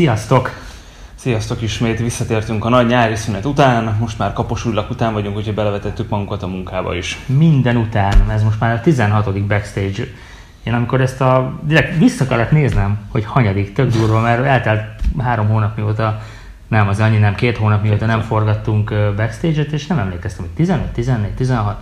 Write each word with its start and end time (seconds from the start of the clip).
Sziasztok! 0.00 0.50
Sziasztok 1.14 1.62
ismét, 1.62 1.98
visszatértünk 1.98 2.64
a 2.64 2.68
nagy 2.68 2.86
nyári 2.86 3.16
szünet 3.16 3.44
után, 3.44 3.96
most 4.00 4.18
már 4.18 4.32
kaposullak 4.32 4.90
után 4.90 5.12
vagyunk, 5.12 5.36
úgyhogy 5.36 5.54
belevetettük 5.54 6.08
magunkat 6.08 6.42
a 6.42 6.46
munkába 6.46 6.94
is. 6.94 7.18
Minden 7.26 7.76
után, 7.76 8.30
ez 8.30 8.42
most 8.42 8.60
már 8.60 8.74
a 8.74 8.80
16. 8.80 9.46
backstage. 9.46 10.04
Én 10.62 10.74
amikor 10.74 11.00
ezt 11.00 11.20
a, 11.20 11.58
direkt 11.62 11.98
vissza 11.98 12.26
kellett 12.26 12.50
néznem, 12.50 12.98
hogy 13.08 13.24
hanyadik, 13.24 13.72
tök 13.72 13.90
durva, 13.90 14.20
mert 14.20 14.44
eltelt 14.44 14.82
három 15.18 15.48
hónap 15.48 15.76
mióta, 15.76 16.20
nem, 16.68 16.88
az 16.88 17.00
annyi 17.00 17.18
nem, 17.18 17.34
két 17.34 17.56
hónap 17.56 17.82
mióta 17.82 18.06
nem 18.06 18.20
forgattunk 18.20 18.94
backstage-et, 19.16 19.72
és 19.72 19.86
nem 19.86 19.98
emlékeztem, 19.98 20.44
hogy 20.44 20.54
15, 20.54 20.86
14, 20.86 21.30
16. 21.30 21.78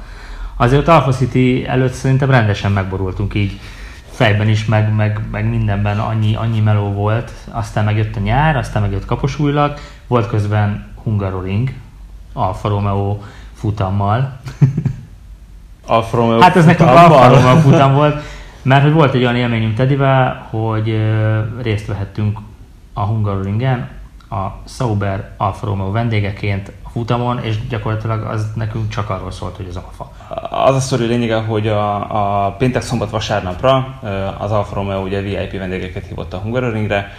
Azért 0.57 0.89
Alpha 0.89 1.13
City 1.13 1.67
előtt 1.67 1.93
szerintem 1.93 2.31
rendesen 2.31 2.73
megborultunk 2.73 3.35
így 3.35 3.61
fejben 4.19 4.49
is, 4.49 4.65
meg, 4.65 4.95
meg, 4.95 5.21
meg 5.31 5.49
mindenben 5.49 5.99
annyi, 5.99 6.35
annyi 6.35 6.61
meló 6.61 6.93
volt. 6.93 7.33
Aztán 7.51 7.85
megjött 7.85 8.17
a 8.17 8.21
nyár, 8.21 8.57
aztán 8.57 8.83
megjött 8.83 9.05
kaposújlag, 9.05 9.75
volt 10.07 10.29
közben 10.29 10.87
Hungaroring, 11.03 11.73
Alfa 12.33 12.69
Romeo 12.69 13.19
futammal. 13.55 14.39
Alfa 15.87 16.17
Romeo 16.17 16.41
Hát 16.41 16.57
ez 16.57 16.65
nekünk 16.65 16.89
Alfa 16.89 17.29
Romeo 17.29 17.57
futam 17.57 17.95
volt, 17.95 18.23
mert 18.63 18.83
hogy 18.83 18.93
volt 18.93 19.15
egy 19.15 19.23
olyan 19.23 19.37
élményünk 19.37 19.75
Tedivel, 19.75 20.47
hogy 20.51 21.01
részt 21.63 21.87
vehettünk 21.87 22.39
a 22.93 23.01
Hungaroringen, 23.01 23.89
a 24.31 24.47
Sauber 24.65 25.31
Alfa 25.37 25.67
Romeo 25.67 25.91
vendégeként 25.91 26.73
futamon, 26.99 27.39
és 27.39 27.67
gyakorlatilag 27.69 28.23
az 28.23 28.47
nekünk 28.55 28.89
csak 28.89 29.11
arról 29.11 29.31
szólt, 29.31 29.57
hogy 29.57 29.67
az 29.69 29.77
Alfa. 29.77 30.13
Az 30.51 30.75
a 30.75 30.81
sztori 30.81 31.07
lényege, 31.07 31.37
hogy 31.37 31.69
a, 31.69 32.47
a 32.47 32.51
péntek, 32.53 32.83
szombat, 32.83 33.11
vasárnapra 33.11 33.99
az 34.39 34.51
Alfa 34.51 34.75
Romeo 34.75 35.01
ugye 35.01 35.21
VIP 35.21 35.59
vendégeket 35.59 36.07
hívott 36.07 36.33
a 36.33 36.37
Hungaroringre, 36.37 37.13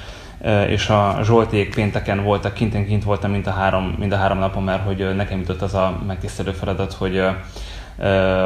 és 0.68 0.90
a 0.90 1.20
Zsolték 1.24 1.76
pénteken 1.76 2.24
voltak, 2.24 2.54
kinten 2.54 2.86
kint 2.86 3.04
voltam 3.04 3.32
mind 3.32 3.48
a 3.48 3.52
három, 3.52 3.96
mind 4.00 4.12
a 4.12 4.18
három 4.18 4.38
napon, 4.38 4.64
mert 4.64 4.86
hogy 4.86 5.16
nekem 5.16 5.40
jutott 5.40 5.62
az 5.62 5.74
a 5.74 6.00
megtisztelő 6.08 6.52
feladat, 6.52 6.94
hogy 6.94 7.22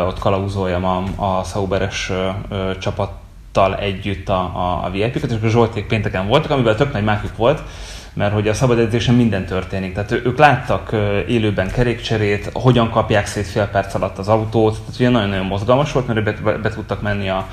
ott 0.08 0.20
kalauzoljam 0.20 0.86
a, 0.86 1.04
a 1.16 1.44
Sauberes 1.44 2.11
csapattal 2.80 3.76
együtt 3.76 4.30
a, 4.30 4.39
a, 4.39 4.86
a 4.86 4.89
VIP-ket, 4.89 5.31
és 5.31 5.38
a 5.44 5.48
Zsolték 5.48 5.88
pénteken 5.88 6.28
voltak, 6.28 6.52
amiben 6.52 6.76
tök 6.76 6.94
nagy 6.94 7.04
mákjuk 7.04 7.38
volt, 7.38 7.61
mert 8.14 8.33
hogy 8.33 8.47
a 8.47 8.53
szabad 8.53 8.80
edzésen 8.80 9.16
minden 9.16 9.45
történik. 9.45 9.94
Tehát 9.94 10.11
ők 10.11 10.38
láttak 10.38 10.95
élőben 11.28 11.72
kerékcserét, 11.72 12.50
hogyan 12.53 12.89
kapják 12.89 13.25
szét 13.25 13.47
fél 13.47 13.67
perc 13.67 13.94
alatt 13.94 14.17
az 14.17 14.28
autót, 14.28 14.80
tehát 14.80 15.00
ugye 15.00 15.09
nagyon-nagyon 15.09 15.45
mozgalmas 15.45 15.92
volt, 15.92 16.08
mert 16.08 16.23
be, 16.23 16.36
be, 16.44 16.58
be 16.58 16.70
tudtak 16.70 17.02
menni 17.02 17.30
a, 17.30 17.47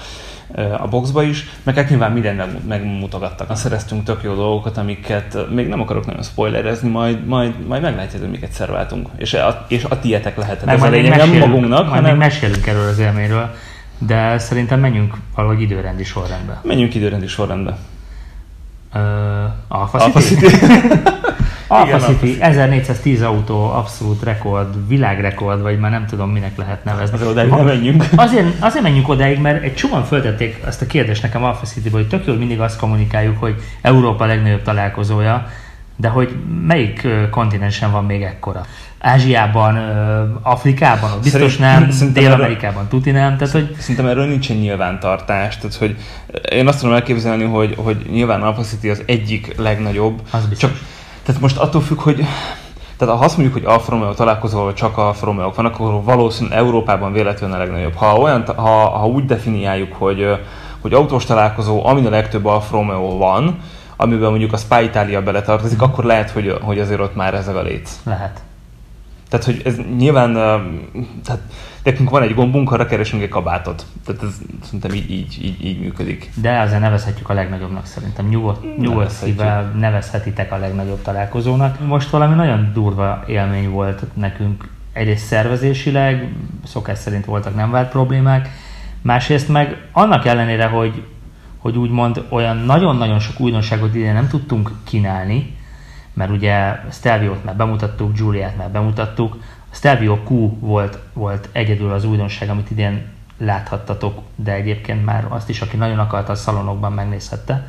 a 0.78 0.88
boxba 0.88 1.22
is, 1.22 1.48
meg 1.62 1.74
hát 1.74 1.88
nyilván 1.88 2.12
mindent 2.12 2.68
megmutogattak. 2.68 3.56
Szereztünk 3.56 4.04
tök 4.04 4.22
jó 4.22 4.34
dolgokat, 4.34 4.76
amiket 4.76 5.36
még 5.50 5.68
nem 5.68 5.80
akarok 5.80 6.06
nagyon 6.06 6.22
spoilerezni, 6.22 6.88
majd, 6.88 7.26
majd, 7.26 7.66
majd 7.66 7.82
meglátjátok, 7.82 8.20
hogy 8.20 8.30
miket 8.30 8.52
szerváltunk. 8.52 9.08
És 9.16 9.34
a, 9.34 9.64
és 9.68 9.84
a 9.84 10.00
tietek 10.00 10.36
lehetett. 10.36 10.68
ez 10.68 10.82
a 10.82 10.88
lényeg, 10.88 11.16
nem 11.16 11.36
magunknak, 11.36 11.88
majd 11.88 12.00
hanem... 12.00 12.16
mesélünk 12.16 12.66
erről 12.66 12.88
az 12.88 12.98
élményről, 12.98 13.54
de 13.98 14.38
szerintem 14.38 14.80
menjünk 14.80 15.14
valahogy 15.34 15.60
időrendi 15.60 16.04
sorrendbe. 16.04 16.60
Menjünk 16.62 16.94
időrendi 16.94 17.26
sorrendbe. 17.26 17.76
Uh, 18.94 19.00
Alpha, 19.68 19.98
Alpha 19.98 20.20
City. 20.20 20.46
City. 20.46 20.56
Alpha 21.72 21.96
Igen, 21.96 22.00
City, 22.00 22.40
1410 22.40 23.22
autó, 23.22 23.70
abszolút 23.70 24.22
rekord, 24.22 24.88
világrekord, 24.88 25.62
vagy 25.62 25.78
már 25.78 25.90
nem 25.90 26.06
tudom, 26.06 26.30
minek 26.30 26.56
lehet 26.56 26.84
nevezni. 26.84 27.14
Azért 27.14 27.30
odáig 27.30 27.50
nem 27.50 27.64
menjünk. 27.64 28.04
Azért, 28.16 28.46
azért 28.60 28.82
menjünk 28.82 29.08
odáig, 29.08 29.38
mert 29.38 29.62
egy 29.62 29.74
csomóan 29.74 30.04
föltették 30.04 30.62
ezt 30.66 30.82
a 30.82 30.86
kérdést 30.86 31.22
nekem 31.22 31.44
Alpha 31.44 31.66
city 31.66 31.90
hogy 31.90 32.08
tök 32.08 32.26
jól 32.26 32.36
mindig 32.36 32.60
azt 32.60 32.78
kommunikáljuk, 32.78 33.38
hogy 33.38 33.54
Európa 33.80 34.24
legnagyobb 34.24 34.62
találkozója, 34.62 35.46
de 35.96 36.08
hogy 36.08 36.36
melyik 36.66 37.08
kontinensen 37.30 37.90
van 37.90 38.04
még 38.04 38.22
ekkora? 38.22 38.66
Ázsiában, 39.00 39.76
Afrikában, 40.42 41.10
biztos 41.22 41.56
Szerint, 41.56 42.00
nem, 42.00 42.12
Dél-Amerikában 42.12 42.88
tuti 42.88 43.10
nem. 43.10 43.36
Tehát, 43.36 43.52
hogy... 43.52 43.76
Szerintem 43.78 44.06
erről 44.06 44.26
nincsen 44.26 44.56
nyilvántartás. 44.56 45.56
Tehát, 45.56 45.76
hogy 45.76 45.96
én 46.50 46.66
azt 46.66 46.78
tudom 46.80 46.94
elképzelni, 46.94 47.44
hogy, 47.44 47.74
hogy 47.76 48.06
nyilván 48.10 48.42
Alpha 48.42 48.62
City 48.62 48.88
az 48.88 49.02
egyik 49.06 49.54
legnagyobb. 49.56 50.20
Az 50.30 50.46
biztos. 50.46 50.70
Csak, 50.70 50.78
tehát 51.22 51.40
most 51.40 51.56
attól 51.56 51.80
függ, 51.80 52.00
hogy 52.00 52.26
tehát 52.96 53.14
ha 53.16 53.24
azt 53.24 53.36
mondjuk, 53.36 53.62
hogy 53.62 53.72
Alfa 53.72 53.90
Romeo 53.90 54.12
találkozóval 54.12 54.72
csak 54.72 54.98
Alfa 54.98 55.26
Romeo 55.26 55.52
van, 55.54 55.66
akkor 55.66 56.02
valószínűleg 56.04 56.58
Európában 56.58 57.12
véletlenül 57.12 57.56
a 57.56 57.58
legnagyobb. 57.58 57.94
Ha, 57.94 58.16
olyan, 58.16 58.44
ha, 58.56 58.88
ha 58.88 59.06
úgy 59.06 59.24
definiáljuk, 59.24 59.92
hogy, 59.92 60.38
hogy 60.80 60.92
autós 60.92 61.24
találkozó, 61.24 61.86
amin 61.86 62.06
a 62.06 62.10
legtöbb 62.10 62.44
Alfa 62.46 62.76
Romeo 62.76 63.16
van, 63.16 63.58
amiben 63.96 64.30
mondjuk 64.30 64.52
a 64.52 64.56
Spy 64.56 64.84
Italia 64.84 65.22
beletartozik, 65.22 65.82
akkor 65.82 66.04
lehet, 66.04 66.30
hogy, 66.30 66.58
hogy 66.62 66.78
azért 66.78 67.00
ott 67.00 67.14
már 67.14 67.34
ez 67.34 67.48
a 67.48 67.62
léc. 67.62 67.98
Lehet. 68.04 68.40
Tehát, 69.30 69.46
hogy 69.46 69.60
ez 69.64 69.76
nyilván, 69.96 70.32
tehát 71.24 71.40
nekünk 71.82 72.10
van 72.10 72.22
egy 72.22 72.34
gombunk, 72.34 72.72
arra 72.72 72.86
keresünk 72.86 73.22
egy 73.22 73.28
kabátot. 73.28 73.86
Tehát 74.04 74.22
ez 74.22 74.38
szerintem 74.62 74.92
így, 74.92 75.10
így, 75.10 75.38
így, 75.42 75.64
így 75.64 75.80
működik. 75.80 76.30
De 76.34 76.58
azért 76.58 76.80
nevezhetjük 76.80 77.28
a 77.28 77.32
legnagyobbnak 77.34 77.86
szerintem. 77.86 78.28
Nyugodt, 78.28 78.78
nyugodt 78.78 79.10
szívvel 79.10 79.62
nevezhetitek 79.78 80.52
a 80.52 80.56
legnagyobb 80.56 81.02
találkozónak. 81.02 81.86
Most 81.86 82.10
valami 82.10 82.34
nagyon 82.34 82.70
durva 82.72 83.24
élmény 83.26 83.70
volt 83.70 84.02
nekünk. 84.14 84.68
Egyrészt 84.92 85.26
szervezésileg, 85.26 86.32
szokás 86.64 86.98
szerint 86.98 87.24
voltak 87.24 87.54
nem 87.54 87.70
vált 87.70 87.90
problémák, 87.90 88.48
másrészt 89.02 89.48
meg 89.48 89.86
annak 89.92 90.26
ellenére, 90.26 90.66
hogy, 90.66 91.02
hogy 91.58 91.76
úgymond 91.76 92.24
olyan 92.28 92.56
nagyon-nagyon 92.56 93.18
sok 93.18 93.40
újdonságot 93.40 93.94
ide 93.94 94.12
nem 94.12 94.28
tudtunk 94.28 94.70
kínálni, 94.84 95.58
mert 96.20 96.32
ugye 96.32 96.80
Stelvio-t 96.90 97.44
már 97.44 97.56
bemutattuk, 97.56 98.14
Giuliát 98.14 98.56
már 98.56 98.70
bemutattuk, 98.70 99.36
a 99.70 99.74
Stelvio 99.74 100.18
Q 100.28 100.58
volt, 100.58 100.98
volt 101.12 101.48
egyedül 101.52 101.92
az 101.92 102.04
újdonság, 102.04 102.48
amit 102.48 102.70
idén 102.70 103.04
láthattatok, 103.38 104.20
de 104.34 104.52
egyébként 104.52 105.04
már 105.04 105.26
azt 105.28 105.48
is, 105.48 105.60
aki 105.60 105.76
nagyon 105.76 105.98
akarta 105.98 106.32
a 106.32 106.34
szalonokban 106.34 106.92
megnézhette. 106.92 107.68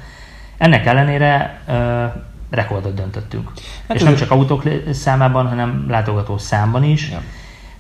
Ennek 0.57 0.85
ellenére 0.85 1.61
uh, 1.67 1.75
rekordot 2.49 2.93
döntöttünk. 2.93 3.51
Hát 3.87 3.97
és 3.97 4.03
nem 4.03 4.15
csak 4.15 4.31
autók 4.31 4.63
számában, 4.91 5.47
hanem 5.47 5.85
látogató 5.89 6.37
számban 6.37 6.83
is. 6.83 7.11
Ja. 7.11 7.21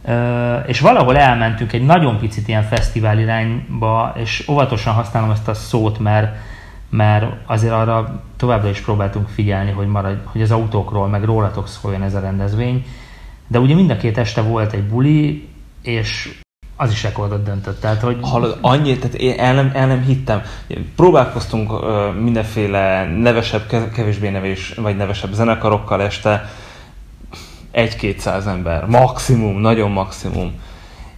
Uh, 0.03 0.69
és 0.69 0.79
valahol 0.79 1.17
elmentünk 1.17 1.73
egy 1.73 1.85
nagyon 1.85 2.17
picit 2.19 2.47
ilyen 2.47 2.63
fesztivál 2.63 3.19
irányba, 3.19 4.13
és 4.15 4.47
óvatosan 4.49 4.93
használom 4.93 5.31
ezt 5.31 5.47
a 5.47 5.53
szót, 5.53 5.99
mert 5.99 6.35
mert 6.91 7.25
azért 7.45 7.73
arra 7.73 8.21
továbbra 8.37 8.69
is 8.69 8.79
próbáltunk 8.79 9.27
figyelni, 9.27 9.71
hogy, 9.71 9.87
maradj, 9.87 10.19
hogy 10.23 10.41
az 10.41 10.51
autókról, 10.51 11.07
meg 11.07 11.23
rólatok 11.23 11.67
szóljon 11.67 12.01
ez 12.01 12.15
a 12.15 12.19
rendezvény. 12.19 12.85
De 13.47 13.59
ugye 13.59 13.75
mind 13.75 13.89
a 13.89 13.97
két 13.97 14.17
este 14.17 14.41
volt 14.41 14.73
egy 14.73 14.87
buli, 14.87 15.47
és 15.81 16.39
az 16.75 16.91
is 16.91 17.03
rekordot 17.03 17.43
döntött. 17.43 17.81
Tehát, 17.81 18.01
hogy... 18.01 18.17
Hallod, 18.21 18.57
annyit, 18.61 18.99
tehát 18.99 19.15
én 19.15 19.39
el 19.39 19.53
nem, 19.53 19.71
el 19.73 19.87
nem 19.87 20.01
hittem. 20.01 20.41
Próbálkoztunk 20.95 21.71
uh, 21.71 22.15
mindenféle 22.15 23.05
nevesebb, 23.05 23.91
kevésbé 23.93 24.29
nevés, 24.29 24.73
vagy 24.73 24.95
nevesebb 24.95 25.33
zenekarokkal 25.33 26.01
este, 26.01 26.49
egy-kétszáz 27.71 28.47
ember, 28.47 28.85
maximum, 28.85 29.59
nagyon 29.59 29.91
maximum. 29.91 30.51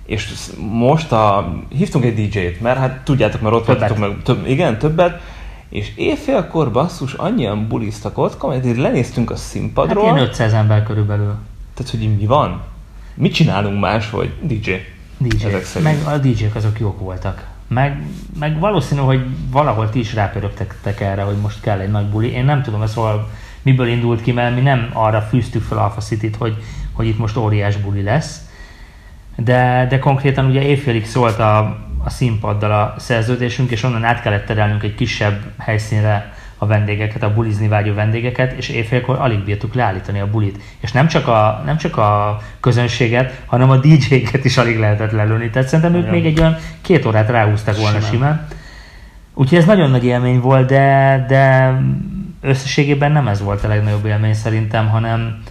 És 0.05 0.33
most 0.57 1.11
a, 1.11 1.53
hívtunk 1.69 2.05
egy 2.05 2.27
DJ-t, 2.27 2.61
mert 2.61 2.77
hát 2.77 3.03
tudjátok, 3.03 3.41
mert 3.41 3.55
ott 3.55 3.65
voltatok 3.65 3.97
meg, 3.97 4.21
több, 4.23 4.47
igen, 4.47 4.77
többet, 4.77 5.21
és 5.73 5.91
éjfélkor 5.95 6.71
basszus 6.71 7.13
annyian 7.13 7.67
buliztak 7.67 8.17
ott, 8.17 8.37
komolyan, 8.37 8.75
lenéztünk 8.75 9.31
a 9.31 9.35
színpadról. 9.35 10.05
Hát 10.05 10.15
ilyen 10.15 10.27
500 10.27 10.53
ember 10.53 10.83
körülbelül. 10.83 11.35
Tehát, 11.73 11.91
hogy 11.91 12.17
mi 12.17 12.25
van? 12.25 12.61
Mit 13.13 13.33
csinálunk 13.33 13.79
más, 13.79 14.09
vagy 14.09 14.33
DJ? 14.41 14.71
DJ. 15.17 15.45
Meg 15.83 15.97
a 16.05 16.17
DJ-k 16.17 16.55
azok 16.55 16.79
jók 16.79 16.99
voltak. 16.99 17.47
Meg, 17.67 18.01
meg 18.39 18.59
valószínű, 18.59 19.01
hogy 19.01 19.25
valahol 19.51 19.89
ti 19.89 19.99
is 19.99 20.13
rápörögtetek 20.13 21.01
erre, 21.01 21.21
hogy 21.21 21.37
most 21.37 21.61
kell 21.61 21.79
egy 21.79 21.91
nagy 21.91 22.05
buli. 22.05 22.31
Én 22.31 22.45
nem 22.45 22.61
tudom, 22.61 22.81
ez 22.81 22.93
hol, 22.93 23.29
miből 23.61 23.87
indult 23.87 24.21
ki, 24.21 24.31
mert 24.31 24.55
mi 24.55 24.61
nem 24.61 24.89
arra 24.93 25.21
fűztük 25.21 25.63
fel 25.63 25.77
Alpha 25.77 26.01
City-t, 26.01 26.35
hogy, 26.35 26.55
hogy 26.91 27.07
itt 27.07 27.17
most 27.17 27.37
óriás 27.37 27.77
buli 27.77 28.01
lesz. 28.01 28.41
De, 29.35 29.87
de 29.89 29.99
konkrétan 29.99 30.45
ugye 30.45 30.61
éjfélig 30.61 31.05
szólt 31.05 31.39
a, 31.39 31.77
a 32.03 32.09
színpaddal 32.09 32.71
a 32.71 32.95
szerződésünk, 32.97 33.71
és 33.71 33.83
onnan 33.83 34.03
át 34.03 34.21
kellett 34.21 34.45
terelnünk 34.45 34.83
egy 34.83 34.95
kisebb 34.95 35.41
helyszínre 35.57 36.33
a 36.57 36.65
vendégeket, 36.65 37.23
a 37.23 37.33
bulizni 37.33 37.67
vágyó 37.67 37.93
vendégeket, 37.93 38.51
és 38.51 38.69
éjfélkor 38.69 39.17
alig 39.19 39.39
bírtuk 39.39 39.73
leállítani 39.73 40.19
a 40.19 40.29
bulit. 40.29 40.59
És 40.79 40.91
nem 40.91 41.07
csak 41.07 41.27
a, 41.27 41.61
nem 41.65 41.77
csak 41.77 41.97
a 41.97 42.41
közönséget, 42.59 43.41
hanem 43.45 43.69
a 43.69 43.77
DJ-ket 43.77 44.45
is 44.45 44.57
alig 44.57 44.79
lehetett 44.79 45.11
lelőni. 45.11 45.49
Tehát 45.49 45.67
szerintem 45.67 45.95
ők 45.95 46.09
még 46.09 46.25
egy 46.25 46.39
olyan 46.39 46.55
két 46.81 47.05
órát 47.05 47.29
ráhúztak 47.29 47.77
volna 47.77 47.99
simán. 47.99 48.11
simán. 48.11 48.47
Úgyhogy 49.33 49.57
ez 49.57 49.65
nagyon 49.65 49.89
nagy 49.89 50.05
élmény 50.05 50.39
volt, 50.39 50.67
de, 50.67 51.25
de 51.27 51.73
összességében 52.41 53.11
nem 53.11 53.27
ez 53.27 53.41
volt 53.41 53.63
a 53.63 53.67
legnagyobb 53.67 54.05
élmény 54.05 54.33
szerintem, 54.33 54.89
hanem, 54.89 55.43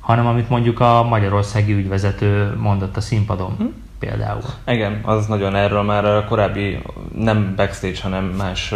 hanem 0.00 0.26
amit 0.26 0.48
mondjuk 0.48 0.80
a 0.80 1.06
magyarországi 1.08 1.72
ügyvezető 1.72 2.56
mondott 2.56 2.96
a 2.96 3.00
színpadon. 3.00 3.54
Hm? 3.58 3.64
Például. 3.98 4.42
Igen, 4.66 5.00
az 5.04 5.26
nagyon 5.26 5.54
erről 5.54 5.82
már 5.82 6.04
a 6.04 6.24
korábbi 6.24 6.82
nem 7.14 7.52
backstage, 7.56 7.98
hanem 8.02 8.24
más 8.24 8.74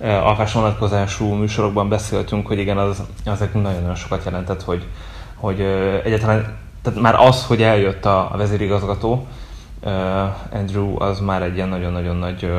alfás 0.00 0.52
vonatkozású 0.52 1.32
műsorokban 1.32 1.88
beszéltünk, 1.88 2.46
hogy 2.46 2.58
igen, 2.58 2.78
az, 2.78 3.02
az 3.24 3.38
nagyon-nagyon 3.52 3.94
sokat 3.94 4.24
jelentett, 4.24 4.62
hogy, 4.62 4.86
hogy 5.34 5.60
egyáltalán, 6.04 6.56
tehát 6.82 7.00
már 7.00 7.14
az, 7.14 7.46
hogy 7.46 7.62
eljött 7.62 8.04
a, 8.04 8.32
a 8.32 8.36
vezérigazgató, 8.36 9.26
Andrew, 10.52 11.02
az 11.02 11.20
már 11.20 11.42
egy 11.42 11.54
ilyen 11.54 11.68
nagyon-nagyon 11.68 12.16
nagy 12.16 12.52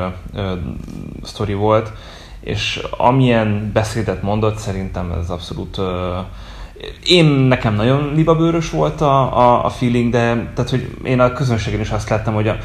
sztori 1.22 1.54
volt, 1.54 1.92
és 2.40 2.86
amilyen 2.90 3.70
beszédet 3.72 4.22
mondott, 4.22 4.56
szerintem 4.56 5.12
ez 5.12 5.30
abszolút 5.30 5.80
én 7.04 7.24
nekem 7.24 7.74
nagyon 7.74 8.12
libabőrös 8.14 8.70
volt 8.70 9.00
a, 9.00 9.38
a, 9.38 9.64
a 9.64 9.68
feeling, 9.68 10.12
de 10.12 10.20
tehát, 10.54 10.70
hogy 10.70 10.96
én 11.02 11.20
a 11.20 11.32
közönségen 11.32 11.80
is 11.80 11.90
azt 11.90 12.08
láttam, 12.08 12.34
hogy 12.34 12.48
a, 12.48 12.56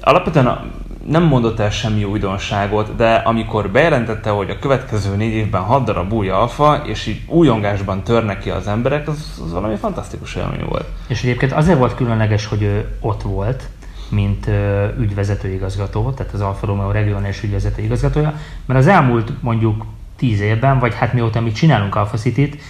alapvetően 0.00 0.46
a, 0.46 0.64
nem 1.06 1.22
mondott 1.22 1.58
el 1.58 1.70
semmi 1.70 2.04
újdonságot, 2.04 2.96
de 2.96 3.14
amikor 3.14 3.70
bejelentette, 3.70 4.30
hogy 4.30 4.50
a 4.50 4.58
következő 4.58 5.16
négy 5.16 5.32
évben 5.32 5.60
hat 5.60 5.84
darab 5.84 6.12
új 6.12 6.28
alfa, 6.28 6.82
és 6.86 7.06
így 7.06 7.20
újongásban 7.26 8.02
törnek 8.02 8.38
ki 8.38 8.50
az 8.50 8.66
emberek, 8.66 9.08
az, 9.08 9.40
az 9.44 9.52
valami 9.52 9.76
fantasztikus 9.76 10.34
élmény 10.34 10.64
volt. 10.68 10.86
És 11.06 11.22
egyébként 11.22 11.52
azért 11.52 11.78
volt 11.78 11.94
különleges, 11.94 12.46
hogy 12.46 12.62
ő 12.62 12.96
ott 13.00 13.22
volt, 13.22 13.68
mint 14.08 14.46
ö, 14.46 14.86
ügyvezetőigazgató, 14.98 16.10
tehát 16.10 16.32
az 16.32 16.40
Alfa 16.40 16.66
Romeo 16.66 16.90
regionális 16.90 17.42
ügyvezetőigazgatója, 17.42 18.34
mert 18.66 18.80
az 18.80 18.86
elmúlt 18.86 19.32
mondjuk 19.42 19.84
tíz 20.16 20.40
évben, 20.40 20.78
vagy 20.78 20.94
hát 20.94 21.12
mióta 21.12 21.40
mi 21.40 21.52
csinálunk 21.52 21.94
Alfa 21.94 22.16
City-t, 22.16 22.60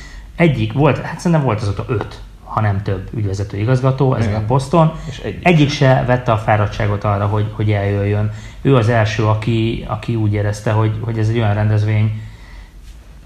egyik 0.41 0.73
volt, 0.73 0.99
hát 0.99 1.19
szerintem 1.19 1.47
volt 1.47 1.61
azóta 1.61 1.85
öt, 1.89 2.21
ha 2.45 2.61
nem 2.61 2.83
több 2.83 3.09
ügyvezető 3.15 3.57
igazgató 3.57 4.15
ezen 4.15 4.35
a 4.35 4.45
poszton. 4.47 4.93
És 5.09 5.19
egyik, 5.19 5.47
egyik 5.47 5.71
se 5.71 6.05
vette 6.07 6.33
a 6.33 6.37
fáradtságot 6.37 7.05
arra, 7.05 7.27
hogy, 7.27 7.47
hogy 7.53 7.71
eljöjjön. 7.71 8.33
Ő 8.63 8.77
az 8.77 8.89
első, 8.89 9.27
aki, 9.27 9.85
aki 9.89 10.15
úgy 10.15 10.33
érezte, 10.33 10.71
hogy, 10.71 10.93
hogy 11.01 11.19
ez 11.19 11.29
egy 11.29 11.37
olyan 11.37 11.55
rendezvény, 11.55 12.21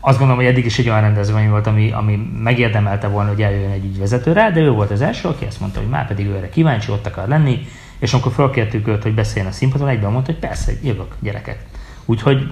azt 0.00 0.18
gondolom, 0.18 0.42
hogy 0.42 0.52
eddig 0.52 0.64
is 0.64 0.78
egy 0.78 0.88
olyan 0.88 1.00
rendezvény 1.00 1.50
volt, 1.50 1.66
ami, 1.66 1.90
ami 1.90 2.30
megérdemelte 2.42 3.08
volna, 3.08 3.28
hogy 3.28 3.42
eljöjjön 3.42 3.70
egy 3.70 3.84
ügyvezetőre, 3.84 4.50
de 4.50 4.60
ő 4.60 4.70
volt 4.70 4.90
az 4.90 5.00
első, 5.00 5.28
aki 5.28 5.44
azt 5.44 5.60
mondta, 5.60 5.80
hogy 5.80 5.88
már 5.88 6.06
pedig 6.06 6.26
őre 6.26 6.48
kíváncsi, 6.48 6.90
ott 6.90 7.06
akar 7.06 7.28
lenni, 7.28 7.66
és 7.98 8.12
amikor 8.12 8.32
felkértük 8.32 8.88
őt, 8.88 9.02
hogy 9.02 9.14
beszéljen 9.14 9.50
a 9.50 9.54
színpadon, 9.54 9.88
egyben 9.88 10.12
mondta, 10.12 10.32
hogy 10.32 10.40
persze, 10.40 10.72
jövök, 10.82 11.14
gyerekek. 11.20 11.64
Úgyhogy 12.04 12.46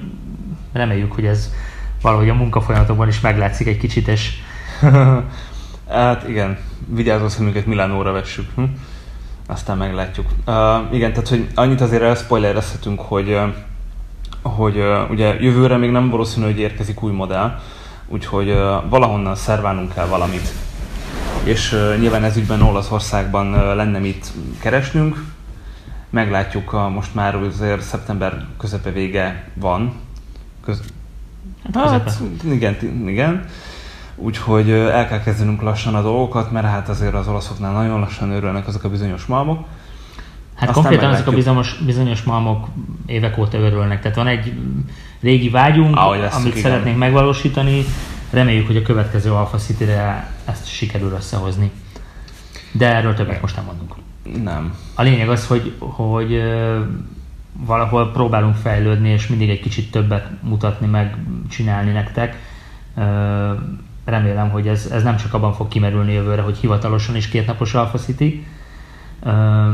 reméljük, 0.73 1.13
hogy 1.13 1.27
ez 1.27 1.53
valahogy 2.03 2.29
a 2.29 2.35
munkafolyamatokban 2.35 3.09
is 3.09 3.21
meglátszik 3.21 3.67
egy 3.67 3.79
kicsit, 3.79 4.09
és 4.09 4.43
hát 5.89 6.29
igen, 6.29 6.59
vigyázó 6.87 7.29
szemünket 7.29 7.67
Milánóra 7.67 8.13
vessük. 8.13 8.51
Hm? 8.55 8.63
Aztán 9.47 9.77
meglátjuk. 9.77 10.27
Uh, 10.47 10.55
igen, 10.95 11.13
tehát 11.13 11.29
hogy 11.29 11.47
annyit 11.55 11.81
azért 11.81 12.03
elspoilerezhetünk, 12.03 13.01
hogy, 13.01 13.39
hogy 14.43 14.77
uh, 14.77 15.11
ugye 15.11 15.35
jövőre 15.41 15.77
még 15.77 15.91
nem 15.91 16.11
valószínű, 16.11 16.47
hogy 16.47 16.59
érkezik 16.59 17.03
új 17.03 17.13
modell, 17.13 17.59
úgyhogy 18.09 18.51
uh, 18.51 18.89
valahonnan 18.89 19.35
szerválnunk 19.35 19.95
kell 19.95 20.07
valamit. 20.07 20.53
És 21.45 21.73
uh, 21.73 21.99
nyilván 21.99 22.25
ez 22.25 22.37
ügyben 22.37 22.63
Olaszországban 22.63 23.55
uh, 23.55 23.75
lenne 23.75 23.99
mit 23.99 24.33
keresnünk. 24.61 25.25
Meglátjuk, 26.11 26.73
uh, 26.73 26.91
most 26.91 27.15
már 27.15 27.35
azért 27.35 27.83
szeptember 27.83 28.47
közepe 28.59 28.91
vége 28.91 29.49
van. 29.55 29.93
Köz... 30.65 30.81
Hát, 31.73 31.89
hát 31.89 32.21
igen, 32.45 32.77
igen. 33.07 33.45
Úgyhogy 34.23 34.71
el 34.71 35.09
kell 35.09 35.23
kezdenünk 35.23 35.63
lassan 35.63 35.95
a 35.95 36.03
dolgokat, 36.03 36.53
mert 36.53 36.67
hát 36.67 36.89
azért 36.89 37.15
az 37.15 37.29
olaszoknál 37.29 37.73
nagyon 37.73 38.01
lassan 38.01 38.31
őrülnek 38.31 38.67
azok 38.67 38.85
a 38.85 38.89
bizonyos 38.89 39.25
malmok. 39.27 39.67
Hát 40.55 40.69
Aztán 40.69 40.85
konkrétan 40.85 41.13
azok 41.13 41.27
a 41.27 41.31
bizonyos, 41.31 41.79
bizonyos 41.87 42.23
malmok 42.23 42.69
évek 43.07 43.39
óta 43.39 43.59
örülnek. 43.59 44.01
Tehát 44.01 44.17
van 44.17 44.27
egy 44.27 44.53
régi 45.21 45.49
vágyunk, 45.49 45.97
Ahogy 45.97 46.21
ezt 46.21 46.37
amit 46.37 46.57
igen. 46.57 46.63
szeretnénk 46.63 46.99
megvalósítani. 46.99 47.85
Reméljük, 48.31 48.67
hogy 48.67 48.77
a 48.77 48.83
következő 48.83 49.33
Alpha 49.33 49.57
City-re 49.57 50.33
ezt 50.45 50.69
sikerül 50.69 51.13
összehozni. 51.13 51.71
De 52.73 52.95
erről 52.95 53.15
többet 53.15 53.41
most 53.41 53.57
nem 53.57 53.65
mondunk. 53.65 53.95
Nem. 54.45 54.75
A 54.95 55.03
lényeg 55.03 55.29
az, 55.29 55.47
hogy, 55.47 55.75
hogy 55.79 56.43
valahol 57.67 58.11
próbálunk 58.13 58.55
fejlődni, 58.55 59.09
és 59.09 59.27
mindig 59.27 59.49
egy 59.49 59.61
kicsit 59.61 59.91
többet 59.91 60.29
mutatni, 60.43 60.87
meg 60.87 61.17
csinálni 61.51 61.91
nektek 61.91 62.37
remélem, 64.05 64.51
hogy 64.51 64.69
ez, 64.69 64.87
ez 64.93 65.03
nem 65.03 65.17
csak 65.17 65.35
abban 65.35 65.53
fog 65.53 65.69
kimerülni 65.69 66.13
jövőre, 66.13 66.43
hogy 66.43 66.57
hivatalosan 66.57 67.17
is 67.17 67.29
kétnapos 67.29 67.75
Alpha 67.75 67.99
City, 67.99 68.47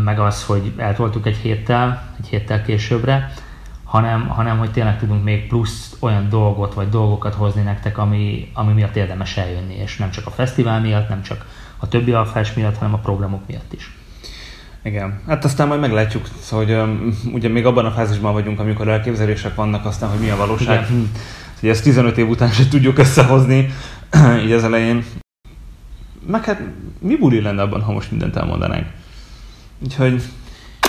meg 0.05 0.19
az, 0.19 0.45
hogy 0.45 0.73
eltoltuk 0.77 1.27
egy 1.27 1.37
héttel, 1.37 2.15
egy 2.21 2.29
héttel 2.29 2.63
későbbre, 2.63 3.33
hanem, 3.85 4.29
hanem 4.29 4.59
hogy 4.59 4.71
tényleg 4.71 4.99
tudunk 4.99 5.25
még 5.25 5.47
plusz 5.47 5.97
olyan 6.01 6.29
dolgot, 6.29 6.75
vagy 6.75 6.89
dolgokat 6.89 7.35
hozni 7.35 7.63
nektek, 7.63 7.99
ami, 7.99 8.51
ami 8.53 8.73
miatt 8.73 8.97
érdemes 8.97 9.37
eljönni, 9.37 9.75
és 9.75 9.97
nem 9.97 10.11
csak 10.11 10.27
a 10.27 10.31
fesztivál 10.31 10.81
miatt, 10.81 11.09
nem 11.09 11.23
csak 11.23 11.47
a 11.77 11.89
többi 11.89 12.13
alfás 12.13 12.55
miatt, 12.55 12.77
hanem 12.77 12.95
a 12.95 12.99
programok 12.99 13.47
miatt 13.47 13.73
is. 13.73 13.97
Igen, 14.83 15.21
hát 15.27 15.45
aztán 15.45 15.69
majd 15.69 15.81
meglátjuk, 15.81 16.29
szóval, 16.41 16.65
hogy 16.65 16.75
um, 16.75 17.19
ugye 17.33 17.49
még 17.49 17.67
abban 17.67 17.85
a 17.85 17.91
fázisban 17.91 18.33
vagyunk, 18.33 18.61
amikor 18.61 18.89
elképzelések 18.89 19.55
vannak, 19.55 19.85
aztán, 19.85 20.11
hogy 20.11 20.19
mi 20.19 20.31
a 20.31 20.37
valóság. 20.37 20.87
Igen. 20.91 21.11
Hogy 21.61 21.69
ezt 21.69 21.83
15 21.83 22.19
év 22.19 22.29
után 22.29 22.51
se 22.51 22.69
tudjuk 22.69 22.99
összehozni, 22.99 23.75
így 24.45 24.53
az 24.53 24.65
elején. 24.65 25.05
Meg 26.27 26.45
hát 26.45 26.61
mi 27.01 27.17
buli 27.17 27.41
lenne 27.41 27.63
abban, 27.63 27.83
ha 27.83 27.93
most 27.93 28.11
mindent 28.11 28.37
elmondanánk. 28.37 28.87
Úgyhogy 29.79 30.23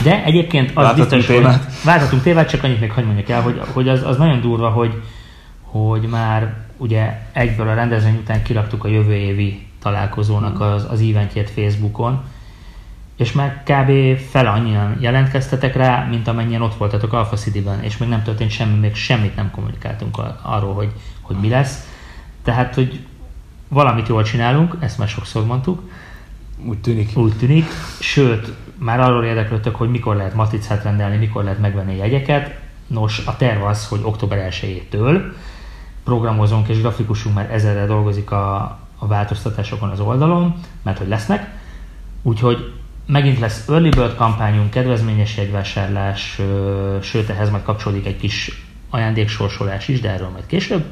de 0.03 0.23
egyébként 0.23 0.71
az 0.73 0.95
biztos, 0.95 1.25
témát. 1.25 1.63
hogy 1.63 1.73
válthatunk 1.83 2.21
témát, 2.21 2.49
csak 2.49 2.63
annyit 2.63 2.79
még 2.79 2.91
hogy 2.91 3.05
mondjak 3.05 3.29
el, 3.29 3.41
hogy, 3.41 3.61
hogy 3.73 3.89
az, 3.89 4.03
az 4.03 4.17
nagyon 4.17 4.41
durva, 4.41 4.69
hogy, 4.69 5.01
hogy 5.61 6.01
már 6.01 6.53
ugye 6.77 7.19
egyből 7.33 7.67
a 7.67 7.73
rendezvény 7.73 8.15
után 8.15 8.43
kiraktuk 8.43 8.83
a 8.83 8.87
jövő 8.87 9.13
évi 9.13 9.67
találkozónak 9.81 10.57
hmm. 10.57 10.67
az, 10.67 10.85
az 10.89 11.01
eventjét 11.01 11.49
Facebookon, 11.49 12.23
és 13.19 13.31
már 13.31 13.63
kb. 13.63 14.19
fel 14.29 14.47
annyian 14.47 14.97
jelentkeztetek 14.99 15.75
rá, 15.75 16.07
mint 16.09 16.27
amennyien 16.27 16.61
ott 16.61 16.75
voltatok 16.75 17.13
Alpha 17.13 17.35
City-ben, 17.35 17.83
és 17.83 17.97
még 17.97 18.09
nem 18.09 18.23
történt 18.23 18.51
semmi, 18.51 18.77
még 18.77 18.95
semmit 18.95 19.35
nem 19.35 19.51
kommunikáltunk 19.51 20.21
arról, 20.41 20.73
hogy, 20.73 20.91
hogy 21.21 21.35
mi 21.35 21.49
lesz. 21.49 21.87
Tehát, 22.43 22.75
hogy 22.75 23.05
valamit 23.67 24.07
jól 24.07 24.23
csinálunk, 24.23 24.75
ezt 24.79 24.97
már 24.97 25.07
sokszor 25.07 25.45
mondtuk. 25.45 25.89
Úgy 26.65 26.77
tűnik. 26.77 27.17
Úgy 27.17 27.37
tűnik. 27.37 27.65
Sőt, 27.99 28.53
már 28.77 28.99
arról 28.99 29.23
érdeklődtök, 29.23 29.75
hogy 29.75 29.89
mikor 29.89 30.15
lehet 30.15 30.33
matricát 30.33 30.83
rendelni, 30.83 31.17
mikor 31.17 31.43
lehet 31.43 31.59
megvenni 31.59 31.95
jegyeket. 31.95 32.59
Nos, 32.87 33.25
a 33.25 33.37
terv 33.37 33.63
az, 33.63 33.87
hogy 33.87 33.99
október 34.03 34.51
1-től 34.51 35.21
programozónk 36.03 36.67
és 36.67 36.81
grafikusunk 36.81 37.35
már 37.35 37.51
ezerre 37.51 37.85
dolgozik 37.85 38.31
a, 38.31 38.79
a 38.97 39.07
változtatásokon 39.07 39.89
az 39.89 39.99
oldalon, 39.99 40.55
mert 40.81 40.97
hogy 40.97 41.07
lesznek. 41.07 41.57
Úgyhogy 42.21 42.78
megint 43.09 43.39
lesz 43.39 43.67
early 43.67 43.89
bird 43.89 44.15
kampányunk, 44.15 44.69
kedvezményes 44.69 45.37
jegyvásárlás, 45.37 46.39
sőt 47.01 47.29
ehhez 47.29 47.49
majd 47.49 47.63
kapcsolódik 47.63 48.05
egy 48.05 48.17
kis 48.17 48.61
ajándéksorsolás 48.89 49.87
is, 49.87 50.01
de 50.01 50.09
erről 50.09 50.29
majd 50.29 50.45
később. 50.45 50.83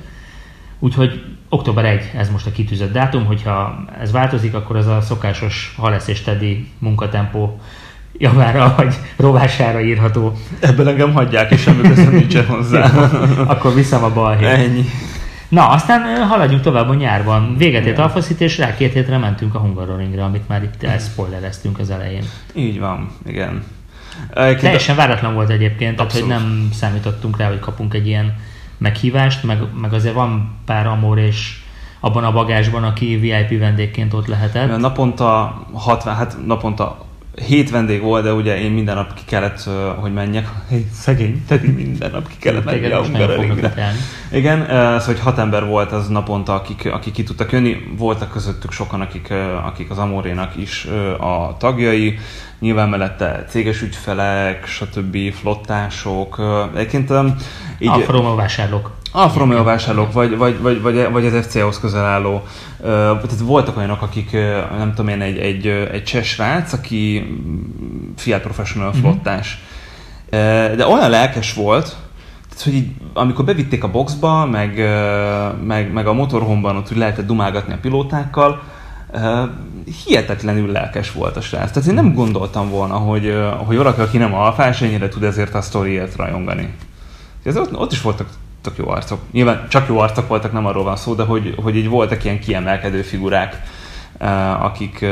Úgyhogy 0.79 1.23
október 1.49 1.85
1, 1.85 2.11
ez 2.17 2.29
most 2.29 2.45
a 2.45 2.51
kitűzött 2.51 2.91
dátum, 2.91 3.25
hogyha 3.25 3.85
ez 3.99 4.11
változik, 4.11 4.53
akkor 4.53 4.75
az 4.75 4.87
a 4.87 5.01
szokásos 5.01 5.73
halesz 5.77 6.07
és 6.07 6.21
tedi 6.21 6.67
munkatempó 6.79 7.59
javára 8.17 8.73
vagy 8.77 8.95
rovására 9.15 9.81
írható. 9.81 10.33
Ebből 10.59 10.89
engem 10.89 11.13
hagyják, 11.13 11.51
és 11.51 11.61
semmi 11.61 11.81
közöm 11.81 12.13
nincsen 12.13 12.45
hozzá. 12.45 12.85
akkor 13.53 13.73
viszem 13.73 14.03
a 14.03 14.13
balhét. 14.13 14.47
Ennyi. 14.47 14.85
Na, 15.49 15.69
aztán 15.69 16.27
haladjunk 16.27 16.61
tovább 16.61 16.89
a 16.89 16.93
nyárban. 16.93 17.55
Véget 17.57 17.85
ért 17.85 17.97
Alfaszit, 17.97 18.41
és 18.41 18.57
rá 18.57 18.75
két 18.75 18.93
hétre 18.93 19.17
mentünk 19.17 19.55
a 19.55 19.59
Hungaroringre, 19.59 20.23
amit 20.23 20.47
már 20.47 20.63
itt 20.63 20.83
elspoilereztünk 20.83 21.79
az 21.79 21.89
elején. 21.89 22.23
Így 22.53 22.79
van, 22.79 23.09
igen. 23.25 23.63
Teljesen 24.33 24.95
váratlan 24.95 25.33
volt 25.33 25.49
egyébként, 25.49 25.95
tehát 25.95 26.11
hogy 26.11 26.25
nem 26.25 26.69
számítottunk 26.73 27.37
rá, 27.37 27.47
hogy 27.47 27.59
kapunk 27.59 27.93
egy 27.93 28.07
ilyen 28.07 28.35
meghívást, 28.77 29.43
meg, 29.43 29.59
meg 29.81 29.93
azért 29.93 30.13
van 30.13 30.55
pár 30.65 30.87
amor 30.87 31.17
és 31.19 31.61
abban 31.99 32.23
a 32.23 32.31
bagásban, 32.31 32.83
aki 32.83 33.17
VIP 33.17 33.59
vendégként 33.59 34.13
ott 34.13 34.27
lehetett. 34.27 34.77
Naponta 34.77 35.61
60, 35.73 36.15
hát 36.15 36.37
naponta 36.45 37.05
hét 37.45 37.69
vendég 37.69 38.01
volt, 38.01 38.23
de 38.23 38.33
ugye 38.33 38.59
én 38.59 38.71
minden 38.71 38.95
nap 38.95 39.13
ki 39.13 39.21
kellett, 39.25 39.69
hogy 39.95 40.13
menjek. 40.13 40.47
Szegény, 40.93 41.45
tehát 41.47 41.63
minden 41.63 42.11
nap 42.11 42.27
ki 42.27 42.35
kellett 42.39 42.65
menni 42.65 42.91
a 42.91 43.03
Hungaroringre. 43.03 43.93
Igen, 44.31 44.65
szóval 44.65 45.01
hogy 45.05 45.19
hat 45.19 45.37
ember 45.37 45.65
volt 45.65 45.91
az 45.91 46.07
naponta, 46.07 46.53
akik, 46.53 46.89
akik 46.91 47.13
ki 47.13 47.23
tudtak 47.23 47.51
jönni. 47.51 47.77
Voltak 47.97 48.31
közöttük 48.31 48.71
sokan, 48.71 49.01
akik, 49.01 49.33
akik 49.65 49.89
az 49.89 49.97
Amorénak 49.97 50.55
is 50.55 50.85
a 51.19 51.55
tagjai. 51.59 52.19
Nyilván 52.59 52.89
mellette 52.89 53.45
céges 53.49 53.81
ügyfelek, 53.81 54.65
stb. 54.65 55.17
flottások. 55.33 56.41
Egyébként 56.75 57.13
így... 57.79 58.05
Romeo 58.07 58.35
vásárlók. 58.35 58.95
Alfa 59.11 59.39
Romeo 59.39 59.63
vásárlók, 59.63 60.11
vagy, 60.11 60.37
vagy, 60.37 60.61
vagy, 60.61 60.81
vagy, 60.81 61.11
vagy 61.11 61.25
az 61.25 61.45
FC-hoz 61.45 61.79
közel 61.79 62.05
álló. 62.05 62.43
Tehát 62.81 63.39
voltak 63.39 63.77
olyanok, 63.77 64.01
akik, 64.01 64.31
nem 64.77 64.93
tudom 64.95 65.07
én, 65.07 65.21
egy, 65.21 65.37
egy, 65.37 65.67
egy 65.67 66.03
cseh 66.03 66.23
srác, 66.23 66.73
aki 66.73 67.27
Fiat 68.15 68.41
Professional 68.41 68.89
mhm. 68.89 68.99
flottás. 68.99 69.63
De 70.75 70.87
olyan 70.87 71.09
lelkes 71.09 71.53
volt, 71.53 71.95
hogy 72.63 72.73
így, 72.73 72.91
amikor 73.13 73.45
bevitték 73.45 73.83
a 73.83 73.91
boxba, 73.91 74.45
meg, 74.45 74.77
meg, 75.63 75.93
meg 75.93 76.07
a 76.07 76.13
motorhomban 76.13 76.75
ott 76.75 76.91
úgy 76.91 76.97
lehetett 76.97 77.25
dumálgatni 77.25 77.73
a 77.73 77.77
pilótákkal, 77.81 78.63
hihetetlenül 80.05 80.71
lelkes 80.71 81.11
volt 81.11 81.37
a 81.37 81.41
srác. 81.41 81.71
Tehát 81.71 81.89
én 81.89 81.95
nem 81.95 82.13
gondoltam 82.13 82.69
volna, 82.69 82.95
hogy, 82.95 83.33
hogy 83.57 83.77
valaki, 83.77 84.01
aki 84.01 84.17
nem 84.17 84.33
alfás, 84.33 84.81
ennyire 84.81 85.09
tud 85.09 85.23
ezért 85.23 85.53
a 85.53 85.61
sztoriért 85.61 86.15
rajongani. 86.15 86.73
Ez 87.43 87.57
ott, 87.57 87.77
ott 87.77 87.91
is 87.91 88.01
voltak 88.01 88.27
tök 88.67 88.77
jó 88.77 88.89
arcok. 88.89 89.19
Nyilván 89.31 89.65
csak 89.69 89.87
jó 89.87 89.99
arcok 89.99 90.27
voltak, 90.27 90.51
nem 90.51 90.65
arról 90.65 90.83
van 90.83 90.95
szó, 90.95 91.13
de 91.13 91.23
hogy, 91.23 91.53
hogy 91.63 91.75
így 91.75 91.89
voltak 91.89 92.23
ilyen 92.23 92.39
kiemelkedő 92.39 93.01
figurák, 93.01 93.61
akik, 94.59 95.05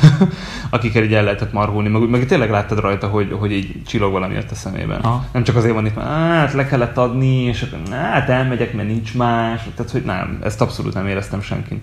akikkel 0.70 1.02
így 1.02 1.14
el 1.14 1.24
lehetett 1.24 1.52
marhulni, 1.52 1.88
meg, 1.88 2.08
meg 2.08 2.26
tényleg 2.26 2.50
láttad 2.50 2.78
rajta, 2.78 3.06
hogy, 3.06 3.36
hogy 3.38 3.52
így 3.52 3.82
csillog 3.86 4.12
valami 4.12 4.36
a 4.36 4.54
szemében. 4.54 5.00
Aha. 5.00 5.24
Nem 5.32 5.42
csak 5.42 5.56
azért 5.56 5.74
van 5.74 5.86
itt, 5.86 5.98
hát 5.98 6.52
le 6.52 6.66
kellett 6.66 6.96
adni, 6.96 7.42
és 7.42 7.62
akkor 7.62 7.94
hát 7.96 8.28
elmegyek, 8.28 8.74
mert 8.74 8.88
nincs 8.88 9.14
más. 9.14 9.60
Tehát, 9.76 9.92
hogy 9.92 10.04
nem, 10.04 10.38
ezt 10.42 10.60
abszolút 10.60 10.94
nem 10.94 11.06
éreztem 11.06 11.42
senkin. 11.42 11.82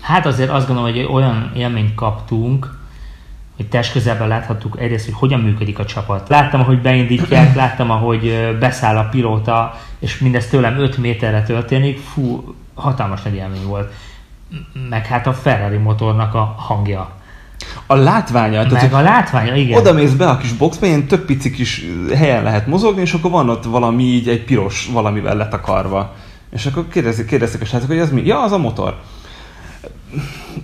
Hát 0.00 0.26
azért 0.26 0.50
azt 0.50 0.66
gondolom, 0.66 0.92
hogy 0.92 1.08
olyan 1.10 1.52
élményt 1.54 1.94
kaptunk, 1.94 2.78
hogy 3.56 3.68
test 3.68 3.92
közelben 3.92 4.28
láthattuk 4.28 4.80
egyrészt, 4.80 5.04
hogy 5.04 5.14
hogyan 5.14 5.40
működik 5.40 5.78
a 5.78 5.84
csapat. 5.84 6.28
Láttam, 6.28 6.60
ahogy 6.60 6.82
beindítják, 6.82 7.54
láttam, 7.62 7.90
ahogy 7.90 8.56
beszáll 8.60 8.96
a 8.96 9.08
pilóta, 9.08 9.80
és 9.98 10.18
mindez 10.18 10.46
tőlem 10.46 10.78
5 10.78 10.96
méterre 10.96 11.42
történik. 11.42 11.98
Fú, 11.98 12.54
hatalmas 12.74 13.22
nagy 13.22 13.34
élmény 13.34 13.66
volt. 13.66 13.92
Meg 14.88 15.06
hát 15.06 15.26
a 15.26 15.32
Ferrari 15.32 15.76
motornak 15.76 16.34
a 16.34 16.54
hangja. 16.58 17.10
A 17.86 17.94
látványa. 17.94 18.60
Meg 18.60 18.68
tehát, 18.68 18.92
a 18.92 19.00
látványa, 19.00 19.54
igen. 19.54 19.78
Oda 19.78 19.92
mész 19.92 20.12
be 20.12 20.28
a 20.28 20.36
kis 20.36 20.52
boxba, 20.52 20.86
ilyen 20.86 21.06
több 21.06 21.24
pici 21.24 21.50
kis 21.50 21.84
helyen 22.14 22.42
lehet 22.42 22.66
mozogni, 22.66 23.00
és 23.00 23.12
akkor 23.12 23.30
van 23.30 23.48
ott 23.48 23.64
valami 23.64 24.02
így 24.02 24.28
egy 24.28 24.44
piros 24.44 24.88
valamivel 24.92 25.36
letakarva. 25.36 26.14
És 26.50 26.66
akkor 26.66 26.88
kérdezik, 26.88 27.26
kérdezik 27.26 27.60
a 27.60 27.64
srácok, 27.64 27.88
hogy 27.88 27.98
ez 27.98 28.10
mi? 28.10 28.26
Ja, 28.26 28.42
az 28.42 28.52
a 28.52 28.58
motor 28.58 28.96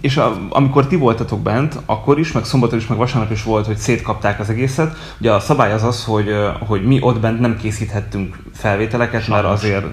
és 0.01 0.17
a, 0.17 0.37
amikor 0.49 0.87
ti 0.87 0.97
voltatok 0.97 1.41
bent, 1.41 1.79
akkor 1.87 2.19
is, 2.19 2.33
meg 2.33 2.45
szombaton 2.45 2.79
is, 2.79 2.87
meg 2.87 2.99
vasárnap 2.99 3.31
is 3.31 3.43
volt, 3.43 3.67
hogy 3.67 3.77
szétkapták 3.77 4.41
az 4.41 4.51
egészet. 4.51 4.97
Ugye 5.21 5.33
a 5.33 5.41
szabály 5.41 5.73
az 5.73 5.83
az, 5.83 6.05
hogy, 6.05 6.35
hogy 6.59 6.85
mi 6.85 6.99
ott 7.01 7.21
bent 7.21 7.41
nem 7.41 7.57
készíthettünk 7.57 8.39
felvételeket, 8.55 9.23
Sajnos. 9.23 9.43
mert 9.43 9.55
azért 9.55 9.87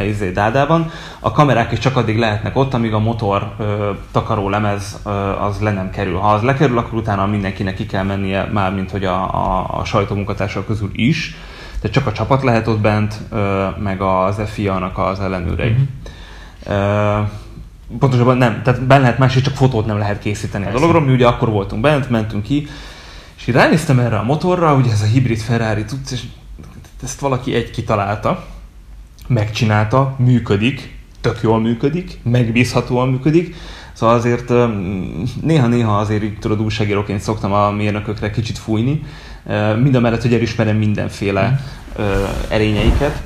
izé, 0.00 0.30
dádában. 0.30 0.90
A 1.20 1.30
kamerák 1.30 1.72
is 1.72 1.78
csak 1.78 1.96
addig 1.96 2.18
lehetnek 2.18 2.56
ott, 2.56 2.74
amíg 2.74 2.92
a 2.92 2.98
motor 2.98 3.52
ö, 3.58 3.90
takaró 4.10 4.48
lemez 4.48 5.00
ö, 5.04 5.10
az 5.40 5.60
le 5.60 5.72
nem 5.72 5.90
kerül. 5.90 6.16
Ha 6.16 6.32
az 6.32 6.42
lekerül, 6.42 6.78
akkor 6.78 6.98
utána 6.98 7.26
mindenkinek 7.26 7.74
ki 7.74 7.86
kell 7.86 8.04
mennie, 8.04 8.50
már 8.52 8.74
mint 8.74 8.90
hogy 8.90 9.04
a, 9.04 9.34
a, 9.34 9.66
a 9.78 9.84
sajtómunkatársak 9.84 10.66
közül 10.66 10.90
is. 10.92 11.36
Tehát 11.80 11.96
csak 11.96 12.06
a 12.06 12.12
csapat 12.12 12.42
lehet 12.42 12.68
ott 12.68 12.80
bent, 12.80 13.14
ö, 13.30 13.66
meg 13.78 14.00
az 14.00 14.40
FIA-nak 14.46 14.98
az 14.98 15.20
ellenőrei. 15.20 15.70
Mm-hmm 15.70 15.82
pontosabban 17.98 18.36
nem, 18.36 18.62
tehát 18.62 18.86
benne 18.86 19.00
lehet 19.00 19.18
más, 19.18 19.36
és 19.36 19.42
csak 19.42 19.54
fotót 19.54 19.86
nem 19.86 19.98
lehet 19.98 20.18
készíteni 20.18 20.64
Persze. 20.64 20.78
a 20.78 20.80
dologról. 20.80 21.06
Mi 21.06 21.12
ugye 21.12 21.26
akkor 21.26 21.50
voltunk 21.50 21.82
bent, 21.82 22.10
mentünk 22.10 22.42
ki, 22.42 22.66
és 23.36 23.46
így 23.46 23.54
ránéztem 23.54 23.98
erre 23.98 24.18
a 24.18 24.22
motorra, 24.22 24.74
ugye 24.74 24.90
ez 24.90 25.02
a 25.02 25.06
hibrid 25.06 25.38
Ferrari 25.38 25.84
tudsz, 25.84 26.12
és 26.12 26.22
ezt 27.02 27.20
valaki 27.20 27.54
egy 27.54 27.70
kitalálta, 27.70 28.46
megcsinálta, 29.28 30.14
működik, 30.18 30.98
tök 31.20 31.38
jól 31.42 31.60
működik, 31.60 32.18
megbízhatóan 32.22 33.08
működik, 33.08 33.54
Szóval 33.92 34.14
azért 34.14 34.52
néha-néha 35.42 35.98
azért 35.98 36.22
így 36.22 36.38
tudod 36.38 36.60
újságíróként 36.60 37.20
szoktam 37.20 37.52
a 37.52 37.70
mérnökökre 37.70 38.30
kicsit 38.30 38.58
fújni, 38.58 39.02
mind 39.82 39.94
a 39.94 40.00
mellett, 40.00 40.22
hogy 40.22 40.34
elismerem 40.34 40.76
mindenféle 40.76 41.60
mm. 42.00 42.04
erényeiket, 42.48 43.22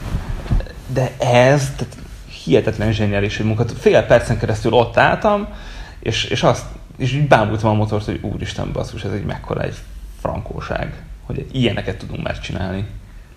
de 0.86 1.16
ez, 1.18 1.70
tehát 1.76 1.96
hihetetlen 2.46 2.92
zseniális 2.92 3.38
munka. 3.38 3.64
Fél 3.78 4.02
percen 4.02 4.38
keresztül 4.38 4.72
ott 4.72 4.96
álltam, 4.96 5.48
és, 5.98 6.24
és 6.24 6.42
azt 6.42 6.64
és 6.96 7.12
így 7.12 7.28
bámultam 7.28 7.70
a 7.70 7.74
motort, 7.74 8.04
hogy 8.04 8.20
úristen 8.22 8.72
basszus, 8.72 9.04
ez 9.04 9.12
egy 9.12 9.24
mekkora 9.24 9.60
egy 9.62 9.74
frankóság, 10.20 11.02
hogy 11.24 11.46
ilyeneket 11.52 11.96
tudunk 11.96 12.22
már. 12.22 12.38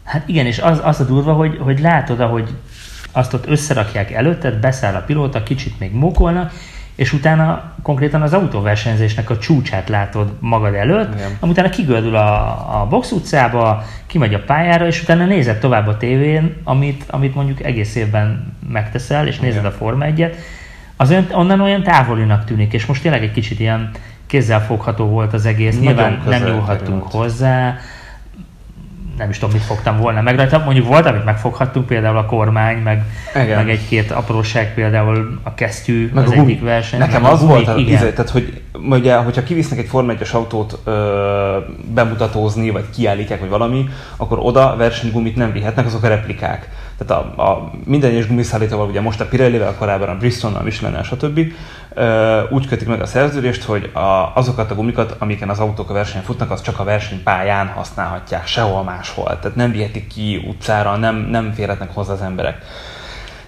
Hát 0.04 0.28
igen, 0.28 0.46
és 0.46 0.60
az, 0.60 0.80
az 0.84 1.00
a 1.00 1.06
durva, 1.06 1.34
hogy, 1.34 1.58
hogy 1.58 1.80
látod, 1.80 2.20
ahogy 2.20 2.50
azt 3.12 3.34
ott 3.34 3.48
összerakják 3.48 4.12
előtted, 4.12 4.60
beszáll 4.60 4.96
a 4.96 5.02
pilóta, 5.02 5.44
kicsit 5.44 5.80
még 5.80 5.92
mókolnak, 5.92 6.52
és 7.00 7.14
utána 7.14 7.64
konkrétan 7.82 8.22
az 8.22 8.34
autóversenyzésnek 8.34 9.30
a 9.30 9.38
csúcsát 9.38 9.90
látod 9.90 10.32
magad 10.40 10.74
előtt, 10.74 11.16
Igen. 11.16 11.38
utána 11.42 11.70
kigördül 11.70 12.16
a, 12.16 12.82
a 12.82 12.88
box 12.90 13.12
utcába, 13.12 13.84
kimegy 14.08 14.34
a 14.34 14.44
pályára, 14.44 14.88
és 14.88 15.02
utána 15.02 15.26
nézed 15.26 15.60
tovább 15.60 15.88
a 15.88 15.98
tévén, 15.98 16.56
amit, 16.64 17.04
amit 17.08 17.36
mondjuk 17.36 17.64
egész 17.64 17.96
évben 17.96 18.54
megteszel, 18.70 19.28
és 19.28 19.40
nézed 19.40 19.60
Igen. 19.60 19.72
a 19.72 19.76
Forma 19.76 20.06
1-et, 20.08 20.34
az 20.96 21.10
olyan, 21.10 21.28
onnan 21.32 21.62
olyan 21.62 21.84
távolinak 21.84 22.46
tűnik, 22.46 22.74
és 22.74 22.86
most 22.86 23.02
tényleg 23.02 23.24
egy 23.24 23.32
kicsit 23.32 23.60
ilyen 23.60 23.92
kézzelfogható 24.28 25.06
volt 25.06 25.34
az 25.34 25.46
egész, 25.46 25.80
Nagyon 25.80 25.94
nyilván 25.94 26.22
nem 26.26 26.44
nyúlhattunk 26.44 27.04
hozzá, 27.04 27.78
nem 29.20 29.30
is 29.30 29.38
tudom, 29.38 29.54
mit 29.54 29.64
fogtam 29.64 29.98
volna 29.98 30.22
meg 30.22 30.36
rajta. 30.36 30.62
Mondjuk 30.66 30.88
volt, 30.88 31.06
amit 31.06 31.26
megfoghattunk, 31.26 31.86
például 31.86 32.18
a 32.18 32.26
kormány, 32.26 32.78
meg, 32.78 33.04
meg 33.34 33.70
egy-két 33.70 34.12
apróság, 34.12 34.74
például 34.74 35.40
a 35.44 35.54
kesztyű 35.54 36.10
meg 36.14 36.24
az 36.24 36.32
a 36.32 36.34
egyik 36.34 36.62
verseny. 36.62 37.00
Nekem 37.00 37.26
az 37.26 37.40
gumi, 37.40 37.52
volt, 37.52 37.68
a, 37.68 37.78
igen. 37.78 37.94
Izé, 37.94 38.12
tehát 38.12 38.30
hogy 38.30 38.62
ugye, 38.90 39.16
hogyha 39.16 39.44
kivisznek 39.44 39.80
egy 39.80 39.88
Forma 39.88 40.12
1 40.12 40.30
autót 40.32 40.80
ö, 40.84 41.58
bemutatózni, 41.94 42.70
vagy 42.70 42.86
kiállítják, 42.96 43.40
vagy 43.40 43.50
valami, 43.50 43.90
akkor 44.18 44.38
oda 44.42 44.76
versenygumit 44.78 45.36
nem 45.36 45.52
vihetnek, 45.52 45.86
azok 45.86 46.04
a 46.04 46.08
replikák. 46.08 46.70
Tehát 47.00 47.24
a, 47.24 47.50
a 47.50 47.72
minden 47.86 48.10
egyes 48.10 48.28
gumiszállítóval, 48.28 48.88
ugye 48.88 49.02
most 49.02 49.22
a 49.22 49.26
Pirelli-vel, 49.26 49.76
korábban 49.76 50.10
a 50.10 50.18
Bristol-nal, 50.18 50.62
Michelin-nel, 50.62 51.04
stb. 51.04 51.40
Úgy 52.50 52.68
kötik 52.68 52.88
meg 52.88 53.02
a 53.02 53.06
szerződést, 53.06 53.64
hogy 53.64 53.90
a, 53.94 54.32
azokat 54.36 54.72
a 54.72 54.76
gumikat, 54.76 55.16
amiken 55.20 55.50
az 55.50 55.60
autók 55.60 55.90
a 55.90 55.94
versenyen 55.94 56.24
futnak, 56.24 56.52
az 56.52 56.62
csak 56.62 56.80
a 56.80 56.84
versenypályán 56.84 57.68
használhatják, 57.68 58.48
sehol 58.48 58.84
máshol. 58.84 59.26
Tehát 59.26 59.56
nem 59.56 59.72
vihetik 59.72 60.08
ki 60.08 60.46
utcára, 60.48 60.96
nem, 60.96 61.16
nem 61.16 61.52
férhetnek 61.54 61.94
hozzá 61.94 62.14
az 62.14 62.22
emberek. 62.22 62.58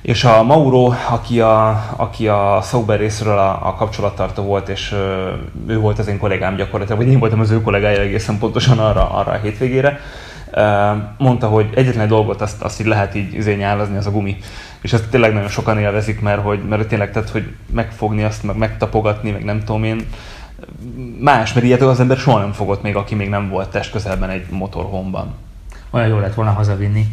És 0.02 0.24
a 0.24 0.44
Mauro, 0.44 0.94
aki 1.10 1.42
a, 1.42 1.84
aki 1.96 2.28
a 2.28 2.60
Sauber 2.64 3.00
részről 3.00 3.38
a, 3.38 3.68
a 3.68 3.76
kapcsolattartó 3.76 4.44
volt, 4.44 4.70
és 4.70 4.96
ő 5.68 5.78
volt 5.80 6.00
az 6.00 6.08
én 6.08 6.18
kollégám 6.18 6.56
gyakorlatilag, 6.56 7.02
vagy 7.02 7.12
én 7.12 7.20
voltam 7.20 7.40
az 7.40 7.52
ő 7.52 7.62
kollégája 7.62 8.00
egészen 8.00 8.38
pontosan 8.38 8.80
arra, 8.80 9.10
arra 9.10 9.32
a 9.32 9.40
hétvégére, 9.42 10.00
mondta, 11.18 11.48
hogy 11.48 11.70
egyetlen 11.74 12.08
dolgot 12.08 12.42
azt, 12.42 12.62
azt 12.62 12.80
így 12.80 12.88
lehet 12.88 13.16
így 13.16 13.34
izényállazni, 13.34 13.98
az 13.98 14.08
a 14.08 14.12
gumi. 14.12 14.38
És 14.82 14.94
ezt 14.94 15.10
tényleg 15.10 15.34
nagyon 15.34 15.50
sokan 15.50 15.80
élvezik, 15.80 16.22
mert, 16.22 16.42
hogy, 16.42 16.64
mert 16.70 16.88
tényleg 16.88 17.12
tehát, 17.12 17.30
hogy 17.30 17.48
megfogni 17.74 18.24
azt, 18.24 18.44
meg 18.44 18.58
megtapogatni, 18.58 19.32
meg 19.32 19.44
nem 19.44 19.60
tudom 19.60 19.84
én, 19.84 20.06
más, 21.20 21.54
mert 21.54 21.66
ilyet 21.66 21.82
az 21.82 22.00
ember 22.00 22.18
soha 22.18 22.40
nem 22.40 22.52
fogott 22.52 22.82
még, 22.82 22.96
aki 22.96 23.16
még 23.16 23.30
nem 23.30 23.50
volt 23.50 23.70
test 23.70 23.92
közelben 23.92 24.30
egy 24.30 24.46
motorhomban. 24.50 25.34
Olyan 25.90 26.08
jó 26.08 26.20
lett 26.20 26.34
volna 26.34 26.52
hazavinni. 26.52 27.06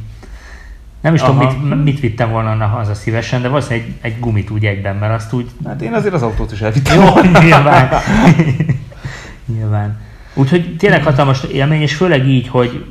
Nem 1.01 1.15
is 1.15 1.21
Aha. 1.21 1.33
tudom, 1.33 1.69
mit, 1.69 1.85
mit 1.85 2.01
vittem 2.01 2.31
volna 2.31 2.67
haza 2.67 2.95
szívesen, 2.95 3.43
de 3.43 3.49
valószínűleg 3.49 3.89
egy, 3.89 4.13
egy 4.13 4.21
gumit 4.21 4.51
úgy 4.51 4.65
egyben, 4.65 4.97
mert 4.97 5.15
azt 5.15 5.33
úgy... 5.33 5.51
Hát 5.65 5.83
én 5.83 5.93
azért 5.93 6.15
az 6.15 6.23
autót 6.23 6.53
is 6.53 6.61
elvittem. 6.61 7.01
Jó, 7.01 7.21
nyilván. 7.43 7.89
nyilván. 9.55 10.01
Úgyhogy 10.35 10.77
tényleg 10.77 11.05
hatalmas 11.05 11.43
élmény, 11.43 11.81
és 11.81 11.95
főleg 11.95 12.27
így, 12.27 12.49
hogy, 12.49 12.85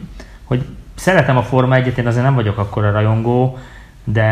hogy 0.48 0.66
szeretem 0.96 1.38
a 1.38 1.44
Forma 1.44 1.76
1 1.76 1.98
én 1.98 2.08
azért 2.08 2.24
nem 2.24 2.36
vagyok 2.36 2.58
akkora 2.58 2.92
rajongó, 2.92 3.58
de 4.04 4.24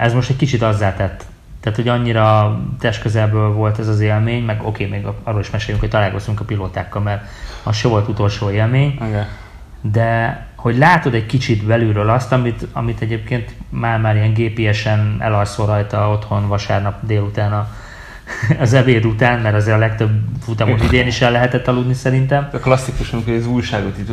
ez 0.00 0.14
most 0.14 0.30
egy 0.30 0.36
kicsit 0.36 0.62
azzá 0.62 0.94
tett. 0.94 1.24
Tehát, 1.60 1.78
hogy 1.78 1.88
annyira 1.88 2.58
testközelből 2.78 3.52
volt 3.52 3.78
ez 3.78 3.88
az 3.88 4.00
élmény, 4.00 4.44
meg 4.44 4.60
oké, 4.64 4.86
okay, 4.86 4.98
még 4.98 5.06
arról 5.22 5.40
is 5.40 5.50
meséljünk, 5.50 5.80
hogy 5.80 5.90
találkoztunk 5.90 6.40
a 6.40 6.44
pilótákkal, 6.44 7.02
mert 7.02 7.24
az 7.62 7.76
se 7.76 7.88
volt 7.88 8.08
utolsó 8.08 8.50
élmény. 8.50 8.98
Okay. 9.00 9.22
De 9.80 10.40
hogy 10.56 10.76
látod 10.76 11.14
egy 11.14 11.26
kicsit 11.26 11.64
belülről 11.64 12.10
azt, 12.10 12.32
amit, 12.32 12.66
amit 12.72 13.00
egyébként 13.00 13.54
már-már 13.68 14.16
ilyen 14.16 14.32
GPS-en 14.32 15.16
elalszol 15.18 15.66
rajta 15.66 16.10
otthon 16.10 16.48
vasárnap 16.48 17.06
délután 17.06 17.52
a, 17.52 17.68
az 18.58 18.72
ebéd 18.72 19.04
után, 19.04 19.40
mert 19.40 19.54
azért 19.54 19.76
a 19.76 19.78
legtöbb 19.78 20.10
futamot 20.44 20.82
idén 20.82 21.06
is 21.06 21.20
el 21.20 21.32
lehetett 21.32 21.68
aludni 21.68 21.94
szerintem. 21.94 22.48
A 22.52 22.56
klasszikus, 22.56 23.12
amikor 23.12 23.34
az 23.34 23.46
újságot 23.46 23.98
itt 23.98 24.10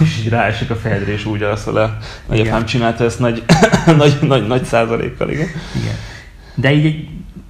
és 0.00 0.18
így 0.20 0.28
ráesik 0.28 0.70
a 0.70 0.76
fejedre, 0.76 1.12
és 1.12 1.24
úgy 1.24 1.42
alszol 1.42 1.74
le. 1.74 1.96
Nagyapám 2.26 2.64
csinálta 2.64 3.04
ezt 3.04 3.18
nagy, 3.18 3.44
nagy, 3.96 4.18
nagy, 4.20 4.46
nagy 4.46 4.64
százalékkal, 4.64 5.30
igen. 5.30 5.48
igen. 5.74 5.94
De 6.54 6.72
így 6.72 6.84
egy 6.84 7.08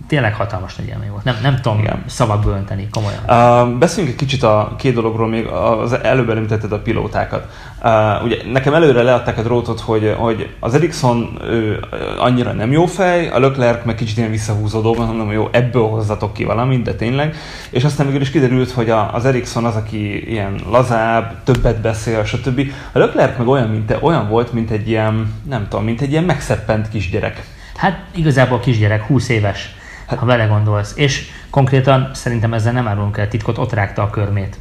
tényleg 0.09 0.35
hatalmas 0.35 0.77
nagy 0.77 0.87
élmény 0.87 1.11
volt. 1.11 1.25
Nem, 1.25 1.37
nem 1.43 1.61
tudom 1.61 1.79
Igen. 1.79 2.03
szavakba 2.07 2.51
önteni, 2.51 2.89
komolyan. 2.91 3.21
Uh, 3.29 3.79
beszéljünk 3.79 4.15
egy 4.15 4.27
kicsit 4.27 4.43
a 4.43 4.75
két 4.79 4.95
dologról, 4.95 5.29
még 5.29 5.47
az 5.47 5.93
előbb 5.93 6.31
említetted 6.31 6.73
a 6.73 6.79
pilótákat. 6.79 7.47
Uh, 7.83 8.25
ugye 8.25 8.37
nekem 8.53 8.75
előre 8.75 9.03
leadták 9.03 9.39
a 9.39 9.43
drótot, 9.43 9.81
hogy, 9.81 10.15
hogy 10.19 10.51
az 10.61 10.75
Ericsson 10.75 11.39
ő, 11.45 11.85
annyira 12.19 12.53
nem 12.53 12.73
jó 12.73 12.87
fej, 12.87 13.29
a 13.29 13.41
Leclerc 13.41 13.85
meg 13.85 13.95
kicsit 13.95 14.17
ilyen 14.17 14.31
visszahúzódó, 14.31 14.95
mondom, 14.95 15.33
jó, 15.33 15.49
ebből 15.51 15.89
hozzatok 15.89 16.33
ki 16.33 16.45
valamit, 16.45 16.83
de 16.83 16.95
tényleg. 16.95 17.37
És 17.71 17.85
aztán 17.85 18.07
végül 18.07 18.21
is 18.21 18.31
kiderült, 18.31 18.71
hogy 18.71 18.91
a, 18.91 19.15
az 19.15 19.25
Ericsson 19.25 19.65
az, 19.65 19.77
aki 19.77 20.31
ilyen 20.31 20.61
lazább, 20.71 21.35
többet 21.45 21.81
beszél, 21.81 22.25
stb. 22.25 22.61
A 22.93 22.99
Leclerc 22.99 23.39
meg 23.39 23.49
olyan, 23.49 23.69
mint, 23.69 23.97
olyan 24.01 24.29
volt, 24.29 24.53
mint 24.53 24.71
egy 24.71 24.89
ilyen, 24.89 25.35
nem 25.49 25.67
tudom, 25.69 25.85
mint 25.85 26.01
egy 26.01 26.11
ilyen 26.11 26.25
megszeppent 26.25 26.89
kisgyerek. 26.89 27.45
Hát 27.77 28.05
igazából 28.15 28.61
kisgyerek, 28.61 29.03
20 29.03 29.29
éves 29.29 29.75
Hát, 30.07 30.19
ha 30.19 30.27
belegondolsz. 30.27 30.93
És 30.97 31.29
konkrétan 31.51 32.11
szerintem 32.13 32.55
ezzel 32.55 32.73
nem 32.73 32.89
árulunk 32.89 33.17
el 33.17 33.29
titkot, 33.29 33.59
ott 33.59 33.73
rágta 33.73 34.03
a 34.03 34.11
körmét. 34.11 34.59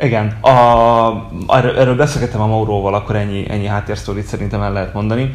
Igen, 0.00 0.26
a, 0.40 0.50
erről, 1.48 1.78
erről 1.78 1.96
beszélgettem 1.96 2.40
a 2.40 2.46
Mauróval, 2.46 2.94
akkor 2.94 3.16
ennyi, 3.16 3.50
ennyi 3.50 3.66
háttérsztorit 3.66 4.24
szerintem 4.24 4.62
el 4.62 4.72
lehet 4.72 4.94
mondani. 4.94 5.34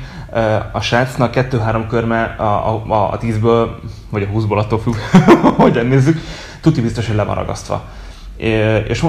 A 0.71 0.81
srácnak 0.81 1.31
kettő-három 1.31 1.87
körme 1.87 2.23
a, 2.23 2.43
a, 2.43 3.11
a, 3.11 3.17
tízből, 3.17 3.79
vagy 4.09 4.23
a 4.23 4.25
húszból 4.25 4.59
attól 4.59 4.79
függ, 4.79 4.95
hogy 5.61 5.87
nézzük, 5.87 6.19
tuti 6.61 6.81
biztos, 6.81 7.07
hogy 7.07 7.15
le 7.15 7.23
van 7.23 7.35
ragasztva. 7.35 7.83
És 8.87 9.05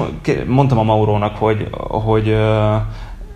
mondtam 0.47 0.77
a 0.77 0.83
Maurónak, 0.83 1.35
hogy, 1.35 1.67
hogy 1.77 2.37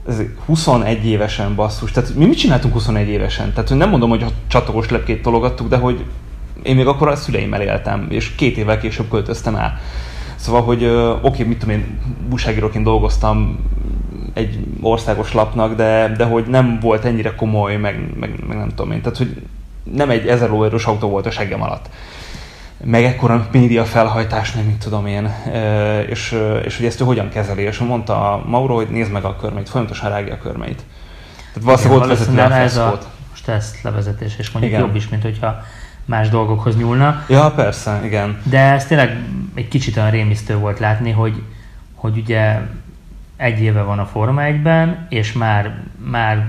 ez 0.08 0.22
21 0.46 1.06
évesen 1.06 1.56
basszus. 1.56 1.92
Tehát 1.92 2.16
mi 2.16 2.26
mit 2.26 2.38
csináltunk 2.38 2.74
21 2.74 3.08
évesen? 3.08 3.54
Tehát 3.54 3.70
nem 3.70 3.90
mondom, 3.90 4.10
hogy 4.10 4.24
a 4.24 4.30
csatogos 4.48 4.90
lepkét 4.90 5.22
tologattuk, 5.22 5.68
de 5.68 5.78
hogy 5.78 6.06
én 6.64 6.76
még 6.76 6.88
akkor 6.88 7.08
a 7.08 7.16
szüleimmel 7.16 7.62
éltem, 7.62 8.08
és 8.10 8.36
két 8.36 8.58
évvel 8.58 8.80
később 8.80 9.10
költöztem 9.10 9.56
el. 9.56 9.80
Szóval, 10.36 10.62
hogy 10.62 10.86
oké, 10.86 11.18
okay, 11.22 11.46
mit 11.46 11.60
tudom 11.60 11.76
én, 11.76 12.00
újságíróként 12.32 12.84
dolgoztam 12.84 13.60
egy 14.34 14.60
országos 14.82 15.34
lapnak, 15.34 15.76
de, 15.76 16.14
de 16.18 16.26
hogy 16.26 16.46
nem 16.46 16.80
volt 16.82 17.06
ennyire 17.06 17.36
komoly, 17.36 17.76
meg, 17.76 18.20
meg, 18.20 18.44
meg 18.48 18.58
nem 18.58 18.70
tudom 18.70 18.92
én. 18.92 19.02
Tehát, 19.02 19.18
hogy 19.18 19.42
nem 19.84 20.10
egy 20.10 20.28
ezer 20.28 20.50
lóerős 20.50 20.86
autó 20.86 21.10
volt 21.10 21.26
a 21.26 21.32
seggem 21.32 21.62
alatt. 21.62 21.90
Meg 22.84 23.04
ekkora 23.04 23.48
média 23.52 23.86
felhajtás, 23.86 24.52
nem 24.52 24.66
mit 24.66 24.78
tudom 24.78 25.06
én. 25.06 25.34
És, 26.10 26.40
és 26.66 26.78
hogy 26.78 26.86
ezt 26.86 27.02
ő 27.02 27.06
hogyan 27.06 27.30
kezeli. 27.30 27.62
És 27.62 27.78
mondta 27.78 28.34
a 28.34 28.44
Mauro, 28.46 28.76
hogy 28.76 28.88
nézd 28.90 29.12
meg 29.12 29.24
a 29.24 29.36
körmeit, 29.36 29.70
folyamatosan 29.70 30.10
rágja 30.10 30.34
a 30.34 30.38
körmeit. 30.38 30.84
Tehát 31.54 31.64
valószínűleg 31.64 32.02
ott 32.02 32.08
vezeti 32.08 32.40
a 32.40 32.52
ez 32.52 32.78
a, 32.78 33.00
most 33.30 33.48
ezt 33.48 33.82
levezetés, 33.82 34.38
és 34.38 34.52
mondjuk 34.52 34.74
Igen. 34.74 34.86
jobb 34.86 34.96
is, 34.96 35.10
mint 35.10 35.22
hogyha 35.22 35.62
más 36.06 36.30
dolgokhoz 36.30 36.78
nyúlna. 36.78 37.24
Ja, 37.30 37.52
persze, 37.56 38.02
igen. 38.04 38.42
De 38.44 38.60
ez 38.60 38.86
tényleg 38.86 39.18
egy 39.54 39.68
kicsit 39.68 39.98
olyan 39.98 40.10
rémisztő 40.10 40.56
volt 40.56 40.80
látni, 40.80 41.12
hogy, 41.12 41.42
hogy 41.94 42.18
ugye 42.18 42.60
egy 43.38 43.62
éve 43.62 43.82
van 43.82 44.00
a 44.00 44.06
Forma 44.06 44.42
1-ben, 44.46 45.06
és 45.10 45.34
már, 45.34 45.76
már 46.10 46.46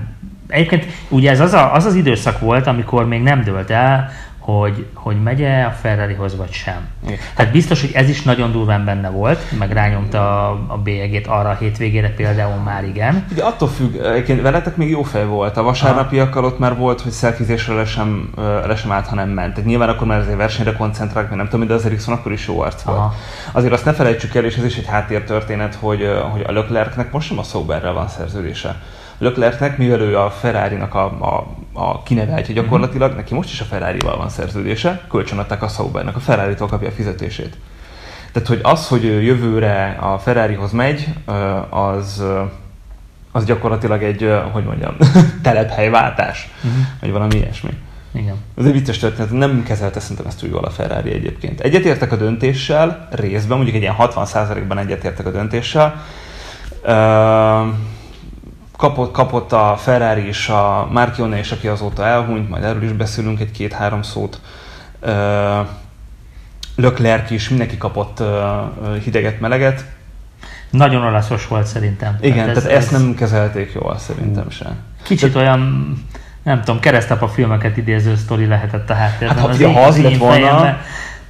egyébként 0.47 0.85
ugye 1.09 1.31
ez 1.31 1.39
az, 1.39 1.53
a, 1.53 1.73
az 1.73 1.85
az 1.85 1.95
időszak 1.95 2.39
volt, 2.39 2.67
amikor 2.67 3.07
még 3.07 3.21
nem 3.21 3.43
dőlt 3.43 3.69
el, 3.69 4.11
hogy, 4.45 4.85
hogy 4.93 5.23
megy-e 5.23 5.65
a 5.65 5.71
Ferrarihoz 5.71 6.35
vagy 6.35 6.51
sem. 6.51 6.87
Igen. 7.05 7.17
Tehát 7.35 7.51
biztos, 7.51 7.81
hogy 7.81 7.91
ez 7.93 8.09
is 8.09 8.21
nagyon 8.21 8.51
durván 8.51 8.85
benne 8.85 9.09
volt, 9.09 9.39
meg 9.57 9.71
rányomta 9.71 10.49
a, 10.49 10.65
a 10.67 10.77
bélyegét 10.77 11.27
arra 11.27 11.49
a 11.49 11.55
hétvégére 11.59 12.13
például 12.13 12.61
már 12.61 12.83
igen. 12.83 13.25
Ugye 13.31 13.43
attól 13.43 13.67
függ, 13.67 13.95
egyébként 13.95 14.41
veletek 14.41 14.75
még 14.75 14.89
jó 14.89 15.03
fej 15.03 15.25
volt. 15.25 15.57
A 15.57 15.63
vasárnapiakkal 15.63 16.45
ott 16.45 16.59
már 16.59 16.77
volt, 16.77 17.01
hogy 17.01 17.11
szelkizésre 17.11 17.73
le 17.73 17.85
sem, 17.85 18.29
le 18.65 18.75
sem 18.75 18.91
állt, 18.91 19.07
ha 19.07 19.15
nem 19.15 19.29
ment. 19.29 19.53
Tehát 19.53 19.69
nyilván 19.69 19.89
akkor 19.89 20.07
már 20.07 20.19
azért 20.19 20.37
versenyre 20.37 20.73
koncentrálok, 20.73 21.29
mert 21.29 21.41
nem 21.41 21.49
tudom, 21.49 21.67
de 21.67 21.73
az 21.73 21.85
Ericsson 21.85 22.13
akkor 22.13 22.31
is 22.31 22.47
jó 22.47 22.59
arc 22.59 22.81
volt. 22.81 22.97
Aha. 22.97 23.13
Azért 23.51 23.73
azt 23.73 23.85
ne 23.85 23.93
felejtsük 23.93 24.35
el, 24.35 24.45
és 24.45 24.55
ez 24.55 24.65
is 24.65 24.77
egy 24.77 24.87
háttértörténet, 24.87 25.75
hogy, 25.75 26.09
hogy 26.31 26.43
a 26.47 26.51
Leclercnek 26.51 27.11
most 27.11 27.27
sem 27.27 27.39
a 27.39 27.43
Sauberrel 27.43 27.93
van 27.93 28.07
szerződése. 28.07 28.75
Leclercnek, 29.17 29.77
mivel 29.77 29.99
ő 29.99 30.17
a 30.17 30.29
Ferrari-nak 30.29 30.93
a, 30.93 31.05
a, 31.05 31.47
a 31.73 32.03
kineveltje 32.03 32.53
gyakorlatilag, 32.53 33.15
neki 33.15 33.33
most 33.33 33.51
is 33.51 33.61
a 33.61 33.65
Ferrari-val 33.65 34.17
van 34.17 34.29
szerződése, 34.29 35.01
kölcsönadták 35.09 35.61
a 35.61 35.67
Saubernek, 35.67 36.15
a 36.15 36.19
Ferrari-tól 36.19 36.67
kapja 36.67 36.87
a 36.87 36.91
fizetését. 36.91 37.57
Tehát, 38.31 38.47
hogy 38.47 38.59
az, 38.63 38.87
hogy 38.87 39.03
jövőre 39.03 39.97
a 40.01 40.17
Ferrarihoz 40.17 40.71
megy, 40.71 41.07
az, 41.69 42.23
az 43.31 43.45
gyakorlatilag 43.45 44.03
egy, 44.03 44.33
hogy 44.51 44.63
mondjam, 44.63 44.95
telephelyváltás, 45.43 46.49
uh-huh. 46.57 46.81
vagy 47.01 47.11
valami 47.11 47.35
ilyesmi. 47.35 47.69
Igen. 48.11 48.35
Ez 48.57 48.65
egy 48.65 48.71
vicces 48.71 48.97
történet, 48.97 49.31
nem 49.31 49.63
kezelte 49.63 49.99
szerintem 49.99 50.25
ezt 50.25 50.43
úgy 50.43 50.49
jól 50.49 50.63
a 50.63 50.69
Ferrari 50.69 51.13
egyébként. 51.13 51.59
Egyetértek 51.59 52.11
a 52.11 52.15
döntéssel, 52.15 53.07
részben, 53.11 53.55
mondjuk 53.57 53.75
egy 53.75 53.81
ilyen 53.81 53.95
60%-ban 53.99 54.77
egyetértek 54.77 55.25
a 55.25 55.31
döntéssel. 55.31 56.03
Uh, 56.83 57.73
kapott, 58.77 59.11
kapott 59.11 59.51
a 59.51 59.75
Ferrari 59.77 60.27
és 60.27 60.49
a 60.49 60.87
Marchione 60.91 61.37
és 61.37 61.51
aki 61.51 61.67
azóta 61.67 62.05
elhunyt, 62.05 62.49
majd 62.49 62.63
erről 62.63 62.83
is 62.83 62.91
beszélünk 62.91 63.39
egy-két-három 63.39 64.01
szót. 64.01 64.39
Leclerc 66.75 67.31
is, 67.31 67.49
mindenki 67.49 67.77
kapott 67.77 68.23
hideget-meleget. 69.03 69.85
Nagyon 70.69 71.03
olaszos 71.03 71.47
volt 71.47 71.65
szerintem. 71.65 72.17
Igen, 72.21 72.35
tehát, 72.35 72.55
ez, 72.55 72.63
tehát 72.63 72.77
ezt 72.77 72.93
ez... 72.93 73.01
nem 73.01 73.15
kezelték 73.15 73.71
jól 73.73 73.97
szerintem 73.97 74.49
sem. 74.49 74.75
Kicsit 75.03 75.33
tehát... 75.33 75.47
olyan, 75.47 75.93
nem 76.43 76.59
tudom, 76.61 76.79
keresztapa 76.79 77.27
filmeket 77.27 77.77
idéző 77.77 78.15
sztori 78.15 78.45
lehetett 78.45 78.89
a 78.89 78.93
háttérben. 78.93 79.37
Hát, 79.37 79.45
ha, 79.45 79.81
az, 79.81 79.95
az 79.95 80.01
lett 80.01 80.17
volna, 80.17 80.33
fejembe 80.33 80.81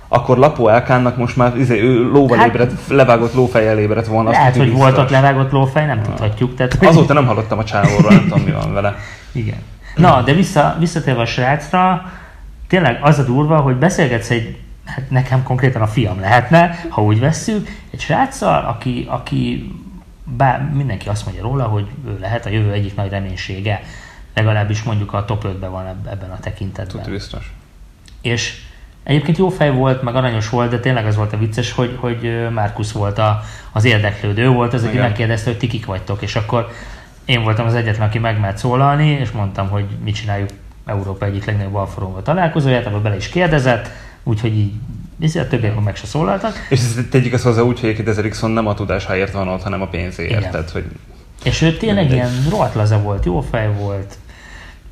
akkor 0.07 0.37
Lapó 0.37 0.67
Elkánnak 0.67 1.17
most 1.17 1.35
már 1.35 1.57
izé, 1.57 1.81
ő 1.81 2.11
lóval 2.11 2.37
hát, 2.37 2.47
ébredt, 2.47 2.87
levágott 2.87 3.33
lófejjel 3.33 3.79
ébredt 3.79 4.07
volna. 4.07 4.29
Lehet, 4.29 4.55
hogy 4.55 4.71
volt 4.71 4.97
ott 4.97 5.09
levágott 5.09 5.51
lófej, 5.51 5.85
nem 5.85 5.97
ja. 5.97 6.03
tudhatjuk. 6.03 6.55
Tehát, 6.55 6.85
Azóta 6.85 7.13
nem 7.13 7.25
hallottam 7.25 7.57
a 7.57 7.63
csávóról, 7.63 8.11
nem 8.11 8.21
tudom 8.21 8.41
mi 8.41 8.51
van 8.51 8.73
vele. 8.73 8.95
Igen. 9.31 9.57
Na, 9.95 10.21
de 10.21 10.33
vissza, 10.33 10.75
visszatérve 10.79 11.21
a 11.21 11.25
srácra, 11.25 12.11
tényleg 12.67 12.99
az 13.01 13.19
a 13.19 13.23
durva, 13.23 13.57
hogy 13.57 13.75
beszélgetsz 13.75 14.29
egy, 14.29 14.57
hát 14.85 15.09
nekem 15.09 15.43
konkrétan 15.43 15.81
a 15.81 15.87
fiam 15.87 16.19
lehetne, 16.19 16.79
ha 16.89 17.03
úgy 17.03 17.19
vesszük, 17.19 17.67
egy 17.91 17.99
sráccal, 17.99 18.65
aki, 18.65 19.05
aki 19.09 19.71
bár 20.23 20.69
mindenki 20.73 21.09
azt 21.09 21.25
mondja 21.25 21.43
róla, 21.43 21.63
hogy 21.63 21.87
ő 22.07 22.17
lehet 22.19 22.45
a 22.45 22.49
jövő 22.49 22.71
egyik 22.71 22.95
nagy 22.95 23.09
reménysége, 23.09 23.81
legalábbis 24.33 24.83
mondjuk 24.83 25.13
a 25.13 25.25
top 25.25 25.45
5-ben 25.47 25.71
van 25.71 25.85
ebben 26.09 26.31
a 26.31 26.39
tekintetben. 26.39 27.01
Tudj 27.01 27.15
biztos. 27.15 27.53
És 28.21 28.61
Egyébként 29.05 29.37
jó 29.37 29.49
fej 29.49 29.71
volt, 29.71 30.01
meg 30.01 30.15
aranyos 30.15 30.49
volt, 30.49 30.69
de 30.69 30.79
tényleg 30.79 31.05
az 31.05 31.15
volt 31.15 31.33
a 31.33 31.37
vicces, 31.37 31.71
hogy, 31.71 31.97
hogy 31.99 32.47
Márkusz 32.53 32.91
volt 32.91 33.17
a, 33.17 33.41
az 33.71 33.85
érdeklődő, 33.85 34.47
volt 34.47 34.73
az, 34.73 34.83
aki 34.83 34.91
Igen. 34.91 35.05
megkérdezte, 35.05 35.49
hogy 35.49 35.59
ti 35.59 35.67
kik 35.67 35.85
vagytok, 35.85 36.21
és 36.21 36.35
akkor 36.35 36.69
én 37.25 37.43
voltam 37.43 37.65
az 37.65 37.73
egyetlen, 37.73 38.07
aki 38.07 38.19
megmert 38.19 38.57
szólalni, 38.57 39.09
és 39.09 39.31
mondtam, 39.31 39.69
hogy 39.69 39.85
mit 40.03 40.15
csináljuk 40.15 40.49
Európa 40.85 41.25
egyik 41.25 41.45
legnagyobb 41.45 41.75
alforomba 41.75 42.21
találkozóját, 42.21 42.85
abban 42.85 43.01
bele 43.01 43.15
is 43.15 43.29
kérdezett, 43.29 43.89
úgyhogy 44.23 44.57
így 44.57 45.37
a 45.37 45.47
többiek 45.47 45.79
meg 45.79 45.95
se 45.95 46.05
szólaltak. 46.05 46.67
És 46.69 46.79
ezt 46.79 47.09
tegyük 47.09 47.33
ezt 47.33 47.43
hozzá 47.43 47.61
úgy, 47.61 47.79
hogy 47.79 47.89
egy 47.89 48.07
Ericsson 48.07 48.51
nem 48.51 48.67
a 48.67 48.73
tudásáért 48.73 49.31
van 49.31 49.47
ott, 49.47 49.63
hanem 49.63 49.81
a 49.81 49.87
pénzéért. 49.87 50.49
Tehát, 50.51 50.69
hogy 50.69 50.85
és 51.43 51.61
ő 51.61 51.77
tényleg 51.77 52.11
ilyen 52.11 52.31
rohadt 52.49 52.75
laza 52.75 52.99
volt, 52.99 53.25
jó 53.25 53.41
fej 53.41 53.69
volt, 53.79 54.17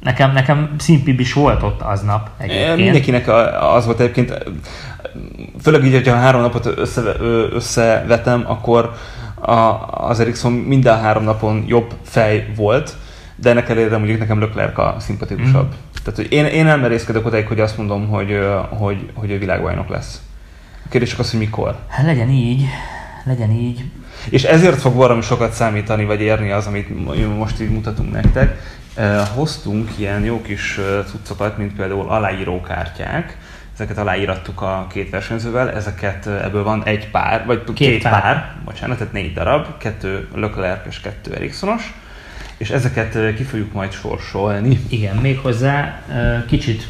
Nekem, 0.04 0.32
nekem 0.32 0.76
színpib 0.78 1.20
is 1.20 1.34
volt 1.34 1.64
ott 1.64 1.82
aznap 1.82 2.30
egyébként. 2.38 2.76
Mindenkinek 2.76 3.28
az 3.76 3.86
volt 3.86 4.00
egyébként, 4.00 4.44
főleg 5.62 5.86
így, 5.86 5.94
hogyha 5.94 6.16
három 6.16 6.42
napot 6.42 6.66
össze, 6.66 7.02
összevetem, 7.52 8.44
akkor 8.48 8.94
a, 9.36 9.76
az 10.08 10.20
Ericsson 10.20 10.52
minden 10.52 11.00
három 11.00 11.24
napon 11.24 11.64
jobb 11.68 11.94
fej 12.04 12.52
volt, 12.56 12.96
de 13.36 13.50
ennek 13.50 13.70
ellenére 13.70 13.98
mondjuk 13.98 14.20
nekem 14.20 14.40
Leclerc 14.40 14.78
a 14.78 14.96
szimpatikusabb. 15.00 15.68
Mm. 15.68 16.02
Tehát, 16.04 16.16
hogy 16.20 16.32
én, 16.32 16.46
én 16.46 16.68
elmerészkedek 16.68 17.26
odáig, 17.26 17.48
hogy 17.48 17.60
azt 17.60 17.78
mondom, 17.78 18.08
hogy, 18.08 18.40
hogy, 18.70 19.10
hogy 19.14 19.32
a 19.32 19.38
világbajnok 19.38 19.90
lesz. 19.90 20.22
A 20.86 20.90
kérdés 20.90 21.10
csak 21.10 21.20
az, 21.20 21.32
hogy 21.32 21.40
mikor. 21.40 21.76
Hát 21.88 22.06
legyen 22.06 22.30
így, 22.30 22.66
legyen 23.24 23.52
így. 23.52 23.84
És 24.30 24.44
ezért 24.44 24.80
fog 24.80 24.96
valami 24.96 25.22
sokat 25.22 25.54
számítani, 25.54 26.06
vagy 26.06 26.22
érni 26.22 26.52
az, 26.52 26.68
amit 26.68 27.06
most 27.38 27.62
így 27.62 27.72
mutatunk 27.72 28.12
nektek, 28.12 28.58
hoztunk 29.36 29.90
ilyen 29.98 30.24
jó 30.24 30.42
kis 30.42 30.80
cuccokat, 31.06 31.58
mint 31.58 31.74
például 31.74 32.10
aláírókártyák, 32.10 33.38
ezeket 33.74 33.98
aláírattuk 33.98 34.62
a 34.62 34.88
két 34.90 35.10
versenyzővel, 35.10 35.72
ezeket 35.72 36.28
ebből 36.28 36.64
van 36.64 36.84
egy 36.84 37.10
pár, 37.10 37.46
vagy 37.46 37.64
két, 37.64 37.76
két 37.76 38.02
pár. 38.02 38.22
pár, 38.22 38.56
bocsánat, 38.66 38.98
tehát 38.98 39.14
négy 39.14 39.34
darab, 39.34 39.78
kettő 39.78 40.28
Leclerc 40.36 40.88
és 40.88 41.00
kettő 41.00 41.34
Ericssonos, 41.34 41.94
és 42.58 42.70
ezeket 42.70 43.36
ki 43.36 43.44
fogjuk 43.44 43.74
majd 43.74 43.92
sorsolni. 43.92 44.80
Igen, 44.90 45.16
méghozzá 45.16 46.02
kicsit 46.48 46.88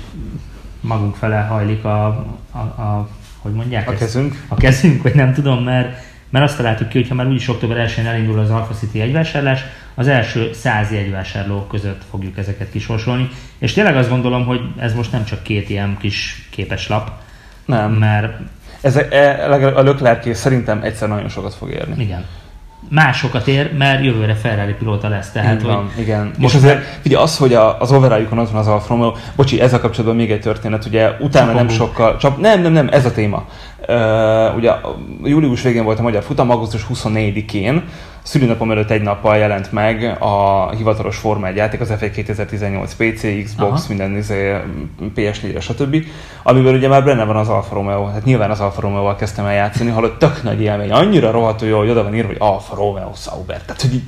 magunk 0.79 1.15
fele 1.15 1.39
hajlik 1.41 1.83
a, 1.83 2.05
a, 2.51 2.57
a 2.57 3.09
hogy 3.37 3.53
mondják 3.53 3.87
A 3.87 3.91
ezt? 3.91 3.99
kezünk. 3.99 4.45
A 4.47 4.55
kezünk, 4.55 5.01
vagy 5.01 5.15
nem 5.15 5.33
tudom, 5.33 5.63
mert 5.63 6.03
mert 6.33 6.45
azt 6.45 6.57
találtuk 6.57 6.89
ki, 6.89 6.97
hogy 6.97 7.07
ha 7.07 7.15
már 7.15 7.27
úgyis 7.27 7.47
október 7.47 7.89
1-én 7.89 8.05
elindul 8.05 8.39
az 8.39 8.49
Alpha 8.49 8.73
City 8.73 8.97
jegyvásárlás, 8.97 9.63
az 9.95 10.07
első 10.07 10.53
száz 10.53 10.91
jegyvásárló 10.91 11.61
között 11.61 12.01
fogjuk 12.09 12.37
ezeket 12.37 12.71
kisorsolni. 12.71 13.29
És 13.57 13.73
tényleg 13.73 13.95
azt 13.95 14.09
gondolom, 14.09 14.45
hogy 14.45 14.61
ez 14.77 14.93
most 14.93 15.11
nem 15.11 15.23
csak 15.25 15.43
két 15.43 15.69
ilyen 15.69 15.97
kis 15.99 16.47
képes 16.49 16.87
lap, 16.87 17.11
Nem. 17.65 17.91
Mert... 17.91 18.39
Ez, 18.81 18.95
e, 18.95 19.51
a 19.75 19.83
Leclerc 19.83 20.35
szerintem 20.35 20.81
egyszer 20.83 21.07
nagyon 21.07 21.29
sokat 21.29 21.53
fog 21.53 21.69
érni. 21.69 22.03
Igen 22.03 22.25
másokat 22.89 23.47
ér, 23.47 23.73
mert 23.77 24.03
jövőre 24.03 24.33
Ferrari 24.33 24.73
pilóta 24.73 25.07
lesz. 25.07 25.31
Tehát, 25.31 25.61
Igen, 25.61 25.75
hogy 25.75 26.01
igen. 26.01 26.31
Most 26.37 26.55
azért, 26.55 26.73
már... 26.73 26.83
figyelj, 27.01 27.23
az, 27.23 27.37
hogy 27.37 27.53
a, 27.53 27.79
az 27.79 27.91
overall 27.91 28.21
ott 28.21 28.49
van 28.49 28.59
az 28.59 28.67
Alfa 28.67 28.87
Romeo, 28.87 29.13
bocsi, 29.35 29.61
ezzel 29.61 29.79
kapcsolatban 29.79 30.15
még 30.15 30.31
egy 30.31 30.41
történet, 30.41 30.85
ugye 30.85 31.09
utána 31.19 31.29
Csapogó. 31.29 31.53
nem 31.53 31.67
sokkal, 31.67 32.17
csak, 32.17 32.41
nem, 32.41 32.61
nem, 32.61 32.71
nem, 32.71 32.87
ez 32.91 33.05
a 33.05 33.11
téma. 33.11 33.45
Uh, 33.87 34.55
ugye 34.55 34.71
július 35.23 35.61
végén 35.61 35.83
volt 35.83 35.99
a 35.99 36.01
magyar 36.01 36.23
futam, 36.23 36.49
augusztus 36.49 36.85
24-én, 36.93 37.83
szülinapom 38.23 38.71
előtt 38.71 38.89
egy 38.89 39.01
nappal 39.01 39.37
jelent 39.37 39.71
meg 39.71 40.17
a 40.19 40.69
hivatalos 40.75 41.17
Forma 41.17 41.47
1 41.47 41.55
játék, 41.55 41.81
az 41.81 41.93
F1 41.99 42.11
2018 42.13 42.93
PC, 42.93 43.43
Xbox, 43.43 43.71
Aha. 43.71 43.83
minden 43.87 44.17
izé, 44.17 44.57
PS4-re, 45.15 45.59
stb. 45.59 46.05
Amiben 46.43 46.73
ugye 46.73 46.87
már 46.87 47.03
benne 47.03 47.23
van 47.23 47.35
az 47.35 47.47
Alfa 47.47 47.75
Romeo, 47.75 48.05
hát 48.05 48.25
nyilván 48.25 48.51
az 48.51 48.59
Alfa 48.59 48.81
Romeo-val 48.81 49.15
kezdtem 49.15 49.45
el 49.45 49.53
játszani, 49.53 49.89
hallott 49.89 50.19
tök 50.19 50.43
nagy 50.43 50.61
élmény, 50.61 50.91
annyira 50.91 51.31
rohadtul 51.31 51.67
jó, 51.67 51.77
hogy 51.77 51.89
oda 51.89 52.03
van 52.03 52.15
írva, 52.15 52.27
hogy 52.27 52.37
Alfa 52.39 52.75
Romeo 52.75 53.11
Sauber, 53.13 53.61
tehát 53.61 53.81
hogy 53.81 53.93
így, 53.93 54.03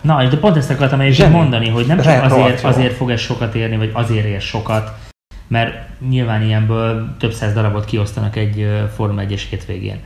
Na, 0.00 0.28
de 0.28 0.36
pont 0.36 0.56
ezt 0.56 0.70
akartam 0.70 1.00
is 1.00 1.24
mondani, 1.24 1.68
hogy 1.68 1.86
nem 1.86 2.00
csak 2.00 2.22
azért, 2.22 2.64
azért 2.64 2.96
fog 2.96 3.10
ez 3.10 3.20
sokat 3.20 3.54
érni, 3.54 3.76
vagy 3.76 3.90
azért 3.92 4.26
ér 4.26 4.40
sokat, 4.40 4.90
mert 5.48 5.74
nyilván 6.08 6.42
ilyenből 6.42 7.16
több 7.18 7.32
száz 7.32 7.52
darabot 7.52 7.84
kiosztanak 7.84 8.36
egy 8.36 8.68
Forma 8.94 9.22
1-es 9.22 9.42
hétvégén 9.50 10.00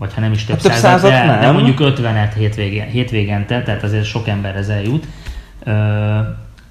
vagy 0.00 0.14
ha 0.14 0.20
nem 0.20 0.32
is 0.32 0.44
több, 0.44 0.54
hát 0.56 0.62
több 0.62 0.72
százat, 0.72 1.00
százat 1.00 1.10
de, 1.10 1.24
nem. 1.24 1.40
de 1.40 1.50
mondjuk 1.50 1.78
50-et 1.80 2.32
hétvégén, 2.36 2.86
hétvégente, 2.86 3.62
tehát 3.62 3.82
azért 3.82 4.04
sok 4.04 4.28
emberhez 4.28 4.68
eljut. 4.68 5.06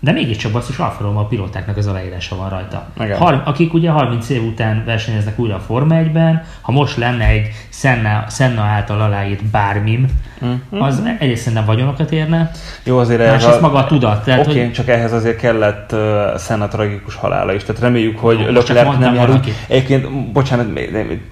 De 0.02 0.12
mégiscsak 0.12 0.52
basszus 0.52 0.78
Alfa 0.78 1.04
Romeo 1.04 1.22
a 1.22 1.26
pilótáknak 1.26 1.78
az 1.78 1.88
aláírása 1.88 2.36
van 2.36 2.50
rajta. 2.50 2.88
Har- 3.18 3.48
akik 3.48 3.74
ugye 3.74 3.90
30 3.90 4.30
év 4.30 4.44
után 4.44 4.84
versenyeznek 4.86 5.40
újra 5.40 5.56
a 5.56 5.60
Forma 5.60 5.96
1-ben, 5.96 6.44
ha 6.62 6.72
most 6.72 6.98
lenne 6.98 7.26
egy 7.26 7.48
Senna, 7.70 8.26
Senna 8.30 8.62
által 8.62 9.02
aláírt 9.02 9.46
bármim, 9.46 10.06
mm-hmm. 10.46 10.82
az 10.82 11.04
egészen 11.20 11.54
nem 11.54 11.66
vagyonokat 11.66 12.12
érne. 12.12 12.52
Jó, 12.84 12.98
azért 12.98 13.22
ez 13.22 13.46
a... 13.46 13.60
maga 13.62 13.78
a 13.78 13.86
tudat. 13.86 14.22
Oké, 14.28 14.40
okay, 14.40 14.60
hogy... 14.60 14.72
csak 14.72 14.88
ehhez 14.88 15.14
azért 15.14 15.38
kellett 15.38 15.92
uh, 15.92 16.40
Senna 16.40 16.68
tragikus 16.68 17.16
halála 17.16 17.54
is. 17.54 17.64
Tehát 17.64 17.82
reméljük, 17.82 18.20
hogy 18.20 18.46
Leclerc 18.52 18.98
nem 18.98 19.14
jár 19.14 19.30
úgy. 19.30 19.54
Egyébként, 19.68 20.32
bocsánat, 20.32 20.68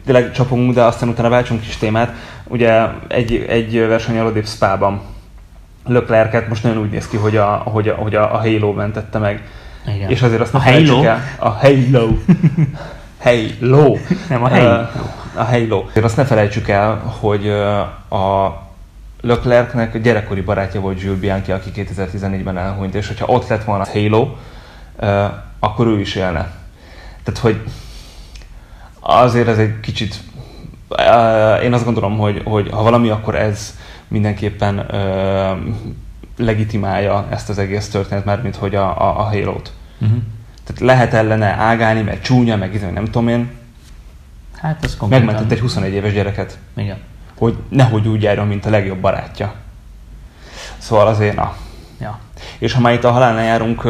tényleg 0.05 0.31
csapunk, 0.31 0.73
de 0.73 0.81
aztán 0.81 1.09
utána 1.09 1.29
váltsunk 1.29 1.61
kis 1.61 1.77
témát. 1.77 2.13
Ugye 2.43 2.85
egy, 3.07 3.45
egy 3.49 3.87
verseny 3.87 4.19
odébb 4.19 4.45
Spa-ban 4.45 5.01
Leclerc-et 5.87 6.47
most 6.47 6.63
nagyon 6.63 6.77
úgy 6.77 6.89
néz 6.89 7.07
ki, 7.07 7.17
hogy 7.17 7.37
a, 7.37 7.45
hogy 7.45 7.87
a, 7.87 7.93
hogy 7.93 8.15
a, 8.15 8.33
a 8.33 8.37
Halo 8.37 8.71
mentette 8.71 9.17
meg. 9.17 9.43
Igen. 9.95 10.09
És 10.09 10.21
azért 10.21 10.41
azt 10.41 10.53
a 10.53 10.59
Halo? 10.59 11.03
El, 11.03 11.21
a 11.39 11.49
Halo. 11.49 12.07
Halo. 13.23 13.97
Nem 14.29 14.43
a 14.43 14.49
Halo. 14.49 14.85
a 15.35 15.43
Halo. 15.43 15.85
Azért 15.89 16.05
azt 16.05 16.17
ne 16.17 16.25
felejtsük 16.25 16.67
el, 16.67 16.95
hogy 17.19 17.49
a 18.09 18.57
Leclercnek 19.21 20.01
gyerekkori 20.01 20.41
barátja 20.41 20.81
volt 20.81 21.01
Jules 21.01 21.19
Bianchi, 21.19 21.51
aki 21.51 21.69
2014-ben 21.75 22.57
elhunyt, 22.57 22.95
és 22.95 23.07
hogyha 23.07 23.25
ott 23.25 23.47
lett 23.47 23.63
volna 23.63 23.85
Halo, 23.93 24.27
akkor 25.59 25.87
ő 25.87 25.99
is 25.99 26.15
élne. 26.15 26.51
Tehát, 27.23 27.39
hogy 27.39 27.61
azért 28.99 29.47
ez 29.47 29.57
egy 29.57 29.79
kicsit 29.79 30.15
én 31.63 31.73
azt 31.73 31.83
gondolom, 31.83 32.17
hogy, 32.17 32.41
hogy 32.45 32.69
ha 32.71 32.83
valami, 32.83 33.09
akkor 33.09 33.35
ez 33.35 33.76
mindenképpen 34.07 34.85
ö, 34.93 35.51
legitimálja 36.37 37.27
ezt 37.29 37.49
az 37.49 37.57
egész 37.57 37.89
történet, 37.89 38.25
már 38.25 38.41
mint 38.41 38.55
hogy 38.55 38.75
a, 38.75 39.01
a, 39.01 39.19
a 39.19 39.23
Halo-t. 39.23 39.71
Uh-huh. 40.01 40.17
Tehát 40.63 40.81
lehet 40.81 41.13
ellene 41.13 41.45
ágálni, 41.45 42.01
mert 42.01 42.23
csúnya, 42.23 42.55
meg 42.55 42.73
izé, 42.73 42.89
nem 42.89 43.05
tudom 43.05 43.27
én. 43.27 43.49
Hát 44.55 44.83
ez 44.83 44.97
konkrétan... 44.97 45.25
Megmentett 45.25 45.51
egy 45.51 45.59
21 45.59 45.93
éves 45.93 46.13
gyereket. 46.13 46.57
Igen. 46.75 46.97
Hogy 47.37 47.57
nehogy 47.69 48.07
úgy 48.07 48.21
járjon, 48.21 48.47
mint 48.47 48.65
a 48.65 48.69
legjobb 48.69 48.99
barátja. 48.99 49.53
Szóval 50.77 51.07
azért, 51.07 51.35
na. 51.35 51.55
Ja. 51.99 52.19
És 52.57 52.73
ha 52.73 52.81
már 52.81 52.93
itt 52.93 53.03
a 53.03 53.11
halálnál 53.11 53.43
járunk, 53.43 53.83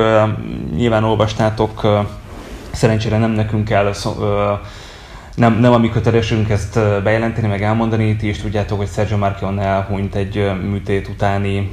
nyilván 0.75 1.03
olvastátok, 1.03 1.87
szerencsére 2.71 3.17
nem 3.17 3.31
nekünk 3.31 3.65
kell 3.65 3.93
nem, 5.37 5.59
nem 5.59 5.73
a 5.73 5.77
mi 5.77 5.89
kötelesünk 5.89 6.49
ezt 6.49 6.79
bejelenteni, 7.03 7.47
meg 7.47 7.63
elmondani. 7.63 8.15
Ti 8.15 8.27
is 8.27 8.37
tudjátok, 8.37 8.77
hogy 8.77 8.89
Sergio 8.89 9.17
Marchion 9.17 9.59
elhunyt 9.59 10.15
egy 10.15 10.51
műtét 10.61 11.07
utáni 11.07 11.71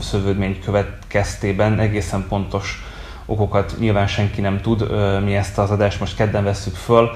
szövődmény 0.00 0.60
következtében. 0.64 1.78
Egészen 1.78 2.24
pontos 2.28 2.84
okokat 3.26 3.74
nyilván 3.78 4.06
senki 4.06 4.40
nem 4.40 4.60
tud. 4.60 4.90
Mi 5.24 5.36
ezt 5.36 5.58
az 5.58 5.70
adást 5.70 6.00
most 6.00 6.16
kedden 6.16 6.44
vesszük 6.44 6.74
föl. 6.74 7.10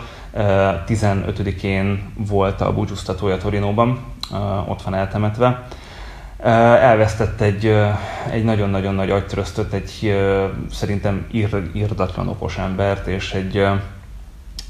15-én 0.87 2.13
volt 2.17 2.61
a 2.61 2.73
búcsúztatója 2.73 3.37
Torinóban, 3.37 3.99
ott 4.67 4.83
van 4.83 4.95
eltemetve. 4.95 5.67
Elvesztett 6.81 7.41
egy, 7.41 7.77
egy 8.31 8.45
nagyon-nagyon 8.45 8.95
nagy 8.95 9.11
agytöröztöt, 9.11 9.73
egy 9.73 10.17
szerintem 10.71 11.27
irdatlan 11.73 12.29
okos 12.29 12.59
embert, 12.59 13.07
és 13.07 13.33
egy, 13.33 13.67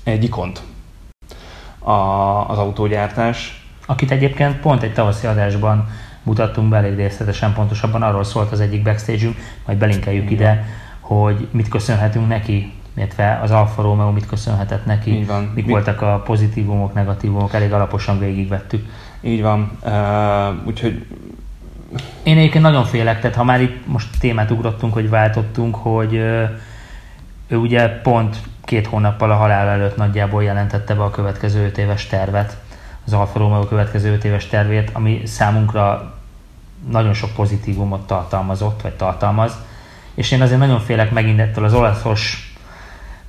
egy 0.05 0.25
ikont 0.25 0.62
a, 1.83 2.49
az 2.49 2.59
autógyártás. 2.59 3.64
Akit 3.87 4.11
egyébként 4.11 4.57
pont 4.57 4.83
egy 4.83 4.92
tavaszi 4.92 5.27
adásban 5.27 5.88
mutattunk 6.23 6.68
be 6.68 6.77
elég 6.77 6.97
részletesen, 6.97 7.53
pontosabban 7.53 8.03
arról 8.03 8.25
szólt 8.25 8.53
az 8.53 8.61
egyik 8.61 8.83
backstage 8.83 9.29
majd 9.66 9.79
belinkeljük 9.79 10.31
Igen. 10.31 10.35
ide, 10.35 10.64
hogy 11.01 11.49
mit 11.51 11.68
köszönhetünk 11.68 12.29
neki, 12.29 12.73
illetve 12.95 13.40
az 13.42 13.51
Alfa 13.51 13.83
Romeo 13.83 14.11
mit 14.11 14.27
köszönhetett 14.27 14.87
neki, 14.87 15.11
Így 15.11 15.27
van. 15.27 15.51
mik 15.55 15.66
Mi... 15.66 15.71
voltak 15.71 16.03
a 16.03 16.23
pozitívumok, 16.25 16.95
negatívumok, 16.95 17.55
elég 17.55 17.73
alaposan 17.73 18.18
végigvettük. 18.18 18.87
Így 19.21 19.42
van, 19.42 19.79
uh, 19.83 20.66
úgyhogy 20.66 21.07
én 22.23 22.37
egyébként 22.37 22.64
nagyon 22.64 22.85
félek, 22.85 23.21
tehát 23.21 23.37
ha 23.37 23.45
már 23.45 23.61
itt 23.61 23.87
most 23.87 24.09
témát 24.21 24.51
ugrottunk, 24.51 24.92
hogy 24.92 25.09
váltottunk, 25.09 25.75
hogy 25.75 26.14
ő 27.49 27.57
ugye 27.57 27.88
pont 27.88 28.37
két 28.64 28.87
hónappal 28.87 29.31
a 29.31 29.35
halál 29.35 29.68
előtt 29.68 29.96
nagyjából 29.96 30.42
jelentette 30.42 30.94
be 30.94 31.03
a 31.03 31.11
következő 31.11 31.64
öt 31.64 31.79
éves 31.79 32.07
tervet, 32.07 32.57
az 33.07 33.12
Alfa 33.12 33.38
Romeo 33.38 33.66
következő 33.66 34.12
öt 34.12 34.25
éves 34.25 34.46
tervét, 34.46 34.90
ami 34.92 35.22
számunkra 35.25 36.14
nagyon 36.90 37.12
sok 37.12 37.33
pozitívumot 37.33 38.07
tartalmazott, 38.07 38.83
vagy 38.83 38.92
tartalmaz. 38.92 39.57
És 40.14 40.31
én 40.31 40.42
azért 40.42 40.59
nagyon 40.59 40.81
félek 40.81 41.11
megint 41.11 41.40
ettől 41.40 41.64
az 41.64 41.75
olaszos 41.75 42.53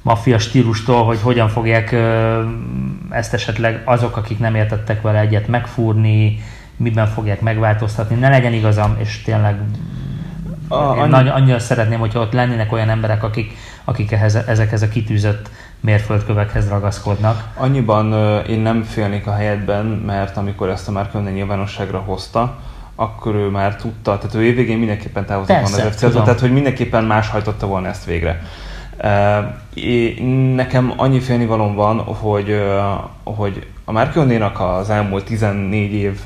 maffia 0.02 0.39
stílustól, 0.39 1.06
hogy 1.06 1.22
hogyan 1.22 1.50
fogják 1.50 1.96
ezt 3.10 3.34
esetleg 3.34 3.82
azok, 3.86 4.17
akik 4.17 4.39
nem 4.39 4.56
értettek 4.56 5.02
vele 5.02 5.19
egyet 5.19 5.48
megfúrni, 5.48 6.39
miben 6.78 7.08
fogják 7.08 7.41
megváltoztatni. 7.41 8.15
Ne 8.15 8.30
legyen 8.30 8.54
igazam, 8.54 8.96
és 9.00 9.22
tényleg 9.22 9.60
a, 10.67 10.95
én 10.95 11.13
annyi... 11.13 11.30
annyira 11.30 11.60
szeretném, 11.60 11.99
hogyha 11.99 12.19
ott 12.19 12.34
lennének 12.34 12.71
olyan 12.71 12.89
emberek, 12.89 13.23
akik, 13.23 13.56
akik 13.84 14.12
ehhez, 14.12 14.36
ezekhez 14.36 14.82
a 14.82 14.88
kitűzött 14.88 15.49
mérföldkövekhez 15.80 16.69
ragaszkodnak. 16.69 17.43
Annyiban 17.58 18.13
én 18.47 18.60
nem 18.60 18.84
félnék 18.84 19.28
a 19.28 19.34
helyetben, 19.34 19.86
mert 19.86 20.38
amikor 20.38 20.69
ezt 20.69 20.88
a 20.88 20.91
már 20.91 21.12
könnyen 21.12 21.34
nyilvánosságra 21.34 21.99
hozta, 21.99 22.56
akkor 22.95 23.36
ő 23.36 23.47
már 23.47 23.76
tudta, 23.76 24.17
tehát 24.17 24.36
ő 24.36 24.43
évvégén 24.43 24.78
mindenképpen 24.78 25.26
távozott 25.26 25.60
volna 25.60 25.86
az 25.86 25.95
fc 25.95 26.13
tehát 26.13 26.39
hogy 26.39 26.52
mindenképpen 26.52 27.04
más 27.04 27.30
hajtotta 27.30 27.67
volna 27.67 27.88
ezt 27.88 28.06
végre. 28.06 28.41
Nekem 30.56 30.93
annyi 30.95 31.19
félnivalom 31.19 31.76
van, 31.76 31.97
hogy, 31.99 32.63
hogy 33.23 33.67
a 33.86 33.91
Márkionnénak 33.91 34.60
az 34.60 34.89
elmúlt 34.89 35.26
14 35.26 35.93
év 35.93 36.19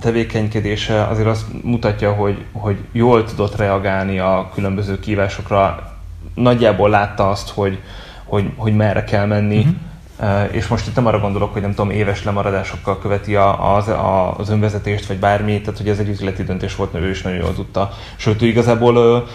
tevékenykedése 0.00 1.02
azért 1.02 1.28
azt 1.28 1.46
mutatja, 1.62 2.12
hogy, 2.12 2.44
hogy 2.52 2.76
jól 2.92 3.24
tudott 3.24 3.56
reagálni 3.56 4.18
a 4.18 4.50
különböző 4.54 4.98
kívásokra. 4.98 5.92
Nagyjából 6.34 6.90
látta 6.90 7.30
azt, 7.30 7.50
hogy, 7.50 7.78
hogy, 8.24 8.50
hogy 8.56 8.76
merre 8.76 9.04
kell 9.04 9.26
menni, 9.26 9.58
uh-huh 9.58 9.74
és 10.50 10.66
most 10.66 10.86
itt 10.86 10.94
nem 10.94 11.06
arra 11.06 11.20
gondolok, 11.20 11.52
hogy 11.52 11.62
nem 11.62 11.70
tudom, 11.70 11.90
éves 11.90 12.24
lemaradásokkal 12.24 12.98
követi 12.98 13.34
az, 13.34 13.90
az 14.36 14.50
önvezetést, 14.50 15.06
vagy 15.06 15.18
bármi, 15.18 15.60
tehát 15.60 15.78
hogy 15.78 15.88
ez 15.88 15.98
egy 15.98 16.08
üzleti 16.08 16.42
döntés 16.42 16.76
volt, 16.76 16.92
mert 16.92 17.04
ő 17.04 17.10
is 17.10 17.22
nagyon 17.22 17.38
jól 17.38 17.54
tudta. 17.54 17.90
Sőt, 18.16 18.42
ő 18.42 18.46
igazából 18.46 19.26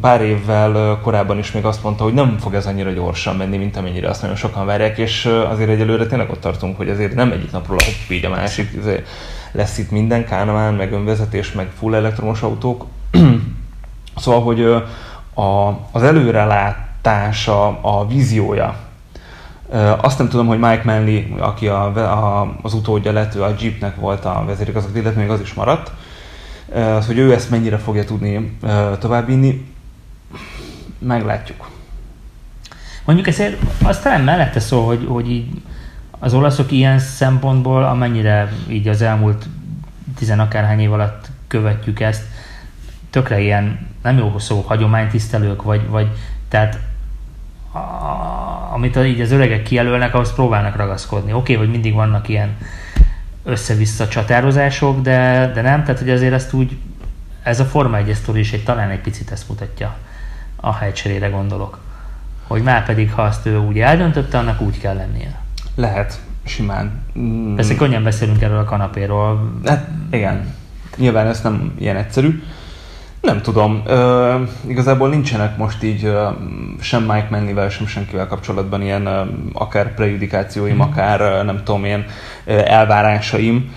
pár 0.00 0.22
évvel 0.22 1.00
korábban 1.02 1.38
is 1.38 1.52
még 1.52 1.64
azt 1.64 1.82
mondta, 1.82 2.04
hogy 2.04 2.14
nem 2.14 2.38
fog 2.38 2.54
ez 2.54 2.66
annyira 2.66 2.90
gyorsan 2.90 3.36
menni, 3.36 3.56
mint 3.56 3.76
amennyire 3.76 4.08
azt 4.08 4.20
nagyon 4.20 4.36
sokan 4.36 4.66
várják, 4.66 4.98
és 4.98 5.24
azért 5.50 5.70
egyelőre 5.70 6.06
tényleg 6.06 6.30
ott 6.30 6.40
tartunk, 6.40 6.76
hogy 6.76 6.88
azért 6.88 7.14
nem 7.14 7.32
egyik 7.32 7.50
napról 7.50 7.78
a 7.78 8.12
így 8.12 8.24
a 8.24 8.28
másik, 8.28 8.78
lesz 9.52 9.78
itt 9.78 9.90
minden, 9.90 10.24
kánomán, 10.24 10.74
meg 10.74 10.92
önvezetés, 10.92 11.52
meg 11.52 11.70
full 11.78 11.94
elektromos 11.94 12.42
autók. 12.42 12.86
szóval, 14.16 14.42
hogy 14.42 14.62
a, 15.34 15.68
az 15.92 16.02
előrelátása, 16.02 17.66
a 17.80 18.06
víziója 18.06 18.88
azt 20.00 20.18
nem 20.18 20.28
tudom, 20.28 20.46
hogy 20.46 20.58
Mike 20.58 20.82
Manley, 20.84 21.22
aki 21.38 21.68
a, 21.68 21.96
a, 21.96 22.56
az 22.62 22.74
utódja 22.74 23.12
lett, 23.12 23.34
a 23.34 23.54
Jeepnek 23.60 23.96
volt 23.96 24.24
a 24.24 24.42
vezérigazgató, 24.46 24.98
illetve 24.98 25.20
még 25.20 25.30
az 25.30 25.40
is 25.40 25.54
maradt, 25.54 25.90
az, 26.74 27.06
hogy 27.06 27.18
ő 27.18 27.32
ezt 27.32 27.50
mennyire 27.50 27.78
fogja 27.78 28.04
tudni 28.04 28.58
továbbvinni, 28.98 29.66
meglátjuk. 30.98 31.68
Mondjuk 33.04 33.28
ezért 33.28 33.56
azt 33.82 34.02
talán 34.02 34.20
mellette 34.20 34.60
szól, 34.60 34.84
hogy, 34.84 35.06
hogy 35.08 35.30
így 35.30 35.62
az 36.18 36.34
olaszok 36.34 36.72
ilyen 36.72 36.98
szempontból, 36.98 37.84
amennyire 37.84 38.52
így 38.68 38.88
az 38.88 39.02
elmúlt 39.02 39.46
tizenakárhány 40.18 40.80
év 40.80 40.92
alatt 40.92 41.26
követjük 41.46 42.00
ezt, 42.00 42.22
tökre 43.10 43.40
ilyen, 43.40 43.88
nem 44.02 44.18
jó 44.18 44.38
szó, 44.38 44.60
hagyománytisztelők, 44.60 45.62
vagy, 45.62 45.88
vagy 45.88 46.08
tehát 46.48 46.78
amit 48.72 48.96
így 48.96 49.20
az 49.20 49.30
öregek 49.30 49.62
kijelölnek, 49.62 50.14
ahhoz 50.14 50.34
próbálnak 50.34 50.76
ragaszkodni. 50.76 51.32
Oké, 51.32 51.52
okay, 51.52 51.64
hogy 51.64 51.74
mindig 51.74 51.94
vannak 51.94 52.28
ilyen 52.28 52.56
össze-vissza 53.44 54.08
csatározások, 54.08 55.00
de, 55.00 55.50
de 55.54 55.62
nem, 55.62 55.84
tehát 55.84 55.98
hogy 55.98 56.10
azért 56.10 56.32
ezt 56.32 56.52
úgy, 56.52 56.76
ez 57.42 57.60
a 57.60 57.64
Forma 57.64 57.96
1 57.96 58.16
is 58.34 58.52
egy, 58.52 58.64
talán 58.64 58.90
egy 58.90 59.00
picit 59.00 59.30
ezt 59.30 59.48
mutatja, 59.48 59.96
a 60.56 60.74
helycserére 60.74 61.28
gondolok. 61.28 61.78
Hogy 62.46 62.62
már 62.62 62.84
pedig, 62.84 63.12
ha 63.12 63.22
azt 63.22 63.46
ő 63.46 63.58
úgy 63.58 63.78
eldöntötte, 63.78 64.38
annak 64.38 64.60
úgy 64.60 64.80
kell 64.80 64.94
lennie. 64.94 65.40
Lehet, 65.74 66.20
simán. 66.44 67.02
Mm. 67.18 67.54
Persze 67.54 67.74
könnyen 67.74 68.02
beszélünk 68.02 68.42
erről 68.42 68.58
a 68.58 68.64
kanapéról. 68.64 69.52
Hát 69.64 69.88
igen, 70.10 70.54
nyilván 70.96 71.26
ez 71.26 71.42
nem 71.42 71.74
ilyen 71.78 71.96
egyszerű. 71.96 72.42
Nem 73.20 73.40
tudom, 73.40 73.82
ö, 73.86 74.34
igazából 74.66 75.08
nincsenek 75.08 75.56
most 75.56 75.82
így 75.82 76.04
ö, 76.04 76.28
sem 76.80 77.02
Mike 77.02 77.26
Manley-vel, 77.30 77.68
sem 77.68 77.86
senkivel 77.86 78.26
kapcsolatban 78.26 78.82
ilyen 78.82 79.06
ö, 79.06 79.22
akár 79.52 79.94
prejudikációim, 79.94 80.74
mm. 80.74 80.80
akár 80.80 81.20
ö, 81.20 81.42
nem 81.42 81.62
tudom, 81.64 81.84
ilyen 81.84 82.04
ö, 82.44 82.60
elvárásaim. 82.64 83.74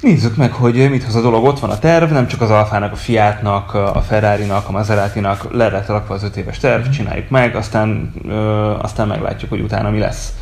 Nézzük 0.00 0.36
meg, 0.36 0.52
hogy 0.52 0.90
mit 0.90 1.04
hoz 1.04 1.14
a 1.14 1.20
dolog. 1.20 1.44
Ott 1.44 1.58
van 1.58 1.70
a 1.70 1.78
terv, 1.78 2.12
nem 2.12 2.26
csak 2.26 2.40
az 2.40 2.50
Alfának, 2.50 2.92
a 2.92 2.96
Fiatnak, 2.96 3.74
a 3.74 4.02
Ferrari-nak, 4.08 4.68
a 4.68 4.72
Maserati-nak 4.72 5.52
le 5.52 5.68
lett 5.68 5.86
rakva 5.86 6.14
az 6.14 6.22
öt 6.22 6.36
éves 6.36 6.58
terv, 6.58 6.86
mm. 6.86 6.90
csináljuk 6.90 7.28
meg, 7.28 7.56
aztán, 7.56 8.12
ö, 8.28 8.70
aztán 8.80 9.08
meglátjuk, 9.08 9.50
hogy 9.50 9.60
utána 9.60 9.90
mi 9.90 9.98
lesz. 9.98 10.32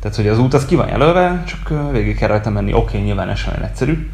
Tehát, 0.00 0.16
hogy 0.16 0.28
az 0.28 0.38
út 0.38 0.54
az 0.54 0.66
ki 0.66 0.74
van 0.74 0.88
jelölve, 0.88 1.42
csak 1.46 1.92
végig 1.92 2.16
kell 2.16 2.28
rajta 2.28 2.50
menni. 2.50 2.72
Oké, 2.72 2.82
okay, 2.82 3.00
nyilván 3.00 3.28
ez 3.28 3.40
olyan 3.48 3.62
egyszerű, 3.62 4.08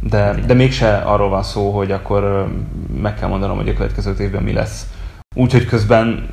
de, 0.00 0.34
de 0.46 0.54
mégse 0.54 0.96
arról 0.96 1.28
van 1.28 1.42
szó, 1.42 1.70
hogy 1.70 1.92
akkor 1.92 2.48
meg 3.00 3.14
kell 3.14 3.28
mondanom, 3.28 3.56
hogy 3.56 3.68
a 3.68 3.72
következő 3.72 4.14
évben 4.20 4.42
mi 4.42 4.52
lesz. 4.52 4.86
Úgyhogy 5.34 5.66
közben 5.66 6.28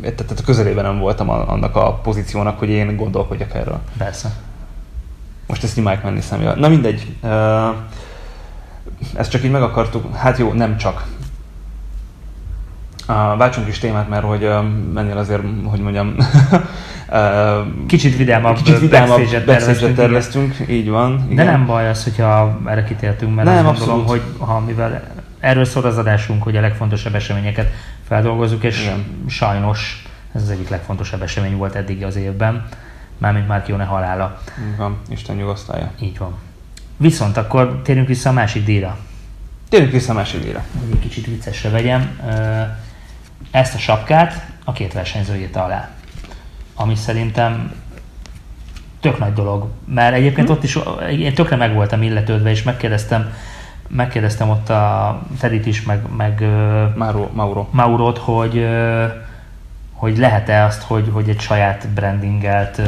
tehát 0.00 0.40
a 0.40 0.44
közelében 0.44 0.84
nem 0.84 0.98
voltam 0.98 1.30
annak 1.30 1.76
a 1.76 1.92
pozíciónak, 1.92 2.58
hogy 2.58 2.68
én 2.68 2.96
gondolkodjak 2.96 3.54
erről. 3.54 3.80
Persze. 3.98 4.30
Most 5.46 5.62
ezt 5.62 5.76
nyomják 5.76 6.02
menni 6.02 6.20
személyel. 6.20 6.54
Na 6.54 6.68
mindegy. 6.68 7.16
Ezt 9.14 9.30
csak 9.30 9.44
így 9.44 9.50
meg 9.50 9.62
akartuk, 9.62 10.14
hát 10.14 10.38
jó, 10.38 10.52
nem 10.52 10.76
csak. 10.76 11.06
Váltsunk 13.06 13.68
is 13.68 13.78
témát, 13.78 14.08
mert 14.08 14.24
hogy 14.24 14.48
mennél 14.92 15.16
azért, 15.16 15.42
hogy 15.64 15.80
mondjam, 15.80 16.16
Kicsit 17.86 18.16
vidámabb, 18.16 18.56
Kicsit 18.56 18.78
vidámabb 18.78 19.20
backstage 19.46 19.92
terveztünk, 19.92 20.56
így 20.68 20.88
van. 20.88 21.24
Igen. 21.30 21.44
De 21.44 21.50
nem 21.50 21.66
baj 21.66 21.88
az, 21.88 22.04
hogyha 22.04 22.60
erre 22.64 22.84
kitértünk, 22.84 23.34
mert 23.34 23.48
nem, 23.48 23.66
azt 23.66 23.78
gondolom, 23.78 24.06
hogy 24.06 24.22
ha 24.38 24.60
mivel 24.60 25.02
erről 25.40 25.64
szól 25.64 25.84
az 25.84 25.98
adásunk, 25.98 26.42
hogy 26.42 26.56
a 26.56 26.60
legfontosabb 26.60 27.14
eseményeket 27.14 27.72
feldolgozzuk, 28.08 28.62
és 28.62 28.82
Igen. 28.82 29.04
sajnos 29.28 30.06
ez 30.34 30.42
az 30.42 30.50
egyik 30.50 30.68
legfontosabb 30.68 31.22
esemény 31.22 31.56
volt 31.56 31.74
eddig 31.74 32.04
az 32.04 32.16
évben, 32.16 32.66
mármint 33.18 33.48
Márkione 33.48 33.84
halála. 33.84 34.40
Így 34.70 34.76
van, 34.76 34.96
Isten 35.08 35.36
nyugosztalja. 35.36 35.90
Így 36.00 36.18
van. 36.18 36.34
Viszont 36.96 37.36
akkor 37.36 37.80
térjünk 37.84 38.08
vissza 38.08 38.28
a 38.28 38.32
másik 38.32 38.64
díjra. 38.64 38.96
Térjünk 39.68 39.92
vissza 39.92 40.12
a 40.12 40.14
másik 40.14 40.42
díjra. 40.42 40.64
Hogy 40.80 40.90
egy 40.92 40.98
kicsit 40.98 41.26
viccesre 41.26 41.70
vegyem. 41.70 42.20
Ezt 43.56 43.74
a 43.74 43.78
sapkát 43.78 44.46
a 44.64 44.72
két 44.72 44.92
versenyző 44.92 45.34
írta 45.34 45.64
alá 45.64 45.88
ami 46.76 46.94
szerintem 46.94 47.72
tök 49.00 49.18
nagy 49.18 49.32
dolog. 49.32 49.68
Mert 49.84 50.14
egyébként 50.14 50.46
hmm. 50.46 50.56
ott 50.56 50.62
is 50.62 50.78
én 51.10 51.34
tökre 51.34 51.56
meg 51.56 51.74
voltam 51.74 52.02
illetődve, 52.02 52.50
és 52.50 52.62
megkérdeztem, 52.62 53.32
megkérdeztem 53.88 54.50
ott 54.50 54.68
a 54.68 55.22
Tedit 55.40 55.66
is, 55.66 55.82
meg, 55.82 56.00
meg 56.16 56.44
Mauro, 56.94 57.28
Mauro. 57.32 57.68
Maurot, 57.70 58.18
hogy, 58.18 58.68
hogy 59.92 60.18
lehet-e 60.18 60.64
azt, 60.64 60.82
hogy, 60.82 61.10
hogy 61.12 61.28
egy 61.28 61.40
saját 61.40 61.88
brandingelt 61.88 62.80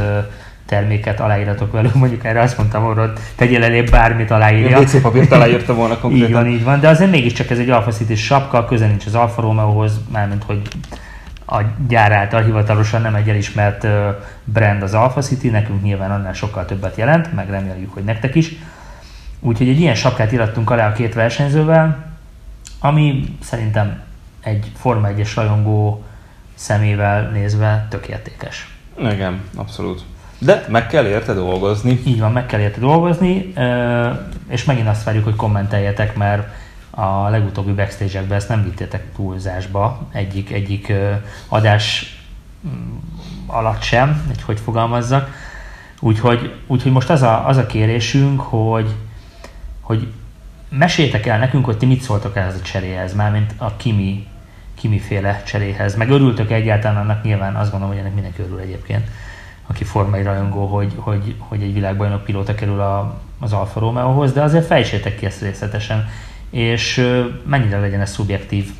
terméket 0.68 1.20
aláíratok 1.20 1.72
velük, 1.72 1.94
mondjuk 1.94 2.24
erre 2.24 2.40
azt 2.40 2.58
mondtam, 2.58 2.82
hogy 2.82 3.12
tegyél 3.36 3.64
elé 3.64 3.82
bármit 3.82 4.30
aláírja. 4.30 4.80
WC 4.80 5.00
papírt 5.00 5.32
aláírta 5.38 5.74
volna 5.74 5.98
konkrétan. 5.98 6.28
így 6.28 6.34
van, 6.34 6.46
így 6.46 6.64
van, 6.64 6.80
de 6.80 6.88
azért 6.88 7.10
mégiscsak 7.10 7.50
ez 7.50 7.58
egy 7.58 7.70
Alfa 7.70 7.90
City 7.90 8.14
sapka, 8.14 8.64
közel 8.64 8.88
nincs 8.88 9.06
az 9.06 9.14
Alfa 9.14 9.40
Romeo-hoz, 9.40 10.00
mármint 10.12 10.44
hogy 10.44 10.62
a 11.46 11.62
gyár 11.88 12.12
által 12.12 12.42
hivatalosan 12.42 13.00
nem 13.00 13.14
egy 13.14 13.28
elismert 13.28 13.86
brand 14.44 14.82
az 14.82 14.94
Alpha 14.94 15.20
City, 15.20 15.48
nekünk 15.48 15.82
nyilván 15.82 16.10
annál 16.10 16.32
sokkal 16.32 16.64
többet 16.64 16.96
jelent, 16.96 17.34
meg 17.34 17.50
reméljük, 17.50 17.92
hogy 17.92 18.04
nektek 18.04 18.34
is. 18.34 18.54
Úgyhogy 19.40 19.68
egy 19.68 19.80
ilyen 19.80 19.94
sapkát 19.94 20.32
irattunk 20.32 20.70
alá 20.70 20.88
a 20.88 20.92
két 20.92 21.14
versenyzővel, 21.14 22.12
ami 22.80 23.36
szerintem 23.42 24.00
egy 24.40 24.72
Forma 24.76 25.08
1-es 25.16 25.32
rajongó 25.34 26.04
szemével 26.54 27.30
nézve 27.30 27.86
tök 27.90 28.06
értékes. 28.08 28.68
Igen, 28.98 29.40
abszolút. 29.56 30.02
De 30.38 30.66
meg 30.68 30.86
kell 30.86 31.06
érte 31.06 31.32
dolgozni. 31.32 32.00
Így 32.06 32.20
van, 32.20 32.32
meg 32.32 32.46
kell 32.46 32.60
érte 32.60 32.80
dolgozni, 32.80 33.52
és 34.48 34.64
megint 34.64 34.88
azt 34.88 35.04
várjuk, 35.04 35.24
hogy 35.24 35.36
kommenteljetek, 35.36 36.16
mert 36.16 36.48
a 36.90 37.28
legutóbbi 37.28 37.72
backstage-ekben 37.72 38.36
ezt 38.36 38.48
nem 38.48 38.64
vittétek 38.64 39.04
túlzásba 39.16 40.08
egyik, 40.12 40.50
egyik 40.50 40.92
adás 41.48 42.16
mm, 42.68 42.96
alatt 43.46 43.82
sem, 43.82 44.24
hogy 44.26 44.42
hogy 44.42 44.60
fogalmazzak. 44.60 45.30
Úgyhogy, 46.00 46.54
úgyhogy 46.66 46.92
most 46.92 47.10
az 47.10 47.22
a, 47.22 47.46
az 47.46 47.56
a 47.56 47.66
kérésünk, 47.66 48.40
hogy, 48.40 48.94
hogy 49.80 50.08
meséljétek 50.68 51.26
el 51.26 51.38
nekünk, 51.38 51.64
hogy 51.64 51.78
ti 51.78 51.86
mit 51.86 52.00
szóltok 52.00 52.36
ehhez 52.36 52.54
a 52.54 52.62
cseréhez, 52.62 53.14
mármint 53.14 53.54
a 53.56 53.76
Kimi, 53.76 54.26
Kimi 54.74 54.98
féle 54.98 55.42
cseréhez. 55.46 55.96
Meg 55.96 56.10
örültök 56.10 56.50
egyáltalán 56.50 56.96
annak, 56.96 57.22
nyilván 57.22 57.54
azt 57.54 57.70
gondolom, 57.70 57.94
hogy 57.94 58.02
ennek 58.02 58.14
mindenki 58.14 58.42
örül 58.42 58.58
egyébként, 58.58 59.08
aki 59.70 59.84
formai 59.84 60.22
rajongó, 60.22 60.66
hogy, 60.66 60.92
hogy, 60.96 61.34
hogy 61.38 61.62
egy 61.62 61.72
világbajnok 61.72 62.24
pilóta 62.24 62.54
kerül 62.54 62.80
a, 62.80 63.20
az 63.40 63.52
Alfa 63.52 63.80
Romeo-hoz, 63.80 64.32
de 64.32 64.42
azért 64.42 64.66
fejtsétek 64.66 65.16
ki 65.16 65.26
ezt 65.26 65.42
részletesen 65.42 66.08
és 66.50 67.06
mennyire 67.46 67.80
legyen 67.80 68.00
ez 68.00 68.10
szubjektív? 68.10 68.70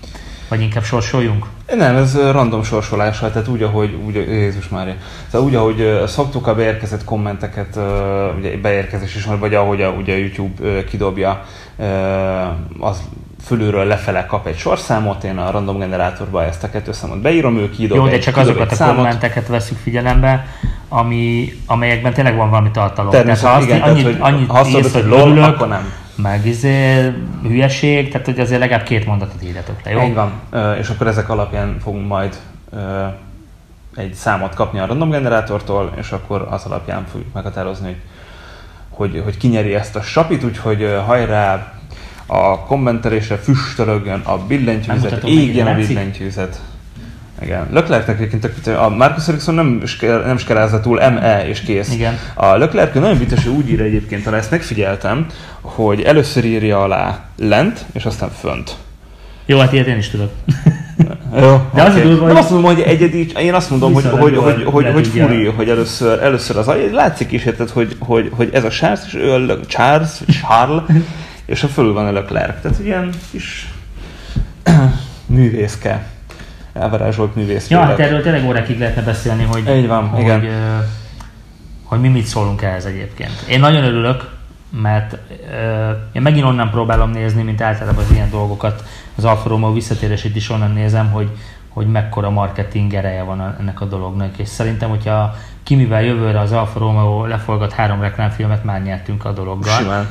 Vagy 0.48 0.61
inkább 0.61 0.83
sorsoljunk? 0.83 1.46
Nem, 1.77 1.96
ez 1.96 2.31
random 2.31 2.62
sorsolás, 2.62 3.18
tehát 3.18 3.48
úgy, 3.48 3.62
ahogy, 3.62 3.98
úgy, 4.07 4.14
Jézus 4.14 4.68
Mária, 4.68 4.94
tehát 5.31 5.46
úgy, 5.46 5.55
ahogy 5.55 6.03
szoktuk 6.07 6.46
a 6.46 6.55
beérkezett 6.55 7.05
kommenteket, 7.05 7.79
ugye 8.38 8.57
beérkezés 8.57 9.14
is, 9.14 9.24
vagy 9.24 9.55
ahogy 9.55 9.83
a, 9.83 9.90
ugye 9.90 10.14
a 10.14 10.16
YouTube 10.16 10.85
kidobja, 10.85 11.44
az 12.79 13.03
fölülről 13.44 13.85
lefele 13.85 14.27
kap 14.27 14.46
egy 14.46 14.57
sorszámot, 14.57 15.24
én 15.24 15.38
a 15.38 15.51
random 15.51 15.79
generátorba 15.79 16.44
ezt 16.44 16.64
a 16.64 16.70
kettő 16.70 16.92
számot 16.92 17.20
beírom, 17.20 17.59
ő 17.59 17.70
kidob 17.70 17.96
Jó, 17.96 18.09
de 18.09 18.18
csak 18.18 18.37
azokat 18.37 18.72
a 18.72 18.74
számot. 18.74 18.94
kommenteket 18.94 19.46
veszük 19.46 19.79
figyelembe, 19.79 20.46
ami, 20.88 21.53
amelyekben 21.66 22.12
tényleg 22.12 22.37
van 22.37 22.51
valami 22.51 22.70
tartalom. 22.70 23.11
Tehát 23.11 23.40
ha 23.40 23.48
azt, 23.48 23.66
igen, 23.66 23.81
annyit, 23.81 24.03
tehát, 24.03 24.18
hogy 24.18 24.33
annyit 24.33 24.51
ha 24.51 24.59
azt 24.59 24.70
írsz, 24.70 24.92
hogy 24.92 25.07
lol, 25.07 25.42
akkor 25.42 25.68
nem 25.68 25.92
meg 26.22 26.46
izé, 26.46 27.12
hülyeség, 27.42 28.11
tehát 28.11 28.27
hogy 28.27 28.40
azért 28.40 28.61
legalább 28.61 28.83
két 28.83 29.07
mondatot 29.07 29.42
írjatok 29.42 29.85
le, 29.85 29.90
jó? 29.90 30.03
Így 30.03 30.14
van, 30.14 30.33
és 30.79 30.88
akkor 30.88 31.07
ezek 31.07 31.29
alapján 31.29 31.77
fogunk 31.83 32.07
majd 32.07 32.37
egy 33.94 34.14
számot 34.14 34.55
kapni 34.55 34.79
a 34.79 34.87
random 34.87 35.11
generátortól, 35.11 35.92
és 35.96 36.11
akkor 36.11 36.46
az 36.51 36.64
alapján 36.64 37.07
fogjuk 37.11 37.33
meghatározni, 37.33 37.96
hogy, 38.90 39.11
hogy, 39.11 39.20
hogy 39.24 39.37
ki 39.37 39.48
nyeri 39.48 39.74
ezt 39.74 39.96
a 39.96 40.01
sapit, 40.01 40.44
úgyhogy 40.44 40.96
hajrá, 41.07 41.72
a 42.30 42.58
kommentelésre 42.58 43.36
füstölögön 43.36 44.20
a 44.20 44.38
billentyűzet, 44.38 45.24
égjen 45.24 45.66
a 45.66 45.74
billentyűzet. 45.74 46.60
Igen. 47.42 47.68
Leclercnek 47.70 48.20
egyébként 48.20 48.66
a 48.66 48.88
Marcus 48.88 49.28
Ericsson 49.28 49.54
nem, 49.54 49.82
nem 50.00 50.36
skerázza 50.36 50.80
túl 50.80 51.10
ME 51.10 51.48
és 51.48 51.60
kész. 51.60 51.92
Igen. 51.92 52.18
A 52.34 52.56
Leclerc 52.56 52.94
nagyon 52.94 53.18
vicces, 53.18 53.44
hogy 53.44 53.52
úgy 53.52 53.70
ír 53.70 53.80
egyébként, 53.80 54.24
talán 54.24 54.38
ezt 54.38 54.50
megfigyeltem, 54.50 55.26
hogy 55.60 56.02
először 56.02 56.44
írja 56.44 56.82
alá 56.82 57.24
lent, 57.36 57.84
és 57.92 58.04
aztán 58.04 58.30
fönt. 58.30 58.76
Jó, 59.46 59.58
hát 59.58 59.72
ilyet 59.72 59.86
én 59.86 59.98
is 59.98 60.08
tudok. 60.08 60.30
Jó, 61.34 61.60
De 61.74 61.82
okay. 61.82 61.86
az 61.86 61.94
durva. 61.94 62.26
Nem 62.26 62.36
azt 62.36 62.50
mondom, 62.50 62.74
hogy 62.74 62.82
egyedi, 62.82 63.32
én 63.38 63.54
azt 63.54 63.70
mondom, 63.70 63.92
hogy, 63.92 64.04
hogy, 64.04 64.36
hogy, 64.36 64.64
hogy, 64.64 64.86
hogy, 64.92 65.06
furi, 65.06 65.44
hogy 65.44 65.68
először, 65.68 66.22
először 66.22 66.56
az 66.56 66.70
látszik 66.92 67.32
is, 67.32 67.44
érted, 67.44 67.70
hogy, 67.70 67.96
hogy, 67.98 68.30
hogy 68.34 68.50
ez 68.52 68.64
a 68.64 68.68
Charles, 68.68 69.00
és 69.06 69.14
ő 69.14 69.32
a 69.32 69.60
Charles, 69.66 70.10
Charles, 70.42 70.82
és 71.48 71.62
a 71.62 71.68
fölül 71.68 71.92
van 71.92 72.06
a 72.06 72.12
Leclerc. 72.12 72.62
Tehát 72.62 72.78
ilyen 72.78 73.11
kis 73.30 73.72
művészke 75.26 76.06
elvarázsolt 76.72 77.34
művész. 77.34 77.68
Ja, 77.68 77.80
hát 77.80 77.98
erről 77.98 78.22
tényleg 78.22 78.44
órákig 78.44 78.78
lehetne 78.78 79.02
beszélni, 79.02 79.42
hogy, 79.42 79.76
Így 79.76 79.87
van, 79.87 80.08
hogy, 80.08 80.20
igen. 80.20 80.40
Hogy, 80.40 80.50
hogy 81.82 82.00
mi 82.00 82.08
mit 82.08 82.26
szólunk 82.26 82.62
ehhez 82.62 82.84
egyébként. 82.84 83.44
Én 83.48 83.61
nagyon 83.61 83.84
örülök, 83.84 84.30
mert 84.80 85.12
uh, 85.12 85.18
én 86.12 86.22
megint 86.22 86.44
onnan 86.44 86.70
próbálom 86.70 87.11
nézni, 87.11 87.42
mint 87.42 87.61
általában 87.61 88.04
az 88.04 88.11
ilyen 88.11 88.30
dolgokat, 88.30 88.84
az 89.14 89.24
Alfa 89.24 89.48
Romeo 89.48 89.72
visszatérését 89.72 90.37
is 90.37 90.50
onnan 90.50 90.72
nézem, 90.72 91.11
hogy, 91.11 91.30
hogy 91.68 91.87
mekkora 91.87 92.30
marketing 92.30 92.94
ereje 92.94 93.22
van 93.22 93.56
ennek 93.61 93.80
a 93.80 93.84
dolognak, 93.84 94.38
és 94.38 94.48
szerintem, 94.48 94.88
hogyha 94.88 95.34
Kimivel 95.62 96.02
jövőre 96.02 96.40
az 96.40 96.52
Alfa 96.52 96.78
Romeo 96.78 97.26
lefolgat 97.26 97.72
három 97.72 98.00
reklámfilmet, 98.00 98.64
már 98.64 98.82
nyertünk 98.82 99.24
a 99.24 99.32
dologgal. 99.32 99.78
Simán. 99.78 100.08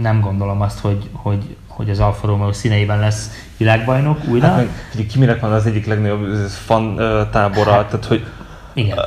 Nem 0.00 0.20
gondolom 0.20 0.60
azt, 0.60 0.78
hogy, 0.78 1.08
hogy, 1.12 1.56
hogy 1.66 1.90
az 1.90 2.00
Alfa 2.00 2.26
Romeo 2.26 2.52
színeiben 2.52 2.98
lesz 2.98 3.30
világbajnok 3.56 4.24
újra. 4.28 4.46
Hát 4.46 4.56
meg, 4.94 5.06
Kiminek 5.06 5.40
van 5.40 5.52
az 5.52 5.66
egyik 5.66 5.86
legnagyobb 5.86 6.26
fan 6.48 6.96
tábora, 7.30 7.70
hát, 7.70 7.86
tehát 7.86 8.04
hogy 8.04 8.26
igen. 8.74 8.98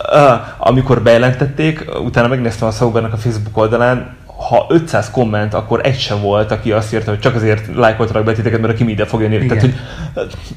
Amikor 0.57 1.01
bejelentették, 1.01 1.85
utána 2.03 2.27
megnéztem 2.27 2.67
a 2.67 2.71
Saubernek 2.71 3.13
a 3.13 3.17
Facebook 3.17 3.57
oldalán, 3.57 4.15
ha 4.37 4.65
500 4.69 5.11
komment, 5.11 5.53
akkor 5.53 5.79
egy 5.83 5.99
sem 5.99 6.21
volt, 6.21 6.51
aki 6.51 6.71
azt 6.71 6.93
írta, 6.93 7.09
hogy 7.09 7.19
csak 7.19 7.35
azért 7.35 7.75
lájkoltak 7.75 8.23
be 8.23 8.33
titeket, 8.33 8.61
mert 8.61 8.73
aki 8.73 8.89
ide 8.89 9.05
fog 9.05 9.21
jönni. 9.21 9.45
Tehát, 9.45 9.63
hogy 9.63 9.73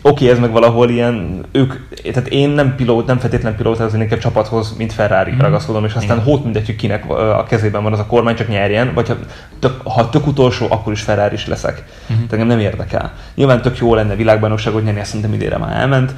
oké, 0.03 0.25
okay, 0.25 0.29
ez 0.29 0.39
meg 0.39 0.51
valahol 0.51 0.91
ilyen, 0.91 1.45
ők, 1.53 1.75
tehát 2.13 2.29
én 2.29 2.49
nem 2.49 2.75
pilót, 2.75 3.07
nem 3.07 3.19
feltétlen 3.19 3.57
pilóta, 3.57 3.85
az 3.85 3.95
inkább 3.95 4.19
csapathoz, 4.19 4.75
mint 4.77 4.93
Ferrari 4.93 5.33
mm. 5.33 5.39
ragaszkodom, 5.39 5.85
és 5.85 5.95
aztán 5.95 6.23
hót 6.23 6.45
mindegy, 6.45 6.67
hogy 6.67 6.77
kinek 6.77 7.11
a 7.11 7.45
kezében 7.49 7.83
van 7.83 7.93
az 7.93 7.99
a 7.99 8.07
kormány, 8.07 8.35
csak 8.35 8.49
nyerjen, 8.49 8.95
vagy 8.95 9.09
ha 9.09 9.17
tök, 9.59 9.81
ha 9.85 10.11
tök 10.11 10.27
utolsó, 10.27 10.67
akkor 10.71 10.93
is 10.93 11.01
Ferrari 11.01 11.35
is 11.35 11.47
leszek. 11.47 11.85
Mm. 12.13 12.15
Tehát 12.15 12.33
engem 12.33 12.47
nem 12.47 12.59
érdekel. 12.59 13.13
Nyilván 13.35 13.63
tök 13.63 13.79
jó 13.79 13.95
lenne 13.95 14.15
világbajnokságot 14.15 14.85
nyerni, 14.85 15.01
ezt 15.01 15.09
szerintem 15.09 15.35
idére 15.35 15.59
már 15.59 15.77
elment. 15.77 16.15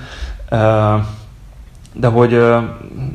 Uh, 0.51 1.07
de 1.92 2.07
hogy 2.07 2.33
uh, 2.33 2.62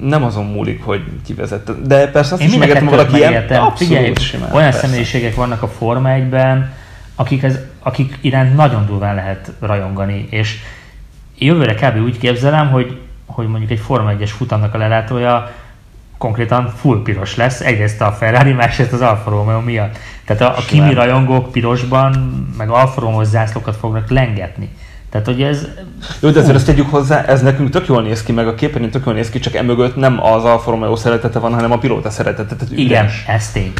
nem 0.01 0.23
azon 0.23 0.45
múlik, 0.45 0.83
hogy 0.83 1.03
ki 1.25 1.33
vezet. 1.33 1.87
De 1.87 2.07
persze 2.07 2.33
azt 2.33 2.43
Én 2.43 2.47
is 2.47 2.55
megértem, 2.55 2.85
valaki 2.85 3.15
ilyen. 3.15 3.43
Abszolút, 3.43 3.77
Figyelj, 3.77 4.13
simán, 4.13 4.51
olyan 4.51 4.69
persze. 4.69 4.87
személyiségek 4.87 5.35
vannak 5.35 5.61
a 5.61 5.67
Forma 5.67 6.09
1-ben, 6.09 6.73
akik, 7.15 7.43
ez, 7.43 7.59
akik 7.79 8.17
iránt 8.21 8.55
nagyon 8.55 8.85
durván 8.85 9.15
lehet 9.15 9.51
rajongani, 9.59 10.27
és 10.29 10.57
jövőre 11.37 11.73
kb. 11.73 12.03
úgy 12.03 12.17
képzelem, 12.17 12.69
hogy, 12.69 12.97
hogy 13.25 13.47
mondjuk 13.47 13.71
egy 13.71 13.79
Forma 13.79 14.11
1-es 14.19 14.31
futamnak 14.37 14.73
a 14.73 14.77
lelátója 14.77 15.51
konkrétan 16.17 16.67
full 16.67 17.01
piros 17.01 17.35
lesz, 17.35 17.61
egyrészt 17.61 18.01
a 18.01 18.11
Ferrari, 18.11 18.51
másrészt 18.51 18.93
az 18.93 19.01
Alfa 19.01 19.29
Romeo 19.29 19.59
miatt. 19.59 19.97
Tehát 20.25 20.41
a, 20.41 20.57
a 20.57 20.61
Kimi 20.67 20.93
rajongók 20.93 21.51
pirosban, 21.51 22.11
meg 22.57 22.69
Alfa 22.69 23.01
Romeo 23.01 23.23
zászlókat 23.23 23.75
fognak 23.75 24.09
lengetni. 24.09 24.69
Tehát, 25.09 25.27
hogy 25.27 25.41
ez... 25.41 25.67
Jó, 26.19 26.29
de 26.29 26.39
azért 26.39 26.55
ezt 26.55 26.65
tegyük 26.65 26.89
hozzá, 26.89 27.23
ez 27.23 27.41
nekünk 27.41 27.69
tök 27.69 27.87
jól 27.87 28.01
néz 28.01 28.23
ki, 28.23 28.31
meg 28.31 28.47
a 28.47 28.55
képernyőn 28.55 28.89
tök 28.89 29.05
jól 29.05 29.13
néz 29.15 29.29
ki, 29.29 29.39
csak 29.39 29.55
emögött 29.55 29.95
nem 29.95 30.23
az 30.23 30.43
Alfa 30.43 30.71
Romeo 30.71 30.95
szeretete 30.95 31.39
van, 31.39 31.53
hanem 31.53 31.71
a 31.71 31.77
pilóta 31.77 32.09
szeretete. 32.09 32.55
Tehát 32.55 32.77
Igen, 32.77 33.09
ez 33.27 33.51
tény. 33.51 33.73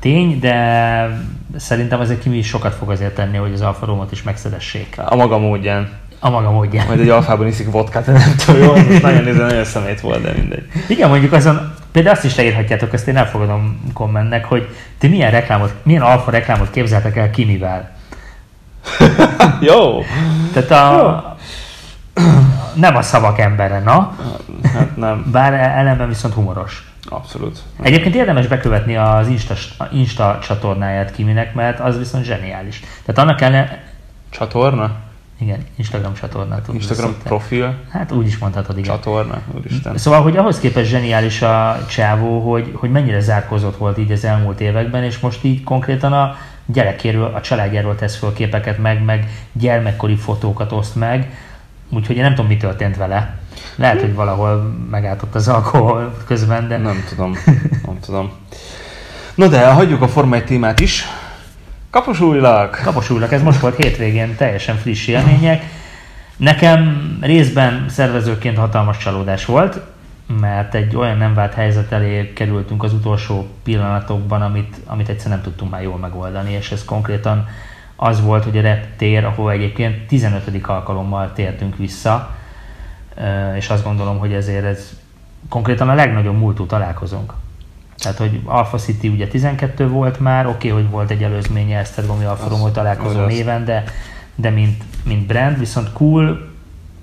Tény, 0.00 0.38
de 0.38 1.20
szerintem 1.56 2.00
azért 2.00 2.20
Kimi 2.20 2.42
sokat 2.42 2.74
fog 2.74 2.90
azért 2.90 3.14
tenni, 3.14 3.36
hogy 3.36 3.52
az 3.52 3.60
Alfa 3.60 3.86
Romeo-t 3.86 4.12
is 4.12 4.22
megszeressék. 4.22 4.94
A 5.04 5.14
maga 5.14 5.38
módján. 5.38 5.88
A 6.20 6.30
maga 6.30 6.50
módján. 6.50 6.86
Majd 6.86 7.00
egy 7.00 7.08
alfában 7.08 7.46
iszik 7.46 7.70
vodkát, 7.70 8.06
nem 8.06 8.34
tudom, 8.44 8.62
jó, 8.62 8.72
nagyon 9.02 9.24
nézve, 9.24 9.44
nagyon 9.44 9.64
szemét 9.64 10.00
volt, 10.00 10.22
de 10.22 10.32
mindegy. 10.36 10.64
Igen, 10.88 11.08
mondjuk 11.08 11.32
azon, 11.32 11.74
például 11.92 12.14
azt 12.14 12.24
is 12.24 12.36
leírhatjátok, 12.36 12.92
ezt 12.92 13.08
én 13.08 13.16
elfogadom 13.16 13.90
kommentnek, 13.92 14.44
hogy 14.44 14.68
ti 14.98 15.08
milyen 15.08 15.30
reklámot, 15.30 15.74
milyen 15.82 16.02
alfa 16.02 16.30
reklámot 16.30 16.70
képzeltek 16.70 17.16
el 17.16 17.30
Kimivel. 17.30 17.90
Jó. 19.70 20.02
Tehát 20.52 20.70
a, 20.70 20.96
Jó. 20.96 22.22
nem 22.74 22.96
a 22.96 23.02
szavak 23.02 23.38
embere, 23.38 23.78
na. 23.78 24.16
Hát 24.72 24.96
nem. 24.96 25.26
Bár 25.32 25.52
ellenben 25.52 26.08
viszont 26.08 26.34
humoros. 26.34 26.92
Abszolút. 27.08 27.58
Egyébként 27.82 28.14
érdemes 28.14 28.46
bekövetni 28.46 28.96
az 28.96 29.28
Insta, 29.28 29.54
Insta 29.92 30.38
csatornáját 30.42 31.12
Kiminek, 31.12 31.54
mert 31.54 31.80
az 31.80 31.98
viszont 31.98 32.24
zseniális. 32.24 32.82
Tehát 33.04 33.28
annak 33.28 33.40
ellen... 33.40 33.78
Csatorna? 34.30 34.96
Igen, 35.40 35.64
Instagram 35.76 36.14
csatorna. 36.14 36.58
Instagram 36.72 37.16
profil? 37.22 37.74
Hát 37.90 38.12
úgy 38.12 38.26
is 38.26 38.38
mondhatod, 38.38 38.78
igen. 38.78 38.94
Csatorna, 38.94 39.40
úristen. 39.56 39.96
Szóval, 39.96 40.22
hogy 40.22 40.36
ahhoz 40.36 40.58
képest 40.58 40.90
zseniális 40.90 41.42
a 41.42 41.84
csávó, 41.88 42.50
hogy, 42.50 42.72
hogy 42.74 42.90
mennyire 42.90 43.20
zárkozott 43.20 43.76
volt 43.76 43.98
így 43.98 44.10
az 44.10 44.24
elmúlt 44.24 44.60
években, 44.60 45.04
és 45.04 45.18
most 45.18 45.44
így 45.44 45.62
konkrétan 45.64 46.12
a 46.12 46.36
gyerekéről, 46.72 47.32
a 47.34 47.40
családjáról 47.40 47.94
tesz 47.94 48.16
föl 48.16 48.32
képeket 48.32 48.78
meg, 48.78 49.04
meg 49.04 49.28
gyermekkori 49.52 50.16
fotókat 50.16 50.72
oszt 50.72 50.94
meg, 50.94 51.30
úgyhogy 51.88 52.16
én 52.16 52.22
nem 52.22 52.34
tudom, 52.34 52.50
mi 52.50 52.56
történt 52.56 52.96
vele. 52.96 53.38
Lehet, 53.76 54.00
hogy 54.00 54.14
valahol 54.14 54.76
megálltott 54.90 55.34
az 55.34 55.48
alkohol 55.48 56.16
közben, 56.26 56.68
de... 56.68 56.76
Nem 56.76 57.04
tudom, 57.08 57.36
nem 57.86 57.98
tudom. 58.00 58.32
No 59.34 59.48
de, 59.48 59.66
hagyjuk 59.66 60.02
a 60.02 60.08
Forma 60.08 60.34
1 60.34 60.44
témát 60.44 60.80
is. 60.80 61.04
Kaposújlak! 61.90 62.80
Kaposújlak, 62.84 63.32
ez 63.32 63.42
most 63.42 63.60
volt 63.60 63.76
hétvégén, 63.76 64.36
teljesen 64.36 64.76
friss 64.76 65.06
élmények. 65.06 65.62
Nekem 66.36 67.18
részben 67.20 67.84
szervezőként 67.88 68.56
hatalmas 68.56 68.96
csalódás 68.96 69.44
volt, 69.44 69.80
mert 70.38 70.74
egy 70.74 70.96
olyan 70.96 71.16
nem 71.16 71.34
vált 71.34 71.54
helyzet 71.54 71.92
elé 71.92 72.32
kerültünk 72.32 72.82
az 72.82 72.92
utolsó 72.92 73.46
pillanatokban, 73.62 74.42
amit, 74.42 74.76
amit 74.86 75.08
egyszer 75.08 75.30
nem 75.30 75.42
tudtunk 75.42 75.70
már 75.70 75.82
jól 75.82 75.98
megoldani, 75.98 76.52
és 76.52 76.72
ez 76.72 76.84
konkrétan 76.84 77.48
az 77.96 78.22
volt, 78.22 78.44
hogy 78.44 78.58
a 78.58 78.60
reptér, 78.60 79.24
ahol 79.24 79.52
egyébként 79.52 80.06
15. 80.06 80.66
alkalommal 80.66 81.32
tértünk 81.32 81.76
vissza, 81.76 82.34
és 83.56 83.68
azt 83.68 83.84
gondolom, 83.84 84.18
hogy 84.18 84.32
ezért 84.32 84.64
ez 84.64 84.98
konkrétan 85.48 85.88
a 85.88 85.94
legnagyobb 85.94 86.38
múltú 86.38 86.66
találkozónk. 86.66 87.34
Tehát, 87.98 88.18
hogy 88.18 88.40
Alpha 88.44 88.78
City 88.78 89.08
ugye 89.08 89.28
12 89.28 89.88
volt 89.88 90.20
már, 90.20 90.46
oké, 90.46 90.70
okay, 90.70 90.82
hogy 90.82 90.90
volt 90.90 91.10
egy 91.10 91.22
előzménye 91.22 91.78
Esztergomi 91.78 92.24
Alfa 92.24 92.48
Romeo 92.48 92.70
találkozó 92.70 93.24
néven, 93.24 93.64
de, 93.64 93.84
de 94.34 94.50
mint, 94.50 94.82
mint 95.04 95.26
brand, 95.26 95.58
viszont 95.58 95.92
cool, 95.92 96.49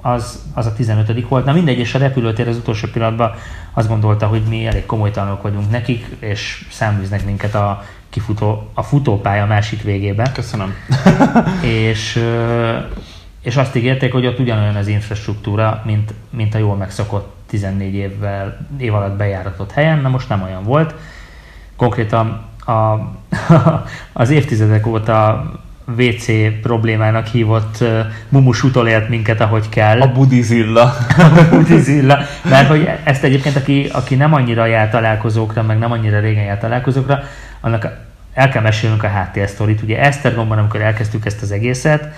az, 0.07 0.43
az 0.53 0.65
a 0.65 0.73
15 0.73 1.27
volt. 1.27 1.45
Na 1.45 1.53
mindegy, 1.53 1.79
és 1.79 1.95
a 1.95 1.97
repülőtér 1.97 2.47
az 2.47 2.57
utolsó 2.57 2.87
pillanatban 2.93 3.31
azt 3.73 3.87
gondolta, 3.87 4.27
hogy 4.27 4.41
mi 4.49 4.65
elég 4.65 4.85
komoly 4.85 5.11
vagyunk 5.41 5.69
nekik, 5.71 6.05
és 6.19 6.67
száműznek 6.71 7.25
minket 7.25 7.55
a 7.55 7.83
kifutó, 8.09 8.69
a 8.73 8.83
futópálya 8.83 9.45
másik 9.45 9.81
végébe. 9.81 10.31
Köszönöm. 10.31 10.73
és, 11.89 12.23
és 13.41 13.55
azt 13.55 13.75
ígérték, 13.75 14.11
hogy 14.11 14.25
ott 14.25 14.39
ugyanolyan 14.39 14.75
az 14.75 14.87
infrastruktúra, 14.87 15.81
mint, 15.85 16.13
mint 16.29 16.55
a 16.55 16.57
jól 16.57 16.75
megszokott 16.75 17.35
14 17.47 17.93
évvel, 17.93 18.67
év 18.77 18.93
alatt 18.93 19.17
bejáratott 19.17 19.71
helyen, 19.71 19.99
na 19.99 20.09
most 20.09 20.29
nem 20.29 20.43
olyan 20.43 20.63
volt. 20.63 20.95
Konkrétan 21.75 22.45
a, 22.65 22.97
az 24.13 24.29
évtizedek 24.29 24.87
óta 24.87 25.45
WC 25.95 26.26
problémának 26.62 27.26
hívott 27.28 27.78
uh, 27.82 28.00
mumus 28.30 28.63
utolélt 28.63 29.10
minket, 29.10 29.41
ahogy 29.41 29.69
kell. 29.69 30.02
A 30.02 30.12
budizilla. 30.12 30.84
a 31.17 31.47
budizilla. 31.50 32.17
Mert 32.50 32.67
hogy 32.67 32.89
ezt 33.04 33.23
egyébként, 33.23 33.56
aki, 33.56 33.89
aki 33.91 34.15
nem 34.15 34.34
annyira 34.34 34.65
jár 34.65 34.89
találkozókra, 34.89 35.63
meg 35.63 35.78
nem 35.78 35.91
annyira 35.91 36.19
régen 36.19 36.43
jár 36.43 36.60
találkozókra, 36.60 37.19
annak 37.62 37.88
el 38.34 38.50
kell 38.50 38.62
mesélnünk 38.62 39.04
a 39.04 39.08
háttérsztorit. 39.08 39.82
Ugye 39.82 40.00
Esztergomban, 40.00 40.58
amikor 40.58 40.82
elkezdtük 40.82 41.26
ezt 41.26 41.41
az 41.41 41.52
egészet, 41.52 42.13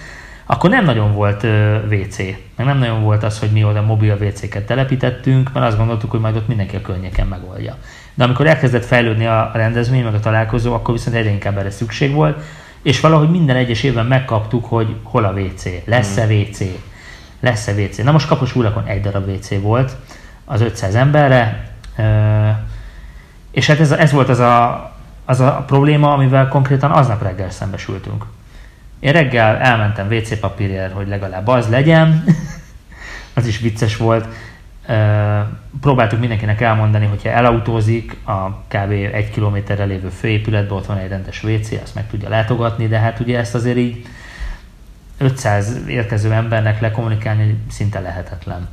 akkor 0.46 0.70
nem 0.70 0.86
nagyon 0.86 1.14
volt 1.14 1.44
uh, 1.44 1.76
WC, 1.92 2.18
meg 2.56 2.66
nem 2.66 2.78
nagyon 2.78 3.02
volt 3.04 3.24
az, 3.24 3.40
hogy 3.40 3.50
mi 3.50 3.64
oda 3.64 3.82
mobil 3.82 4.18
WC-ket 4.22 4.66
telepítettünk, 4.66 5.54
mert 5.54 5.66
azt 5.66 5.78
gondoltuk, 5.78 6.12
hogy 6.12 6.20
majd 6.20 6.36
ott 6.36 6.48
mindenki 6.48 6.76
a 6.76 6.82
környéken 6.82 7.28
megoldja. 7.28 7.76
De 8.14 8.24
amikor 8.24 8.48
elkezdett 8.48 8.86
fejlődni 8.86 9.26
a 9.26 9.52
rendezvény, 9.54 10.04
meg 10.04 10.14
a 10.14 10.20
találkozó, 10.20 10.74
akkor 10.74 10.94
viszont 10.94 11.16
egyre 11.16 11.30
inkább 11.30 11.58
erre 11.58 11.70
szükség 11.70 12.14
volt, 12.14 12.44
és 12.82 13.00
valahogy 13.00 13.30
minden 13.30 13.56
egyes 13.56 13.84
évben 13.84 14.06
megkaptuk, 14.06 14.66
hogy 14.66 14.96
hol 15.04 15.24
a 15.24 15.32
WC, 15.32 15.64
lesz-e 15.86 16.26
hmm. 16.26 16.40
WC, 16.40 16.60
lesz-e 17.40 17.72
WC. 17.72 17.98
Na 17.98 18.12
most 18.12 18.28
Kapos 18.28 18.56
úrlakon 18.56 18.86
egy 18.86 19.02
darab 19.02 19.28
WC 19.28 19.62
volt 19.62 19.96
az 20.46 20.62
500 20.62 20.96
emberre, 20.96 21.72
és 23.52 23.68
hát 23.68 23.80
ez, 23.80 23.92
ez 23.92 24.12
volt 24.12 24.30
az 24.30 24.40
a, 24.40 24.92
az 25.26 25.40
a 25.40 25.64
probléma, 25.68 26.14
amivel 26.14 26.48
konkrétan 26.48 26.92
aznap 26.92 27.24
reggel 27.24 27.50
szembesültünk. 27.50 28.26
Én 29.00 29.12
reggel 29.12 29.58
elmentem 29.58 30.08
WC 30.08 30.40
papírért, 30.40 30.94
hogy 30.94 31.08
legalább 31.08 31.48
az 31.48 31.68
legyen, 31.68 32.24
az 33.34 33.48
is 33.48 33.60
vicces 33.60 33.98
volt, 33.98 34.28
próbáltuk 35.82 36.20
mindenkinek 36.20 36.62
elmondani, 36.62 37.06
hogyha 37.06 37.30
elautózik 37.30 38.18
a 38.26 38.50
kb. 38.50 38.92
egy 38.92 39.30
kilométerre 39.30 39.84
lévő 39.84 40.10
főépületben, 40.10 40.78
ott 40.78 40.86
van 40.86 40.98
egy 40.98 41.10
rendes 41.10 41.44
WC, 41.44 41.72
azt 41.72 41.96
meg 41.96 42.08
tudja 42.10 42.30
látogatni, 42.30 42.88
de 42.88 43.00
hát 43.00 43.20
ugye 43.20 43.38
ezt 43.38 43.56
azért 43.56 43.78
így 43.78 44.06
500 45.18 45.78
érkező 45.88 46.32
embernek 46.32 46.82
lekommunikálni 46.82 47.58
szinte 47.70 48.00
lehetetlen. 48.00 48.68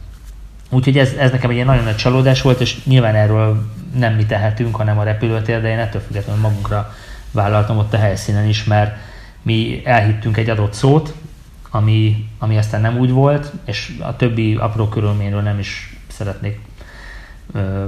Úgyhogy 0.70 0.98
ez, 0.98 1.12
ez 1.12 1.30
nekem 1.30 1.50
egy 1.50 1.56
ilyen 1.56 1.68
nagyon 1.68 1.84
nagy 1.84 1.96
csalódás 1.96 2.42
volt, 2.42 2.60
és 2.60 2.84
nyilván 2.84 3.14
erről 3.14 3.70
nem 3.96 4.14
mi 4.14 4.26
tehetünk, 4.26 4.76
hanem 4.76 4.98
a 4.98 5.02
repülőtér, 5.02 5.60
de 5.60 5.68
én 5.68 5.78
ettől 5.78 6.00
függetlenül 6.00 6.42
magunkra 6.42 6.94
vállaltam 7.30 7.78
ott 7.78 7.94
a 7.94 7.98
helyszínen 7.98 8.48
is, 8.48 8.64
mert 8.64 8.96
mi 9.42 9.82
elhittünk 9.84 10.36
egy 10.36 10.48
adott 10.48 10.72
szót, 10.72 11.14
ami, 11.70 12.28
ami 12.38 12.56
aztán 12.58 12.80
nem 12.80 12.98
úgy 12.98 13.10
volt, 13.10 13.52
és 13.64 13.92
a 14.00 14.16
többi 14.16 14.54
apró 14.54 14.88
körülményről 14.88 15.42
nem 15.42 15.58
is 15.58 15.95
szeretnék 16.16 16.60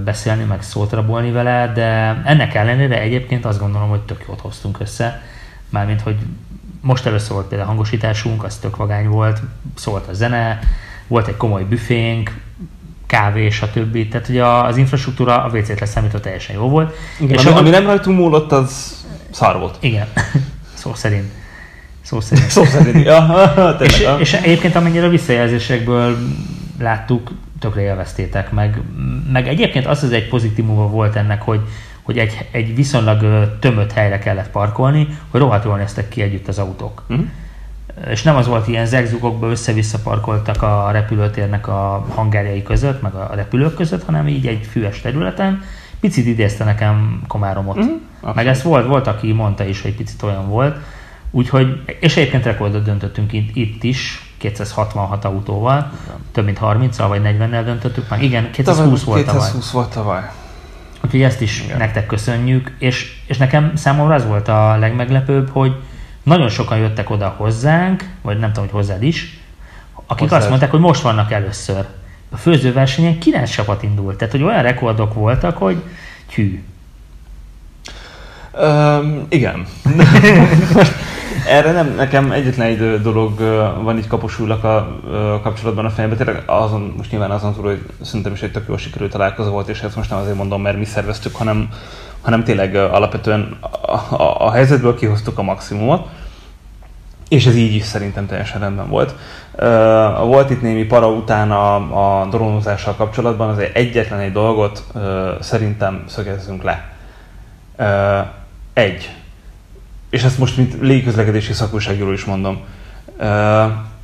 beszélni, 0.05 0.45
meg 0.45 0.63
szót 0.63 0.93
rabolni 0.93 1.31
vele, 1.31 1.73
de 1.75 2.21
ennek 2.25 2.55
ellenére 2.55 3.01
egyébként 3.01 3.45
azt 3.45 3.59
gondolom, 3.59 3.89
hogy 3.89 4.01
tök 4.01 4.25
jót 4.29 4.41
hoztunk 4.41 4.81
össze. 4.81 5.23
Mármint, 5.69 6.01
hogy 6.01 6.17
most 6.81 7.07
először 7.07 7.33
volt 7.33 7.47
például 7.47 7.69
hangosításunk, 7.69 8.45
az 8.45 8.57
tök 8.57 8.77
vagány 8.77 9.09
volt, 9.09 9.41
szólt 9.75 10.09
a 10.09 10.13
zene, 10.13 10.59
volt 11.07 11.29
egy 11.29 11.37
komoly 11.37 11.65
büfénk, 11.65 12.41
kávé, 13.07 13.51
stb. 13.51 14.09
Tehát 14.09 14.29
ugye 14.29 14.47
az 14.47 14.77
infrastruktúra 14.77 15.43
a 15.45 15.49
WC-t 15.49 15.81
leszámítva 15.81 16.21
teljesen 16.21 16.57
jó 16.57 16.69
volt. 16.69 16.95
Igen, 17.21 17.39
és 17.39 17.45
ami, 17.45 17.59
ami 17.59 17.71
nem 17.71 17.85
rajtunk 17.85 18.19
múlott, 18.19 18.53
az 18.53 18.97
szar 19.31 19.59
volt. 19.59 19.77
Igen, 19.81 20.07
szó 20.75 20.95
szerint. 20.95 21.31
Szó 22.03 22.21
szerint. 22.21 22.51
Szó 22.51 22.65
szerint, 22.65 23.05
ja. 23.05 23.47
és, 23.81 24.07
és 24.19 24.33
egyébként 24.33 24.75
amennyire 24.75 25.07
a 25.07 25.09
visszajelzésekből 25.09 26.19
láttuk, 26.79 27.31
tökre 27.59 27.81
élveztétek, 27.81 28.53
meg, 28.53 28.81
meg 29.33 29.49
egyébként 29.49 29.87
az 29.87 30.03
az 30.03 30.13
egy 30.13 30.29
pozitívuma 30.29 30.89
volt 30.89 31.17
ennek, 31.17 31.43
hogy, 31.43 31.61
hogy 32.03 32.19
egy, 32.19 32.49
egy 32.51 32.75
viszonylag 32.75 33.49
tömött 33.59 33.93
helyre 33.93 34.19
kellett 34.19 34.51
parkolni, 34.51 35.19
hogy 35.31 35.41
rohadt 35.41 35.65
jól 35.65 35.77
néztek 35.77 36.09
ki 36.09 36.23
együtt 36.23 36.49
az 36.49 36.59
autók. 36.59 37.03
Uh-huh. 37.09 37.27
És 38.11 38.23
nem 38.23 38.37
az 38.37 38.47
volt 38.47 38.69
ilyen 38.69 38.87
zegzugokba 38.87 39.51
össze-vissza 39.51 39.99
parkoltak 39.99 40.63
a 40.63 40.89
repülőtérnek 40.93 41.69
a 41.69 42.07
hangárjai 42.15 42.63
között, 42.63 43.03
meg 43.03 43.15
a 43.15 43.31
repülők 43.35 43.75
között, 43.75 44.05
hanem 44.05 44.29
így 44.29 44.47
egy 44.47 44.67
füves 44.71 45.01
területen. 45.01 45.63
Picit 46.01 46.27
idézte 46.27 46.65
nekem 46.65 47.23
Komáromot. 47.27 47.77
Uh-huh. 47.77 48.35
Meg 48.35 48.47
ez 48.47 48.63
volt, 48.63 48.87
volt, 48.87 49.07
aki 49.07 49.33
mondta 49.33 49.65
is, 49.65 49.83
hogy 49.83 49.95
picit 49.95 50.23
olyan 50.23 50.49
volt. 50.49 50.77
Úgyhogy, 51.31 51.83
és 52.01 52.17
egyébként 52.17 52.45
rekordot 52.45 52.85
döntöttünk 52.85 53.33
itt, 53.33 53.57
itt 53.57 53.83
is, 53.83 54.28
266 54.39 55.25
autóval, 55.25 55.93
igen. 56.05 56.17
több 56.33 56.45
mint 56.45 56.59
30-al 56.63 57.05
vagy 57.09 57.21
40-nel 57.25 57.63
döntöttük 57.65 58.09
már. 58.09 58.23
Igen, 58.23 58.51
220 58.51 59.01
tavaly, 59.01 59.15
volt 59.15 59.27
220 59.27 59.71
tavaly. 59.71 59.83
volt 59.83 59.95
tavaly. 59.95 60.31
Úgyhogy 61.05 61.23
ezt 61.23 61.41
is 61.41 61.63
igen. 61.63 61.79
nektek 61.79 62.07
köszönjük, 62.07 62.75
és, 62.79 63.23
és 63.27 63.37
nekem 63.37 63.73
számomra 63.77 64.15
az 64.15 64.27
volt 64.27 64.49
a 64.49 64.77
legmeglepőbb, 64.77 65.51
hogy 65.51 65.77
nagyon 66.23 66.49
sokan 66.49 66.79
jöttek 66.79 67.11
oda 67.11 67.35
hozzánk, 67.37 68.05
vagy 68.23 68.39
nem 68.39 68.53
tudom, 68.53 68.65
hogy 68.65 68.79
hozzád 68.79 69.03
is, 69.03 69.41
akik 70.07 70.23
Hozzád. 70.23 70.39
azt 70.41 70.49
mondták, 70.49 70.71
hogy 70.71 70.81
most 70.81 71.01
vannak 71.01 71.33
először. 71.33 71.87
A 72.31 72.37
főzőversenyen 72.37 73.19
9 73.19 73.51
csapat 73.51 73.83
indult, 73.83 74.17
tehát 74.17 74.33
hogy 74.33 74.43
olyan 74.43 74.63
rekordok 74.63 75.15
voltak, 75.15 75.57
hogy 75.57 75.83
hű. 76.35 76.63
Um, 78.61 79.27
igen. 79.29 79.67
Erre 81.49 81.73
nem, 81.73 81.95
nekem 81.95 82.33
egyetlen 82.33 82.67
egy 82.67 83.01
dolog 83.03 83.39
van 83.83 83.99
így 83.99 84.07
kaposulnak 84.07 84.65
a, 84.65 84.99
kapcsolatban 85.43 85.85
a 85.85 85.91
fejemben. 85.91 86.19
Tényleg 86.19 86.43
azon, 86.47 86.95
most 86.97 87.11
nyilván 87.11 87.31
azon 87.31 87.55
túl, 87.55 87.65
hogy 87.65 87.87
szerintem 88.01 88.33
is 88.33 88.43
egy 88.43 88.53
tök 88.53 88.69
jól 88.69 88.79
sikerült 88.79 89.11
találkozó 89.11 89.51
volt, 89.51 89.69
és 89.69 89.81
ezt 89.81 89.97
most 89.97 90.11
nem 90.11 90.19
azért 90.19 90.37
mondom, 90.37 90.63
mert 90.63 90.79
mi 90.79 90.85
szerveztük, 90.85 91.37
hanem, 91.37 91.69
hanem 92.21 92.45
tényleg 92.45 92.75
alapvetően 92.75 93.57
a, 93.61 94.23
a, 94.23 94.47
a 94.47 94.51
helyzetből 94.51 94.95
kihoztuk 94.95 95.39
a 95.39 95.43
maximumot. 95.43 96.09
És 97.29 97.47
ez 97.47 97.57
így 97.57 97.75
is 97.75 97.85
szerintem 97.85 98.27
teljesen 98.27 98.61
rendben 98.61 98.89
volt. 98.89 99.15
Uh, 99.53 100.27
volt 100.27 100.51
itt 100.51 100.63
némi 100.63 100.85
para 100.85 101.09
után 101.09 101.51
a, 101.51 101.75
a 102.21 102.27
drónozással 102.27 102.95
kapcsolatban, 102.95 103.49
azért 103.49 103.77
egyetlen 103.77 104.19
egy 104.19 104.33
dolgot 104.33 104.85
uh, 104.95 105.03
szerintem 105.41 106.05
szögezzünk 106.07 106.63
le. 106.63 106.93
Uh, 107.79 108.27
egy, 108.73 109.11
és 110.11 110.23
ezt 110.23 110.39
most 110.39 110.57
mint 110.57 110.77
légközlekedési 110.81 111.53
szakúságról 111.53 112.13
is 112.13 112.25
mondom, 112.25 112.61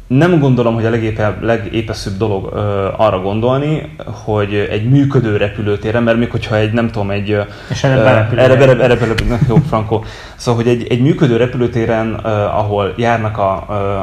nem 0.07 0.39
gondolom, 0.39 0.75
hogy 0.75 0.87
a 0.87 0.91
legépe, 0.91 1.39
legépeszűbb 1.41 2.17
dolog 2.17 2.53
arra 2.97 3.21
gondolni, 3.21 3.97
hogy 4.25 4.55
egy 4.55 4.89
működő 4.89 5.37
repülőtéren, 5.37 6.03
mert 6.03 6.19
még 6.19 6.31
hogyha 6.31 6.57
egy, 6.57 6.73
nem 6.73 6.91
tudom, 6.91 7.11
egy... 7.11 7.39
És 7.71 7.85
erre 7.85 8.03
berepülő. 8.03 8.41
Erre, 8.41 8.55
erre, 8.55 8.83
erre 8.83 8.97
berepülő, 8.97 9.39
jó, 9.49 9.57
Franco. 9.69 10.03
Szóval, 10.37 10.63
hogy 10.63 10.73
egy, 10.73 10.87
egy 10.89 11.01
működő 11.01 11.37
repülőtéren, 11.37 12.15
ahol 12.55 12.95
járnak 12.97 13.39
a, 13.39 13.53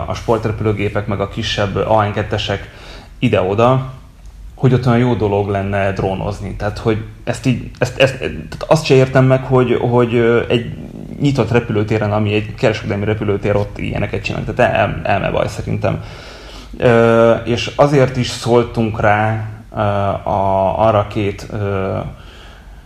a 0.08 0.14
sportrepülőgépek, 0.14 1.08
meg 1.08 1.20
a 1.20 1.28
kisebb 1.28 1.86
AN2-esek 1.90 2.60
ide-oda, 3.20 3.92
hogy 4.56 4.74
ott 4.74 4.88
olyan 4.88 5.00
jó 5.00 5.14
dolog 5.14 5.50
lenne 5.50 5.92
drónozni. 5.92 6.56
Tehát, 6.56 6.78
hogy 6.78 6.98
ezt 7.24 7.46
így, 7.46 7.70
ezt, 7.78 8.00
ezt, 8.00 8.18
tehát 8.18 8.66
azt 8.68 8.86
se 8.86 8.94
értem 8.94 9.26
meg, 9.26 9.44
hogy, 9.44 9.78
hogy 9.80 10.44
egy 10.48 10.66
nyitott 11.22 11.52
repülőtéren, 11.52 12.12
ami 12.12 12.34
egy 12.34 12.56
kereskedelmi 12.56 13.06
repülőtér, 13.06 13.56
ott 13.56 13.78
ilyeneket 13.78 14.24
csinálnak. 14.24 14.56
Tehát 14.56 14.76
el, 14.76 15.02
elme 15.04 15.30
baj 15.30 15.48
szerintem. 15.48 16.04
Ö, 16.78 17.34
és 17.34 17.72
azért 17.76 18.18
is 18.18 18.28
szóltunk 18.28 19.02
rá 19.02 19.46
ö, 19.76 19.80
a, 20.30 20.80
arra 20.88 21.08
két 21.08 21.48
ö, 21.52 21.98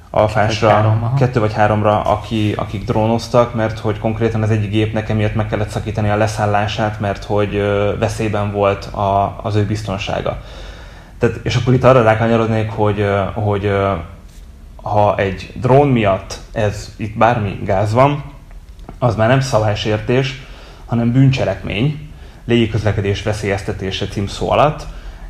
alfásra, 0.09 0.69
három, 0.69 1.13
kettő 1.17 1.39
vagy 1.39 1.53
háromra, 1.53 2.01
aki, 2.01 2.53
akik 2.57 2.85
drónoztak, 2.85 3.55
mert 3.55 3.79
hogy 3.79 3.99
konkrétan 3.99 4.41
az 4.41 4.49
egyik 4.49 4.69
gépnek 4.69 5.09
emiatt 5.09 5.35
meg 5.35 5.47
kellett 5.47 5.69
szakítani 5.69 6.09
a 6.09 6.15
leszállását, 6.15 6.99
mert 6.99 7.23
hogy 7.23 7.61
veszélyben 7.99 8.51
volt 8.51 8.85
a, 8.85 9.39
az 9.43 9.55
ő 9.55 9.65
biztonsága. 9.65 10.37
Tehát, 11.19 11.35
és 11.43 11.55
akkor 11.55 11.73
itt 11.73 11.83
arra 11.83 12.03
rákanyarodnék, 12.03 12.69
hogy, 12.69 13.07
hogy 13.33 13.71
ha 14.91 15.15
egy 15.17 15.51
drón 15.61 15.87
miatt 15.87 16.39
ez 16.51 16.93
itt 16.97 17.17
bármi 17.17 17.59
gáz 17.63 17.93
van, 17.93 18.23
az 18.99 19.15
már 19.15 19.27
nem 19.27 19.39
szabálysértés, 19.39 20.41
hanem 20.85 21.11
bűncselekmény, 21.11 22.09
légiközlekedés 22.45 23.23
veszélyeztetése 23.23 24.07
címszó 24.07 24.51
alatt, 24.51 24.85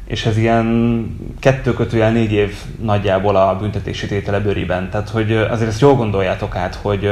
és 0.06 0.26
ez 0.26 0.38
ilyen 0.38 1.08
kettő 1.40 1.74
kötőjel 1.74 2.12
négy 2.12 2.32
év 2.32 2.56
nagyjából 2.82 3.36
a 3.36 3.58
büntetési 3.58 4.08
tétele 4.08 4.40
bőriben. 4.40 4.90
Tehát, 4.90 5.10
hogy 5.10 5.32
azért 5.32 5.70
ezt 5.70 5.82
jól 5.82 5.96
gondoljátok 5.96 6.56
át, 6.56 6.76
hogy 6.76 7.06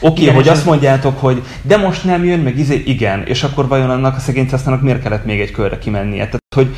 oké, 0.00 0.22
okay, 0.22 0.34
hogy 0.34 0.48
azt 0.48 0.64
mondjátok, 0.64 1.18
hogy 1.20 1.42
de 1.62 1.76
most 1.76 2.04
nem 2.04 2.24
jön, 2.24 2.40
meg 2.40 2.58
izé, 2.58 2.82
igen, 2.86 3.26
és 3.26 3.42
akkor 3.42 3.68
vajon 3.68 3.90
annak 3.90 4.16
a 4.16 4.20
szegény 4.20 4.48
miért 4.80 5.02
kellett 5.02 5.24
még 5.24 5.40
egy 5.40 5.50
körre 5.50 5.78
kimennie? 5.78 6.24
Tehát, 6.24 6.42
hogy 6.58 6.74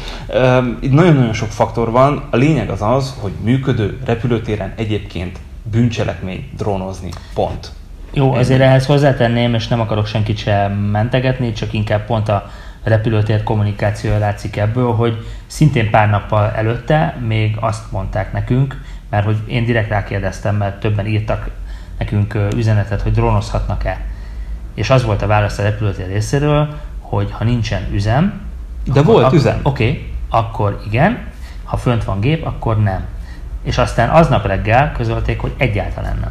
itt 0.80 0.92
nagyon-nagyon 0.92 1.32
sok 1.32 1.48
faktor 1.48 1.90
van. 1.90 2.22
A 2.30 2.36
lényeg 2.36 2.70
az 2.70 2.82
az, 2.82 3.14
hogy 3.20 3.32
működő 3.42 3.98
repülőtéren 4.04 4.72
egyébként 4.76 5.38
bűncselekmény 5.70 6.50
drónozni. 6.56 7.08
Pont. 7.34 7.72
Jó, 8.12 8.34
azért 8.34 8.60
ehhez 8.60 8.86
hozzátenném, 8.86 9.54
és 9.54 9.68
nem 9.68 9.80
akarok 9.80 10.06
senkit 10.06 10.36
sem 10.36 10.72
mentegetni, 10.72 11.52
csak 11.52 11.72
inkább 11.72 12.04
pont 12.06 12.28
a 12.28 12.50
repülőtér 12.82 13.42
kommunikációja 13.42 14.18
látszik 14.18 14.56
ebből, 14.56 14.92
hogy 14.92 15.26
szintén 15.46 15.90
pár 15.90 16.10
nappal 16.10 16.52
előtte 16.56 17.16
még 17.26 17.56
azt 17.60 17.92
mondták 17.92 18.32
nekünk, 18.32 18.82
mert 19.10 19.24
hogy 19.24 19.36
én 19.46 19.64
direkt 19.64 19.88
rákérdeztem, 19.88 20.56
mert 20.56 20.80
többen 20.80 21.06
írtak 21.06 21.50
nekünk 21.98 22.38
üzenetet, 22.56 23.02
hogy 23.02 23.12
drónozhatnak-e. 23.12 24.00
És 24.74 24.90
az 24.90 25.04
volt 25.04 25.22
a 25.22 25.26
válasz 25.26 25.58
a 25.58 25.62
repülőtér 25.62 26.06
részéről, 26.06 26.68
hogy 26.98 27.30
ha 27.30 27.44
nincsen 27.44 27.82
üzem, 27.92 28.40
de 28.84 29.00
akkor, 29.00 29.12
volt 29.12 29.24
ak- 29.24 29.34
üzem. 29.34 29.60
Oké, 29.62 29.88
okay, 29.88 30.08
akkor 30.28 30.80
igen, 30.86 31.18
ha 31.64 31.76
fönt 31.76 32.04
van 32.04 32.20
gép, 32.20 32.46
akkor 32.46 32.82
nem. 32.82 33.04
És 33.62 33.78
aztán 33.78 34.08
aznap 34.08 34.46
reggel 34.46 34.92
közölték, 34.92 35.40
hogy 35.40 35.52
egyáltalán 35.56 36.18
nem. 36.20 36.30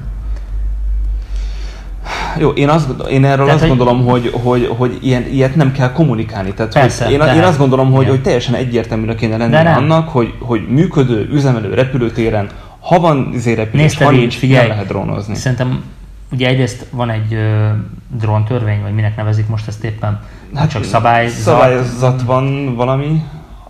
Jó, 2.37 2.49
én, 2.49 2.69
azt, 2.69 2.89
én 3.09 3.25
erről 3.25 3.45
tehát, 3.45 3.61
azt 3.61 3.69
hogy... 3.69 3.77
gondolom, 3.77 4.05
hogy, 4.05 4.31
hogy, 4.43 4.73
hogy 4.77 4.97
ilyen, 5.01 5.25
ilyet 5.31 5.55
nem 5.55 5.71
kell 5.71 5.91
kommunikálni. 5.91 6.53
Tehát, 6.53 6.73
Persze, 6.73 7.03
hogy 7.03 7.13
én, 7.13 7.21
én 7.21 7.43
azt 7.43 7.57
gondolom, 7.57 7.91
hogy, 7.91 8.07
hogy 8.07 8.21
teljesen 8.21 8.53
egyértelműnek 8.53 9.15
kéne 9.15 9.37
lenni 9.37 9.55
annak, 9.55 10.09
hogy, 10.09 10.33
hogy 10.39 10.67
működő, 10.67 11.29
üzemelő 11.31 11.73
repülőtéren, 11.73 12.49
ha 12.79 12.99
van 12.99 13.29
izé 13.33 13.53
repülés, 13.53 13.97
ha 13.97 14.11
nincs, 14.11 14.37
figyelj, 14.37 14.67
lehet 14.67 14.87
drónozni. 14.87 15.35
Szerintem 15.35 15.83
ugye 16.32 16.47
egyrészt 16.47 16.86
van 16.89 17.09
egy 17.09 17.34
uh, 17.34 17.69
dróntörvény, 18.07 18.82
vagy 18.82 18.93
minek 18.93 19.15
nevezik 19.15 19.47
most 19.47 19.67
ezt 19.67 19.84
éppen, 19.84 20.19
hát 20.55 20.69
csak 20.69 20.84
szabályzat. 20.84 21.39
Szabályzat 21.39 22.21
van 22.21 22.75
valami. 22.75 23.23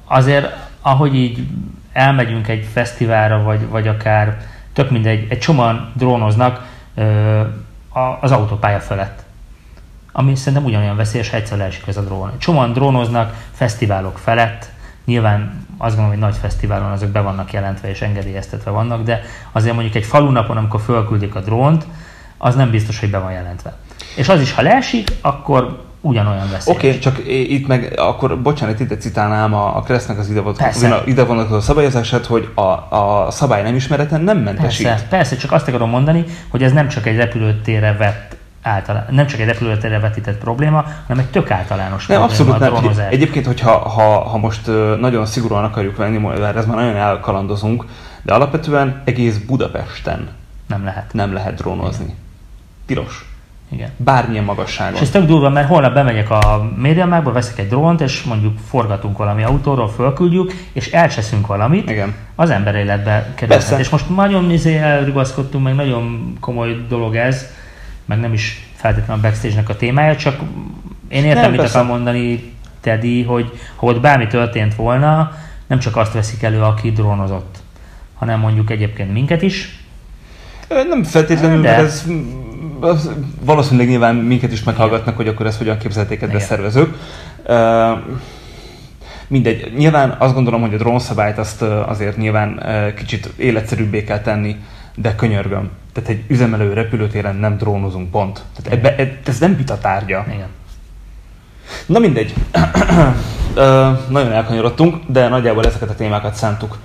Azért, 0.06 0.56
ahogy 0.82 1.16
így 1.16 1.48
elmegyünk 1.94 2.48
egy 2.48 2.68
fesztiválra, 2.74 3.44
vagy, 3.44 3.68
vagy 3.70 3.88
akár 3.88 4.38
tök 4.74 4.92
mindegy, 4.92 5.28
egy 5.30 5.40
csomóan 5.40 5.92
drónoznak, 5.94 6.66
uh, 6.96 7.46
az 8.20 8.32
autópálya 8.32 8.80
felett. 8.80 9.24
Ami 10.12 10.36
szerintem 10.36 10.68
ugyanolyan 10.68 10.96
veszélyes, 10.96 11.30
ha 11.30 11.38
egyszer 11.38 11.58
leesik 11.58 11.88
ez 11.88 11.98
a 11.98 12.02
drón. 12.02 12.32
Csomóan 12.38 12.74
drónoznak 12.74 13.34
fesztiválok 13.52 14.18
felett, 14.18 14.72
nyilván 15.06 15.66
azt 15.78 15.96
gondolom, 15.96 16.10
hogy 16.10 16.30
nagy 16.30 16.40
fesztiválon 16.40 16.92
azok 16.92 17.10
be 17.10 17.22
vannak 17.22 17.54
jelentve 17.54 17.90
és 17.90 18.02
engedélyeztetve 18.02 18.72
vannak, 18.72 19.04
de 19.04 19.22
azért 19.52 19.74
mondjuk 19.74 19.96
egy 19.96 20.06
falunapon, 20.06 20.58
amikor 20.58 20.82
fölküldik 20.82 21.36
a 21.36 21.40
drónt, 21.40 21.86
az 22.42 22.56
nem 22.56 22.70
biztos, 22.70 23.00
hogy 23.00 23.10
be 23.10 23.18
van 23.18 23.32
jelentve. 23.32 23.74
És 24.16 24.30
az 24.30 24.42
is, 24.42 24.54
ha 24.54 24.62
leesik, 24.62 25.12
akkor 25.22 25.88
ugyanolyan 26.02 26.50
veszélyes. 26.52 26.78
Oké, 26.78 26.88
okay, 26.88 27.00
csak 27.00 27.22
itt 27.28 27.68
meg, 27.68 27.94
akkor 27.98 28.42
bocsánat, 28.42 28.80
ide 28.80 28.98
citálnám 28.98 29.54
a, 29.54 29.78
a 29.78 29.82
Kressznek 29.82 30.18
az 30.18 30.30
ide, 30.30 30.42
ide 31.06 31.24
vonatkozó 31.24 31.60
szabályozását, 31.60 32.26
hogy 32.26 32.50
a, 32.54 32.96
a 32.96 33.28
szabály 33.32 33.64
nem 33.64 33.76
ismereten 33.76 34.22
nem 34.22 34.38
mentesít. 34.38 34.88
Persze, 34.88 35.06
persze, 35.10 35.36
csak 35.36 35.52
azt 35.52 35.68
akarom 35.68 35.90
mondani, 35.90 36.24
hogy 36.50 36.64
ez 36.64 36.72
nem 36.72 36.88
csak 36.88 37.06
egy 37.06 37.16
repülőtérre 37.16 37.96
vett 37.98 38.38
általán, 38.62 39.06
nem 39.10 39.28
csak 39.28 39.40
egy 39.40 39.46
repülőtérre 39.46 40.00
vetített 40.00 40.38
probléma, 40.38 40.86
hanem 41.08 41.24
egy 41.24 41.30
tök 41.30 41.52
általános 41.52 42.06
nem, 42.06 42.18
probléma 42.18 42.54
abszolút 42.56 42.96
nem. 42.96 43.08
Egyébként, 43.10 43.46
hogyha 43.46 43.78
ha, 43.78 44.20
ha 44.20 44.38
most 44.38 44.68
nagyon 45.00 45.26
szigorúan 45.26 45.64
akarjuk 45.64 45.98
venni, 45.98 46.18
mert 46.18 46.56
ez 46.56 46.66
már 46.66 46.76
nagyon 46.76 46.96
elkalandozunk, 46.96 47.86
De 48.22 48.34
alapvetően 48.34 49.02
egész 49.06 49.38
Budapesten 49.38 50.30
Nem 50.68 50.84
lehet. 50.84 51.14
nem 51.14 51.34
lehet 51.34 51.54
drónozni. 51.54 52.16
Tilos. 52.90 53.26
Igen. 53.72 53.90
Bármilyen 53.98 54.44
magasságon. 54.44 54.94
És 54.96 55.02
ez 55.02 55.10
tök 55.10 55.26
durva, 55.26 55.50
mert 55.50 55.68
holnap 55.68 55.94
bemegyek 55.94 56.30
a 56.30 56.72
médiamákba, 56.76 57.32
veszek 57.32 57.60
egy 57.60 57.68
drónt, 57.68 58.02
és 58.02 58.24
mondjuk 58.24 58.58
forgatunk 58.70 59.18
valami 59.18 59.44
autóról, 59.44 59.90
fölküldjük, 59.90 60.54
és 60.74 60.92
elcseszünk 60.92 61.48
valamit, 61.48 61.90
Igen. 61.90 62.16
az 62.36 62.50
ember 62.50 62.76
életbe 62.76 63.34
kerülhet. 63.36 63.80
És 63.80 63.90
most 63.90 64.16
nagyon 64.16 64.52
izé 64.52 64.78
elrugaszkodtunk, 64.78 65.64
meg 65.64 65.76
nagyon 65.76 66.34
komoly 66.40 66.86
dolog 66.88 67.16
ez, 67.16 67.46
meg 68.06 68.20
nem 68.20 68.34
is 68.34 68.70
feltétlenül 68.76 69.24
a 69.24 69.28
backstage-nek 69.28 69.70
a 69.70 69.76
témája, 69.76 70.16
csak 70.16 70.40
én 71.08 71.24
értem, 71.24 71.42
Nem, 71.42 71.52
mit 71.52 71.60
persze. 71.60 71.78
akar 71.78 71.90
mondani 71.90 72.54
Teddy, 72.82 73.24
hogy 73.24 73.60
ha 73.76 73.86
ott 73.86 74.02
bármi 74.02 74.28
történt 74.28 74.76
volna, 74.76 75.32
nem 75.68 75.80
csak 75.80 75.96
azt 75.98 76.14
veszik 76.14 76.44
elő, 76.44 76.62
aki 76.62 76.92
drónozott, 76.92 77.58
hanem 78.16 78.40
mondjuk 78.40 78.70
egyébként 78.70 79.14
minket 79.14 79.42
is. 79.42 79.79
Nem 80.70 81.04
feltétlenül, 81.04 81.62
De. 81.62 81.76
ez 81.76 82.06
az 82.80 83.10
valószínűleg 83.42 83.88
nyilván 83.88 84.16
minket 84.16 84.52
is 84.52 84.64
meghallgatnak, 84.64 85.16
hogy 85.16 85.28
akkor 85.28 85.46
ezt 85.46 85.58
hogyan 85.58 85.78
képzelték 85.78 86.22
Igen. 86.22 86.40
szervezők. 86.40 86.96
Ö, 87.46 87.92
Mindegy. 89.28 89.74
Nyilván 89.78 90.16
azt 90.20 90.34
gondolom, 90.34 90.62
hogy 90.62 90.74
a 90.74 90.78
drónszabályt 90.78 91.38
azt 91.38 91.62
azért 91.62 92.18
nyilván 92.18 92.64
kicsit 92.96 93.34
életszerűbbé 93.38 94.04
kell 94.04 94.20
tenni, 94.20 94.56
de 94.96 95.16
könyörgöm. 95.16 95.70
Tehát 95.94 96.10
egy 96.10 96.24
üzemelő 96.28 96.74
repülőtéren 96.74 97.36
nem 97.36 97.58
drónozunk, 97.58 98.12
pont. 98.12 98.42
Tehát 98.62 98.80
ebbe, 98.80 98.96
e- 98.96 99.20
ez 99.26 99.40
nem 99.40 99.56
vita 99.58 99.78
tárgya. 99.78 100.26
Igen. 100.34 100.48
Na 101.86 102.00
mindegy. 102.00 102.34
Ö, 103.56 103.90
nagyon 104.10 104.32
elkanyarodtunk, 104.32 104.96
de 105.08 105.28
nagyjából 105.28 105.66
ezeket 105.66 105.90
a 105.90 105.96
témákat 105.96 106.34
szántuk 106.36 106.78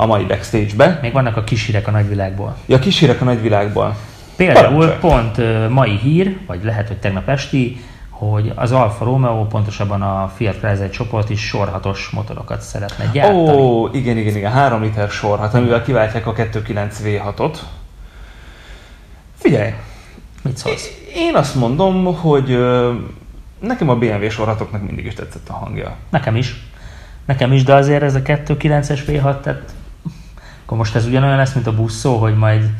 a 0.00 0.06
mai 0.06 0.24
backstage-be. 0.24 0.98
Még 1.02 1.12
vannak 1.12 1.36
a 1.36 1.44
kisírek 1.44 1.86
a 1.86 1.90
nagyvilágból. 1.90 2.56
Ja, 2.66 2.78
kísérek 2.78 3.20
a 3.20 3.24
nagyvilágból. 3.24 3.96
Például 4.36 4.86
Parancsolj. 4.86 4.98
pont 5.00 5.68
mai 5.70 5.96
hír, 5.96 6.38
vagy 6.46 6.64
lehet, 6.64 6.88
hogy 6.88 6.96
tegnap 6.96 7.28
esti, 7.28 7.80
hogy 8.10 8.52
az 8.54 8.72
Alfa 8.72 9.04
Romeo, 9.04 9.46
pontosabban 9.46 10.02
a 10.02 10.32
Fiat 10.36 10.58
Chrysler 10.58 10.90
csoport 10.90 11.30
is 11.30 11.46
sorhatos 11.46 12.08
motorokat 12.08 12.60
szeretne 12.60 13.04
gyártani. 13.12 13.60
Ó, 13.60 13.88
igen, 13.92 14.16
igen, 14.16 14.36
igen, 14.36 14.52
3 14.52 14.82
liter 14.82 15.10
sor, 15.10 15.38
hát 15.38 15.54
amivel 15.54 15.82
kiváltják 15.82 16.26
a 16.26 16.32
2.9 16.32 16.92
V6-ot. 17.04 17.56
Figyelj, 19.38 19.70
Mit 20.42 20.56
szólsz? 20.56 20.88
én 21.14 21.34
azt 21.34 21.54
mondom, 21.54 22.04
hogy 22.16 22.50
ö, 22.50 22.92
nekem 23.58 23.88
a 23.88 23.96
BMW 23.96 24.28
sorhatoknak 24.30 24.82
mindig 24.82 25.04
is 25.04 25.14
tetszett 25.14 25.48
a 25.48 25.52
hangja. 25.52 25.96
Nekem 26.10 26.36
is. 26.36 26.68
Nekem 27.26 27.52
is, 27.52 27.62
de 27.64 27.74
azért 27.74 28.02
ez 28.02 28.14
a 28.14 28.22
2.9-es 28.22 29.00
V6, 29.06 29.40
tehát 29.40 29.74
akkor 30.70 30.82
most 30.82 30.96
ez 30.96 31.06
ugyanolyan 31.06 31.36
lesz, 31.36 31.52
mint 31.52 31.66
a 31.66 31.74
buszó, 31.74 32.16
hogy 32.16 32.36
majd 32.36 32.70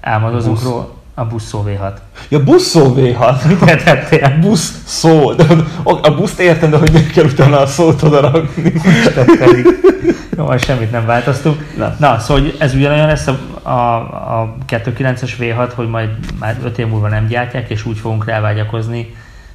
álmodozunk 0.00 0.54
Busz. 0.54 0.64
róla. 0.64 0.94
A 1.14 1.24
buszó 1.24 1.64
V6. 1.66 1.92
Ja, 2.28 2.42
buszó 2.44 2.94
V6. 2.96 3.48
Mit 3.48 3.84
tettél? 3.84 4.36
Busz 4.40 4.82
szó. 4.84 5.32
De 5.32 5.44
a 5.82 6.14
buszt 6.14 6.40
értem, 6.40 6.70
de 6.70 6.76
hogy 6.78 6.92
miért 6.92 7.10
kell 7.10 7.24
utána 7.24 7.60
a 7.60 7.66
szót 7.66 8.02
odarakni. 8.02 8.72
Jó, 10.36 10.44
majd 10.44 10.64
semmit 10.64 10.90
nem 10.90 11.06
változtunk. 11.06 11.74
Nem. 11.76 11.96
Na, 11.98 12.18
szóval 12.18 12.42
hogy 12.42 12.56
ez 12.58 12.74
ugyanolyan 12.74 13.06
lesz 13.06 13.26
a, 13.26 13.38
a, 13.62 13.96
a 14.40 14.54
2.9-es 14.68 15.32
V6, 15.38 15.70
hogy 15.74 15.88
majd 15.88 16.08
már 16.38 16.56
5 16.64 16.78
év 16.78 16.86
múlva 16.86 17.08
nem 17.08 17.26
gyártják, 17.26 17.70
és 17.70 17.86
úgy 17.86 17.98
fogunk 17.98 18.24
rávágyakozni, 18.24 19.14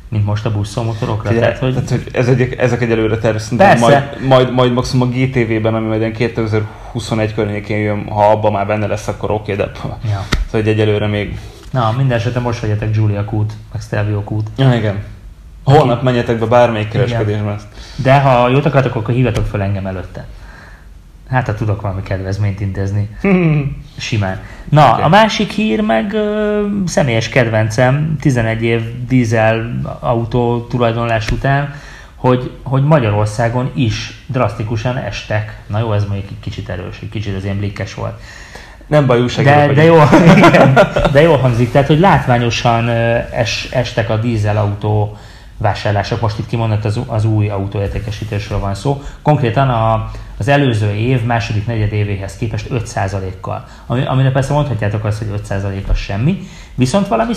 mint 0.10 0.26
most 0.26 0.46
a 0.46 0.52
buszómotorokra. 0.52 1.30
Figyelj, 1.30 1.46
Tehát, 1.46 1.60
hogy 1.60 1.74
tehát, 1.74 1.90
hogy 1.90 2.10
ez 2.12 2.28
egy, 2.28 2.54
ezek 2.58 2.82
egyelőre 2.82 3.18
terv, 3.18 3.38
szerintem 3.38 3.80
majd, 3.80 4.04
majd, 4.28 4.54
majd 4.54 4.74
maximum 4.74 5.08
a 5.08 5.12
GTV-ben, 5.12 5.76
ami 5.76 5.88
majd 5.88 6.00
ilyen 6.00 6.14
2021 6.14 7.34
környékén 7.34 7.78
jön, 7.78 8.08
ha 8.10 8.30
abban 8.30 8.52
már 8.52 8.68
benne 8.68 8.88
lesz, 8.88 9.08
akkor 9.08 9.32
oké, 9.32 9.56
de 9.56 9.72
ja. 9.84 10.00
szóval 10.04 10.26
hogy 10.52 10.68
egyelőre 10.68 11.08
még... 11.08 11.40
Na, 11.72 11.94
minden 11.98 12.18
esetre 12.18 12.40
most 12.40 12.60
vegyetek 12.60 12.92
Giulia 12.92 13.26
kút, 13.26 13.54
meg 13.72 13.82
Stelvio 13.82 14.24
kút. 14.24 14.48
Ja, 14.58 14.74
igen. 14.74 15.04
Holnap 15.64 16.02
menjetek 16.02 16.40
be 16.40 16.46
bármelyik 16.46 16.90
kereskedésbe. 16.90 17.58
De 17.96 18.20
ha 18.20 18.50
jót 18.50 18.66
akartok, 18.66 18.96
akkor 18.96 19.14
hívjatok 19.14 19.46
fel 19.46 19.62
engem 19.62 19.86
előtte. 19.86 20.26
Hát, 21.30 21.46
ha 21.46 21.54
tudok 21.54 21.82
valami 21.82 22.02
kedvezményt 22.02 22.60
intézni. 22.62 23.10
Simán. 23.98 24.40
Na, 24.70 24.92
okay. 24.92 25.04
a 25.04 25.08
másik 25.08 25.52
hír 25.52 25.82
meg 25.82 26.14
ö, 26.14 26.66
személyes 26.86 27.30
kedvencem, 27.30 28.16
11 28.20 28.64
év 28.64 28.82
dízel 29.08 29.82
autó 30.00 30.68
tulajdonlás 30.70 31.32
után, 31.32 31.74
hogy, 32.16 32.52
hogy 32.64 32.84
Magyarországon 32.84 33.72
is 33.74 34.24
drasztikusan 34.28 34.98
estek. 34.98 35.58
Na 35.68 35.80
jó, 35.80 35.94
ez 35.94 36.06
mondjuk 36.06 36.30
egy 36.30 36.40
kicsit 36.40 36.70
erős, 36.70 37.00
egy 37.02 37.10
kicsit 37.10 37.36
az 37.36 37.44
ilyen 37.44 37.58
blikkes 37.58 37.94
volt. 37.94 38.22
Nem 38.88 39.06
baj, 39.06 39.26
De, 39.44 39.74
de, 39.74 39.84
jó, 39.84 39.96
igen, 40.48 40.80
de 41.12 41.22
jól 41.22 41.38
hangzik, 41.38 41.72
tehát 41.72 41.88
hogy 41.88 42.00
látványosan 42.00 42.90
es, 43.32 43.68
estek 43.72 44.10
a 44.10 44.18
dízelautó 44.18 45.18
vásárlások, 45.58 46.22
most 46.22 46.40
itt 46.40 46.48
kimondott 46.48 46.86
az, 46.86 47.00
az 47.08 47.26
új 47.26 47.50
autóértékesítésről 47.50 48.60
van 48.60 48.76
szó. 48.76 49.02
Konkrétan 49.22 49.70
a, 49.70 50.12
az 50.38 50.48
előző 50.48 50.94
év 50.94 51.24
második 51.24 51.68
negyed 51.68 51.94
évéhez 51.94 52.38
képest 52.38 52.68
5%-kal. 52.70 53.66
Ami, 53.86 54.06
amire 54.06 54.32
persze 54.32 54.54
mondhatjátok 54.54 55.04
azt, 55.04 55.18
hogy 55.18 55.42
5% 55.50 55.88
az 55.88 55.98
semmi, 55.98 56.48
viszont 56.76 57.08
valami 57.08 57.34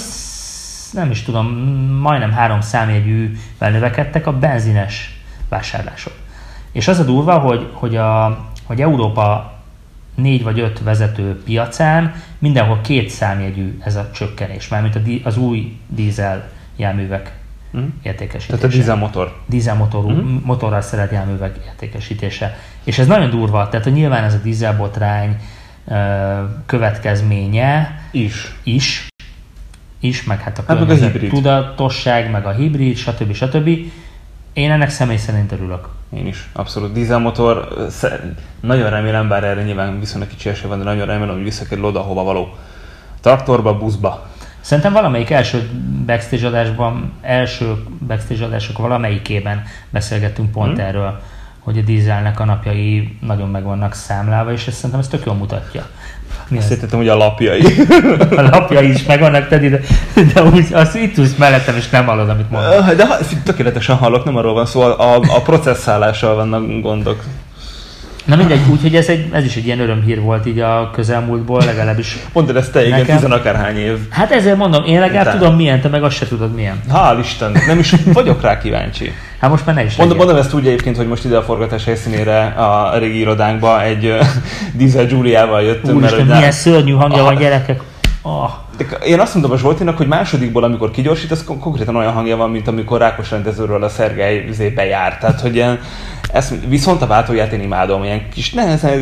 nem 0.93 1.11
is 1.11 1.23
tudom, 1.23 1.47
majdnem 2.03 2.33
három 2.33 2.61
számjegyűvel 2.61 3.71
növekedtek 3.71 4.27
a 4.27 4.39
benzines 4.39 5.21
vásárlások. 5.49 6.13
És 6.73 6.89
az 6.89 6.99
a 6.99 7.05
durva, 7.05 7.39
hogy, 7.39 7.71
hogy, 7.73 7.97
a, 7.97 8.39
hogy 8.65 8.81
Európa 8.81 9.53
négy 10.15 10.43
vagy 10.43 10.61
öt 10.61 10.83
vezető 10.83 11.43
piacán 11.43 12.15
mindenhol 12.39 12.81
két 12.81 13.11
számjegyű 13.11 13.79
ez 13.85 13.97
a 13.97 14.11
csökkenés, 14.11 14.69
mármint 14.69 15.25
az 15.25 15.37
új 15.37 15.79
dízel 15.89 16.49
járművek 16.77 17.33
Mhm. 17.71 17.85
értékesítése. 18.03 18.59
Tehát 18.59 18.75
a 18.75 18.77
dízelmotor. 18.79 19.37
dízelmotorú, 19.47 20.09
Mhm. 20.09 20.19
mm. 20.27 20.39
motorral 20.45 20.81
szerelt 20.81 21.13
járművek 21.13 21.57
értékesítése. 21.67 22.57
És 22.85 22.99
ez 22.99 23.07
nagyon 23.07 23.31
durva, 23.31 23.69
tehát 23.69 23.85
hogy 23.85 23.95
nyilván 23.95 24.25
ez 24.25 24.35
a 24.35 24.39
dízelbotrány 24.43 25.37
következménye 26.67 28.01
Is. 28.11 28.55
is, 28.63 29.07
is, 30.01 30.25
meg 30.25 30.41
hát 30.41 30.59
a 30.59 30.75
meg 30.75 30.91
a 30.91 30.95
hibrid. 30.95 31.31
tudatosság, 31.31 32.31
meg 32.31 32.47
a 32.47 32.51
hibrid, 32.51 32.97
stb. 32.97 33.33
stb. 33.33 33.69
Én 34.53 34.71
ennek 34.71 34.91
személy 34.91 35.17
szerint 35.17 35.53
örülök. 35.53 35.89
Én 36.17 36.27
is. 36.27 36.49
Abszolút. 36.53 36.93
Dízelmotor. 36.93 37.69
Nagyon 38.61 38.91
remélem, 38.91 39.29
bár 39.29 39.45
erre 39.45 39.63
nyilván 39.63 39.99
viszonylag 40.01 40.29
kicsi 40.29 40.49
esély 40.49 40.69
van, 40.69 40.79
de 40.79 40.85
nagyon 40.85 41.07
remélem, 41.07 41.35
hogy 41.35 41.43
visszakerül 41.45 41.85
oda, 41.85 42.01
hova 42.01 42.23
való. 42.23 42.55
Traktorba, 43.21 43.79
buszba. 43.79 44.28
Szerintem 44.69 44.93
valamelyik 44.93 45.31
első 45.31 45.69
backstage 46.07 46.47
adásban, 46.47 47.13
első 47.23 47.77
backstage 48.07 48.45
adások 48.45 48.79
valamelyikében 48.79 49.63
beszélgettünk 49.91 50.51
pont 50.51 50.77
hmm. 50.77 50.87
erről, 50.87 51.21
hogy 51.59 51.79
a 51.79 51.81
dízelnek 51.81 52.41
a 52.41 52.45
napjai 52.45 53.17
nagyon 53.21 53.49
meg 53.49 53.65
vannak 53.65 53.95
számlálva, 53.95 54.53
és 54.53 54.67
ezt 54.67 54.77
szerintem 54.77 55.01
ez 55.01 55.09
tök 55.09 55.25
jól 55.25 55.35
mutatja. 55.35 55.87
Mi 56.49 56.59
Azt 56.59 56.71
az? 56.71 56.81
hittem, 56.81 56.99
hogy 56.99 57.09
a 57.09 57.17
lapjai. 57.17 57.63
A 58.37 58.43
lapja 58.43 58.81
is 58.81 59.05
meg 59.05 59.21
vannak, 59.21 59.49
Teddy, 59.49 59.69
de, 59.69 59.81
de 60.35 60.43
úgy, 60.43 60.73
az 60.73 60.95
itt 60.95 61.17
ülsz 61.17 61.37
mellettem, 61.37 61.77
és 61.77 61.91
nem 61.91 62.07
hallod, 62.07 62.29
amit 62.29 62.51
mondok. 62.51 62.93
De 62.93 63.07
ha- 63.07 63.19
tökéletesen 63.45 63.97
hallok, 63.97 64.25
nem 64.25 64.37
arról 64.37 64.55
van 64.55 64.67
szó, 64.67 64.81
a, 64.81 65.15
a 65.15 65.43
processzálással 65.45 66.35
vannak 66.35 66.81
gondok. 66.81 67.25
Na 68.29 68.37
mindegy, 68.37 68.61
úgyhogy 68.71 68.95
ez, 68.97 69.09
egy, 69.09 69.27
ez 69.33 69.45
is 69.45 69.57
egy 69.57 69.67
ilyen 69.67 69.81
örömhír 69.81 70.21
volt 70.21 70.47
így 70.47 70.59
a 70.59 70.91
közelmúltból, 70.93 71.63
legalábbis. 71.65 72.17
Mondod 72.33 72.57
ezt 72.57 72.73
te, 72.73 72.87
igen, 72.87 72.99
Nekem- 72.99 73.17
tizenakárhány 73.17 73.77
év. 73.77 73.97
Hát 74.11 74.31
ezért 74.31 74.57
mondom, 74.57 74.85
én 74.85 75.01
legalább 75.01 75.27
Után. 75.27 75.39
tudom 75.39 75.57
milyen, 75.57 75.81
te 75.81 75.89
meg 75.89 76.03
azt 76.03 76.17
se 76.17 76.27
tudod 76.29 76.55
milyen. 76.55 76.81
Hál' 76.93 77.17
Isten, 77.21 77.57
nem 77.67 77.79
is 77.79 77.95
vagyok 78.13 78.43
rá 78.43 78.59
kíváncsi. 78.59 79.13
Hát 79.41 79.51
most 79.51 79.67
már 79.67 79.75
ne 79.75 79.85
is 79.85 79.97
Mondom, 79.97 80.17
mondom 80.17 80.37
ezt 80.37 80.55
úgy 80.55 80.67
egyébként, 80.67 80.97
hogy 80.97 81.07
most 81.09 81.25
ide 81.25 81.37
a 81.37 81.43
forgatás 81.43 81.85
helyszínére 81.85 82.45
a 82.47 82.99
régi 82.99 83.19
irodánkba 83.19 83.83
egy 83.83 84.15
Diesel 84.79 85.07
Giuliával 85.07 85.63
jöttünk. 85.63 85.97
Úristen, 85.97 86.19
hogy 86.27 86.37
milyen 86.37 86.53
szörnyű 86.53 86.93
hangja 86.93 87.23
van 87.23 87.35
Ah. 87.35 87.41
gyerekek. 87.41 87.81
Oh. 88.23 88.51
De 88.77 88.85
én 88.85 89.21
azt 89.21 89.35
mondom 89.35 89.53
a 89.53 89.59
Zsoltinak, 89.59 89.97
hogy 89.97 90.07
másodikból, 90.07 90.65
amikor 90.65 90.91
kigyorsít, 90.91 91.31
az 91.31 91.45
kon- 91.45 91.61
konkrétan 91.61 91.97
olyan 91.97 92.13
hangja 92.13 92.37
van, 92.37 92.51
mint 92.51 92.69
amikor 92.69 92.99
Rákos 92.99 93.31
rendezőről 93.31 93.83
a 93.83 93.89
Szergely 93.89 94.49
zébe 94.53 94.85
jár. 94.85 95.19
Tehát, 95.19 95.41
hogy 95.41 95.55
ilyen, 95.55 95.81
ezt, 96.33 96.55
viszont 96.69 97.03
a 97.03 97.07
váltóját 97.07 97.53
én 97.53 97.61
imádom, 97.63 98.05
ilyen 98.05 98.29
kis 98.29 98.53
nehezen 98.53 98.99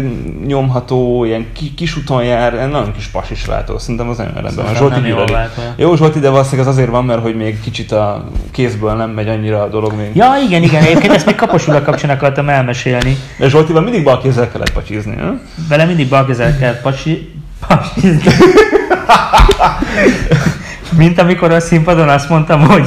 nyomható, 0.46 1.24
ilyen 1.24 1.46
ki, 1.52 1.74
kis 1.74 1.96
úton 1.96 2.24
jár, 2.24 2.52
ilyen 2.52 2.68
nagyon 2.68 2.92
kis 2.92 3.06
pasis 3.06 3.44
váltó. 3.44 3.78
Szerintem 3.78 4.08
az 4.08 4.16
nagyon 4.16 4.32
rendben 4.34 4.64
van. 4.64 4.74
Zsolti 4.74 5.00
nem 5.00 5.26
váltó. 5.26 5.62
Jó, 5.76 5.96
Zsolti, 5.96 6.18
de 6.18 6.28
valószínűleg 6.30 6.66
az 6.66 6.72
azért 6.74 6.90
van, 6.90 7.04
mert 7.04 7.22
hogy 7.22 7.36
még 7.36 7.60
kicsit 7.60 7.92
a 7.92 8.28
kézből 8.50 8.92
nem 8.94 9.10
megy 9.10 9.28
annyira 9.28 9.62
a 9.62 9.68
dolog 9.68 9.92
még. 9.96 10.10
Ja, 10.14 10.34
igen, 10.46 10.62
igen, 10.62 10.82
egyébként 10.82 11.12
ezt 11.12 11.26
még 11.26 11.34
kaposula 11.34 11.82
kapcsán 11.82 12.10
akartam 12.10 12.48
elmesélni. 12.48 13.16
De 13.38 13.48
Zsoltival 13.48 13.82
mindig 13.82 14.04
bal 14.04 14.20
kézzel 14.20 14.50
kellett 14.50 14.72
pacsizni, 14.72 15.14
nem? 15.14 15.40
Vele 15.68 15.84
mindig 15.84 16.08
balkezel 16.08 16.58
kell 16.58 16.80
pasi... 16.80 17.32
pasizni. 17.66 18.20
Mint 20.96 21.20
amikor 21.20 21.50
a 21.50 21.61
színpadon 21.61 22.09
azt 22.09 22.28
mondtam, 22.28 22.61
hogy 22.66 22.86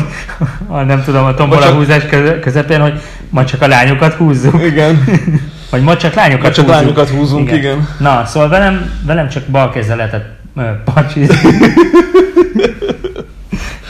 a, 0.68 0.82
nem 0.82 1.04
tudom, 1.04 1.26
a 1.26 1.34
tombola 1.34 1.60
Bocsánat. 1.60 1.78
húzás 1.78 2.06
köze- 2.06 2.40
közepén, 2.40 2.82
hogy 2.82 3.02
majd 3.30 3.48
csak 3.48 3.62
a 3.62 3.68
lányokat 3.68 4.14
húzzuk. 4.14 4.62
Igen. 4.66 5.04
Vagy 5.70 5.82
ma 5.82 5.98
csak 5.98 6.14
lányokat 6.14 6.44
Ma 6.48 6.52
csak 6.54 6.66
húzunk. 6.66 6.82
lányokat 6.82 7.10
húzunk, 7.10 7.52
igen. 7.52 7.88
Na, 8.00 8.26
szóval 8.26 8.50
velem, 8.50 8.92
velem 9.06 9.30
csak 9.30 9.44
bal 9.46 9.70
kézzel 9.72 9.96
lehetett 9.98 10.26
pacsizni. 10.94 11.36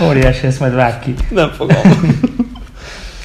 Óriási, 0.02 0.46
ezt 0.48 0.60
majd 0.60 0.76
vág 0.76 1.00
ki. 1.00 1.14
Nem 1.30 1.50
fogom. 1.58 1.78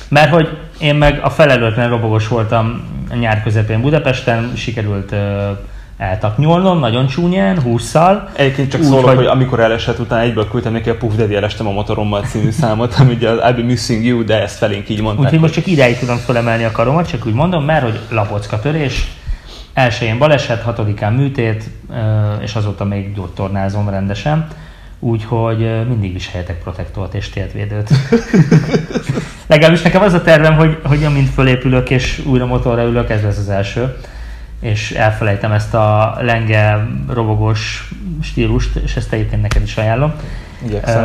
Mert 0.09 0.31
hogy 0.31 0.59
én 0.79 0.95
meg 0.95 1.21
a 1.23 1.31
felelőtlen 1.31 1.89
robogos 1.89 2.29
voltam 2.29 2.83
a 3.11 3.15
nyár 3.15 3.43
közepén 3.43 3.81
Budapesten, 3.81 4.53
sikerült 4.57 5.13
ö, 5.13 5.51
eltaknyolnom 5.97 6.79
nagyon 6.79 7.07
csúnyán, 7.07 7.59
20-szal. 7.65 8.21
Egyébként 8.33 8.71
csak 8.71 8.81
Úgy, 8.81 8.87
szólok, 8.87 9.05
hogy- 9.05 9.17
hogy... 9.17 9.27
amikor 9.27 9.61
elesett, 9.61 9.99
utána 9.99 10.23
egyből 10.23 10.49
küldtem 10.49 10.73
neki 10.73 10.91
a 10.91 10.97
Puff 10.97 11.15
Daddy 11.15 11.35
elestem 11.35 11.67
a 11.67 11.73
motorommal 11.73 12.23
című 12.23 12.51
számot, 12.51 12.95
ami 13.01 13.13
ugye 13.13 13.29
az 13.29 13.39
I'll 13.39 13.57
be 13.57 13.63
missing 13.63 14.05
you, 14.05 14.25
de 14.25 14.43
ezt 14.43 14.57
felénk 14.57 14.89
így 14.89 15.01
mondták. 15.01 15.25
Úgyhogy 15.25 15.41
most 15.41 15.55
csak 15.55 15.67
ideig 15.67 15.99
tudom 15.99 16.17
fölemelni 16.17 16.65
a 16.65 16.71
karomat, 16.73 17.09
csak 17.09 17.27
úgy 17.27 17.35
mondom, 17.35 17.65
mert 17.65 17.83
hogy 17.83 17.99
lapocka 18.11 18.61
törés, 18.61 19.13
elsőjén 19.75 20.19
baleset, 20.19 20.63
hatodikán 20.63 21.13
műtét, 21.13 21.65
és 22.41 22.55
azóta 22.55 22.85
még 22.85 23.15
gyógytornázom 23.15 23.89
rendesen. 23.89 24.47
Úgyhogy 25.01 25.87
mindig 25.89 26.13
viseljetek 26.13 26.63
protektort 26.63 27.15
és 27.15 27.29
térdvédőt. 27.31 27.91
Legalábbis 29.47 29.83
nekem 29.83 30.03
az 30.03 30.13
a 30.13 30.23
tervem, 30.23 30.55
hogy, 30.55 30.79
hogy 30.85 31.05
amint 31.05 31.29
fölépülök 31.29 31.91
és 31.91 32.23
újra 32.27 32.47
motorra 32.47 32.83
ülök, 32.83 33.11
ez 33.11 33.23
lesz 33.23 33.39
az 33.39 33.49
első. 33.49 33.97
És 34.65 34.91
elfelejtem 34.91 35.53
ezt 35.53 35.75
a 35.75 36.17
lenge 36.21 36.87
robogós 37.09 37.91
stílust, 38.23 38.77
és 38.77 38.97
ezt 38.97 39.13
egyébként 39.13 39.43
neked 39.43 39.63
is 39.63 39.77
ajánlom. 39.77 40.13
Igyekszem. 40.67 41.05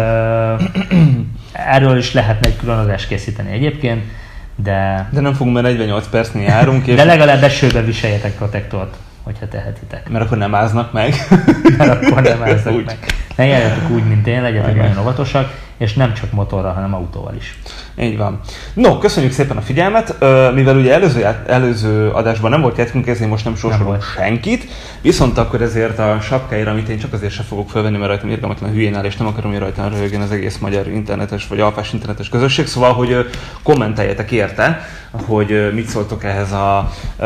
Erről 1.51 1.97
is 1.97 2.13
lehetne 2.13 2.47
egy 2.47 2.55
külön 2.57 2.77
adást 2.77 3.07
készíteni 3.07 3.51
egyébként, 3.51 4.03
de, 4.55 5.09
De 5.11 5.19
nem 5.21 5.33
fogunk, 5.33 5.55
mert 5.55 5.67
48 5.67 6.07
percnél 6.07 6.43
járunk, 6.43 6.87
és 6.87 6.95
de 6.95 7.03
legalább 7.03 7.43
esőbe 7.43 7.81
viseljetek 7.81 8.35
protektort, 8.35 8.95
hogyha 9.23 9.47
tehetitek. 9.47 10.09
mert 10.09 10.25
akkor 10.25 10.37
nem 10.37 10.55
áznak 10.55 10.91
meg. 10.91 11.13
Mert 11.77 12.05
akkor 12.05 12.21
nem 12.21 12.43
álltak 12.47 12.73
Úgy. 12.73 12.85
meg. 12.85 12.97
Ne 13.35 13.45
járjatok 13.45 13.89
úgy, 13.89 14.03
mint 14.03 14.27
én, 14.27 14.41
legyetek 14.41 14.75
nagyon 14.75 14.97
óvatosak, 14.97 15.68
és 15.79 15.93
nem 15.93 16.13
csak 16.13 16.31
motorral, 16.31 16.73
hanem 16.73 16.93
autóval 16.93 17.35
is. 17.35 17.59
Így 17.99 18.17
van. 18.17 18.39
No, 18.73 18.97
köszönjük 18.97 19.31
szépen 19.31 19.57
a 19.57 19.61
figyelmet. 19.61 20.15
Mivel 20.53 20.77
ugye 20.77 20.93
előző, 20.93 21.25
előző 21.47 22.09
adásban 22.09 22.51
nem 22.51 22.61
volt 22.61 22.79
ezért 22.79 23.29
most 23.29 23.45
nem 23.45 23.55
sorsolunk 23.55 24.03
senkit. 24.03 24.67
Viszont 25.01 25.37
akkor 25.37 25.61
ezért 25.61 25.99
a 25.99 26.19
sapkáira, 26.21 26.71
amit 26.71 26.89
én 26.89 26.99
csak 26.99 27.13
azért 27.13 27.33
sem 27.33 27.45
fogok 27.45 27.69
felvenni, 27.69 27.97
mert 27.97 28.09
rajtam 28.09 28.29
irgalmatlan 28.29 28.71
hülyén 28.71 28.95
áll, 28.95 29.03
és 29.03 29.17
nem 29.17 29.27
akarom, 29.27 29.51
hogy 29.51 29.59
rajtam 29.59 29.89
röhögjen 29.89 30.21
az 30.21 30.31
egész 30.31 30.57
magyar 30.57 30.87
internetes 30.87 31.47
vagy 31.47 31.59
alfás 31.59 31.93
internetes 31.93 32.29
közösség. 32.29 32.67
Szóval, 32.67 32.93
hogy 32.93 33.29
kommenteljetek 33.63 34.31
érte, 34.31 34.81
hogy 35.25 35.73
mit 35.73 35.87
szóltok 35.87 36.23
ehhez 36.23 36.51
a 36.51 36.89
uh, 37.17 37.25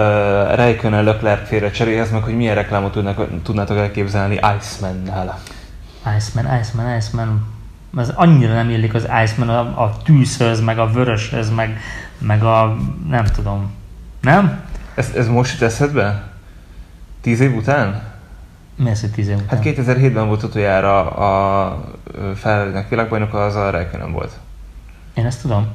Räikkönen 0.56 1.04
Leclerc 1.04 1.48
félre 1.48 1.72
cseréhez, 1.72 2.12
meg 2.12 2.24
hogy 2.24 2.36
milyen 2.36 2.56
reklámot 2.56 2.92
tudnak, 2.92 3.44
tudnátok 3.44 3.78
elképzelni 3.78 4.40
Iceman-nál. 4.58 5.40
Iceman, 6.18 6.60
Iceman, 6.60 6.98
Iceman. 6.98 7.53
Ez 7.98 8.10
annyira 8.16 8.54
nem 8.54 8.70
illik 8.70 8.94
az 8.94 9.08
Iceman 9.24 9.50
a, 9.50 9.84
a 9.84 9.98
tűzhöz, 10.04 10.62
meg 10.62 10.80
a 10.80 10.88
vöröshöz, 10.88 11.50
meg, 11.50 11.80
meg 12.18 12.44
a 12.44 12.78
nem 13.10 13.26
tudom. 13.26 13.72
Nem? 14.22 14.60
Ez, 14.96 15.12
ez 15.16 15.28
most 15.28 15.52
jut 15.54 15.62
eszedbe? 15.62 16.24
Tíz 17.22 17.40
év 17.40 17.56
után? 17.56 18.02
Mi 18.76 18.90
az, 18.90 19.02
hogy 19.02 19.12
tíz 19.12 19.28
év 19.28 19.36
után? 19.36 19.58
Hát 19.58 19.66
2007-ben 19.66 20.28
volt 20.28 20.44
utoljára 20.44 21.10
a 21.10 21.84
Ferrari-nek 22.36 22.90
világbajnoka, 22.90 23.46
az 23.46 23.56
a 23.56 23.70
Räikkönen 23.70 24.12
volt. 24.12 24.32
Én 25.14 25.26
ezt 25.26 25.42
tudom. 25.42 25.68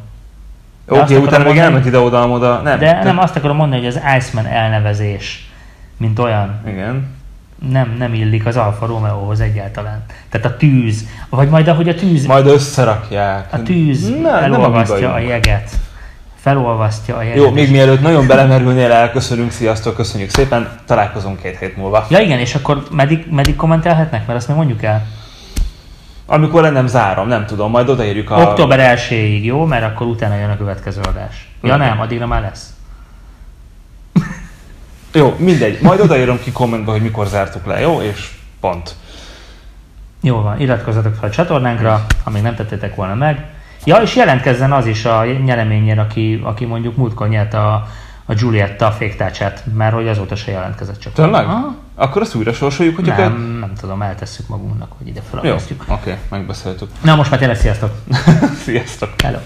Oké, 0.88 1.00
okay, 1.00 1.16
utána 1.16 1.36
még 1.36 1.46
mondani- 1.46 1.58
elment 1.58 1.86
ide-oda, 1.86 2.28
oda 2.28 2.60
nem. 2.60 2.78
De 2.78 2.92
te- 2.92 3.02
nem 3.02 3.18
azt 3.18 3.36
akarom 3.36 3.56
mondani, 3.56 3.84
hogy 3.84 3.96
az 3.96 4.00
Iceman 4.16 4.46
elnevezés, 4.46 5.50
mint 5.96 6.18
olyan, 6.18 6.60
Igen. 6.66 7.16
Nem, 7.70 7.94
nem 7.98 8.14
illik 8.14 8.46
az 8.46 8.56
Alfa 8.56 8.86
Romeohoz 8.86 9.40
egyáltalán. 9.40 10.04
Tehát 10.28 10.46
a 10.46 10.56
tűz, 10.56 11.06
vagy 11.28 11.48
majd 11.48 11.68
ahogy 11.68 11.88
a 11.88 11.94
tűz, 11.94 12.26
Majd 12.26 12.46
összerakják. 12.46 13.48
a 13.52 13.62
tűz 13.62 14.08
Na, 14.08 14.40
nem 14.48 14.60
a 14.62 15.14
a 15.14 15.18
jeget. 15.18 15.70
Felolvasztja 16.34 17.16
a 17.16 17.22
jeget. 17.22 17.36
Jó, 17.36 17.50
még 17.50 17.70
mielőtt 17.70 18.00
nagyon 18.00 18.26
belemerülnél, 18.26 18.92
elköszönünk, 18.92 19.50
sziasztok, 19.50 19.94
köszönjük 19.94 20.30
szépen, 20.30 20.68
találkozunk 20.86 21.42
két 21.42 21.58
hét 21.58 21.76
múlva. 21.76 22.06
Ja 22.10 22.18
igen, 22.18 22.38
és 22.38 22.54
akkor 22.54 22.82
meddig, 22.90 23.26
meddig 23.30 23.56
kommentelhetnek? 23.56 24.26
Mert 24.26 24.38
azt 24.38 24.48
még 24.48 24.56
mondjuk 24.56 24.82
el. 24.82 25.06
Amikor 26.26 26.62
le 26.62 26.70
nem 26.70 26.86
zárom, 26.86 27.28
nem 27.28 27.46
tudom, 27.46 27.70
majd 27.70 27.88
odaérjük 27.88 28.30
a... 28.30 28.40
Október 28.42 28.98
1-ig, 28.98 29.42
jó? 29.42 29.64
Mert 29.64 29.84
akkor 29.84 30.06
utána 30.06 30.34
jön 30.34 30.50
a 30.50 30.56
következő 30.56 31.00
adás. 31.00 31.48
Ja 31.62 31.74
Igen. 31.74 31.88
nem, 31.88 32.00
addigra 32.00 32.26
már 32.26 32.42
lesz. 32.42 32.72
Jó, 35.18 35.34
mindegy, 35.38 35.78
majd 35.82 36.00
odaírom 36.00 36.38
ki 36.42 36.52
kommentbe, 36.52 36.90
hogy 36.90 37.02
mikor 37.02 37.26
zártuk 37.26 37.66
le, 37.66 37.80
jó? 37.80 38.00
És 38.00 38.30
pont. 38.60 38.94
Jó 40.20 40.40
van, 40.40 40.60
iratkozzatok 40.60 41.14
fel 41.14 41.28
a 41.28 41.32
csatornánkra, 41.32 42.06
ha 42.24 42.30
még 42.30 42.42
nem 42.42 42.54
tettétek 42.54 42.94
volna 42.94 43.14
meg. 43.14 43.44
Ja, 43.84 43.96
és 43.96 44.16
jelentkezzen 44.16 44.72
az 44.72 44.86
is 44.86 45.04
a 45.04 45.24
nyereményért, 45.24 45.98
aki, 45.98 46.40
aki 46.44 46.64
mondjuk 46.64 46.96
múltkor 46.96 47.28
nyert 47.28 47.54
a, 47.54 47.86
a 48.24 48.34
Giulietta 48.34 48.92
féktácsát, 48.92 49.64
mert 49.76 49.94
hogy 49.94 50.08
azóta 50.08 50.36
se 50.36 50.50
jelentkezett 50.50 50.98
csak. 51.00 51.12
Tényleg? 51.12 51.44
Aha. 51.46 51.74
Akkor 51.94 52.22
azt 52.22 52.34
újra 52.34 52.52
sorsoljuk, 52.52 52.94
hogy 52.94 53.04
Nem, 53.04 53.18
akkor... 53.20 53.58
nem 53.60 53.72
tudom, 53.80 54.02
eltesszük 54.02 54.48
magunknak, 54.48 54.92
hogy 54.98 55.08
ide 55.08 55.20
Jó, 55.32 55.38
felakasztjuk. 55.40 55.84
oké, 55.88 56.14
megbeszéltük. 56.30 56.90
Na 57.02 57.14
most 57.14 57.30
már 57.30 57.38
tényleg 57.38 57.56
sziasztok! 57.58 57.90
Sziasztok! 58.64 59.10
Hello! 59.22 59.38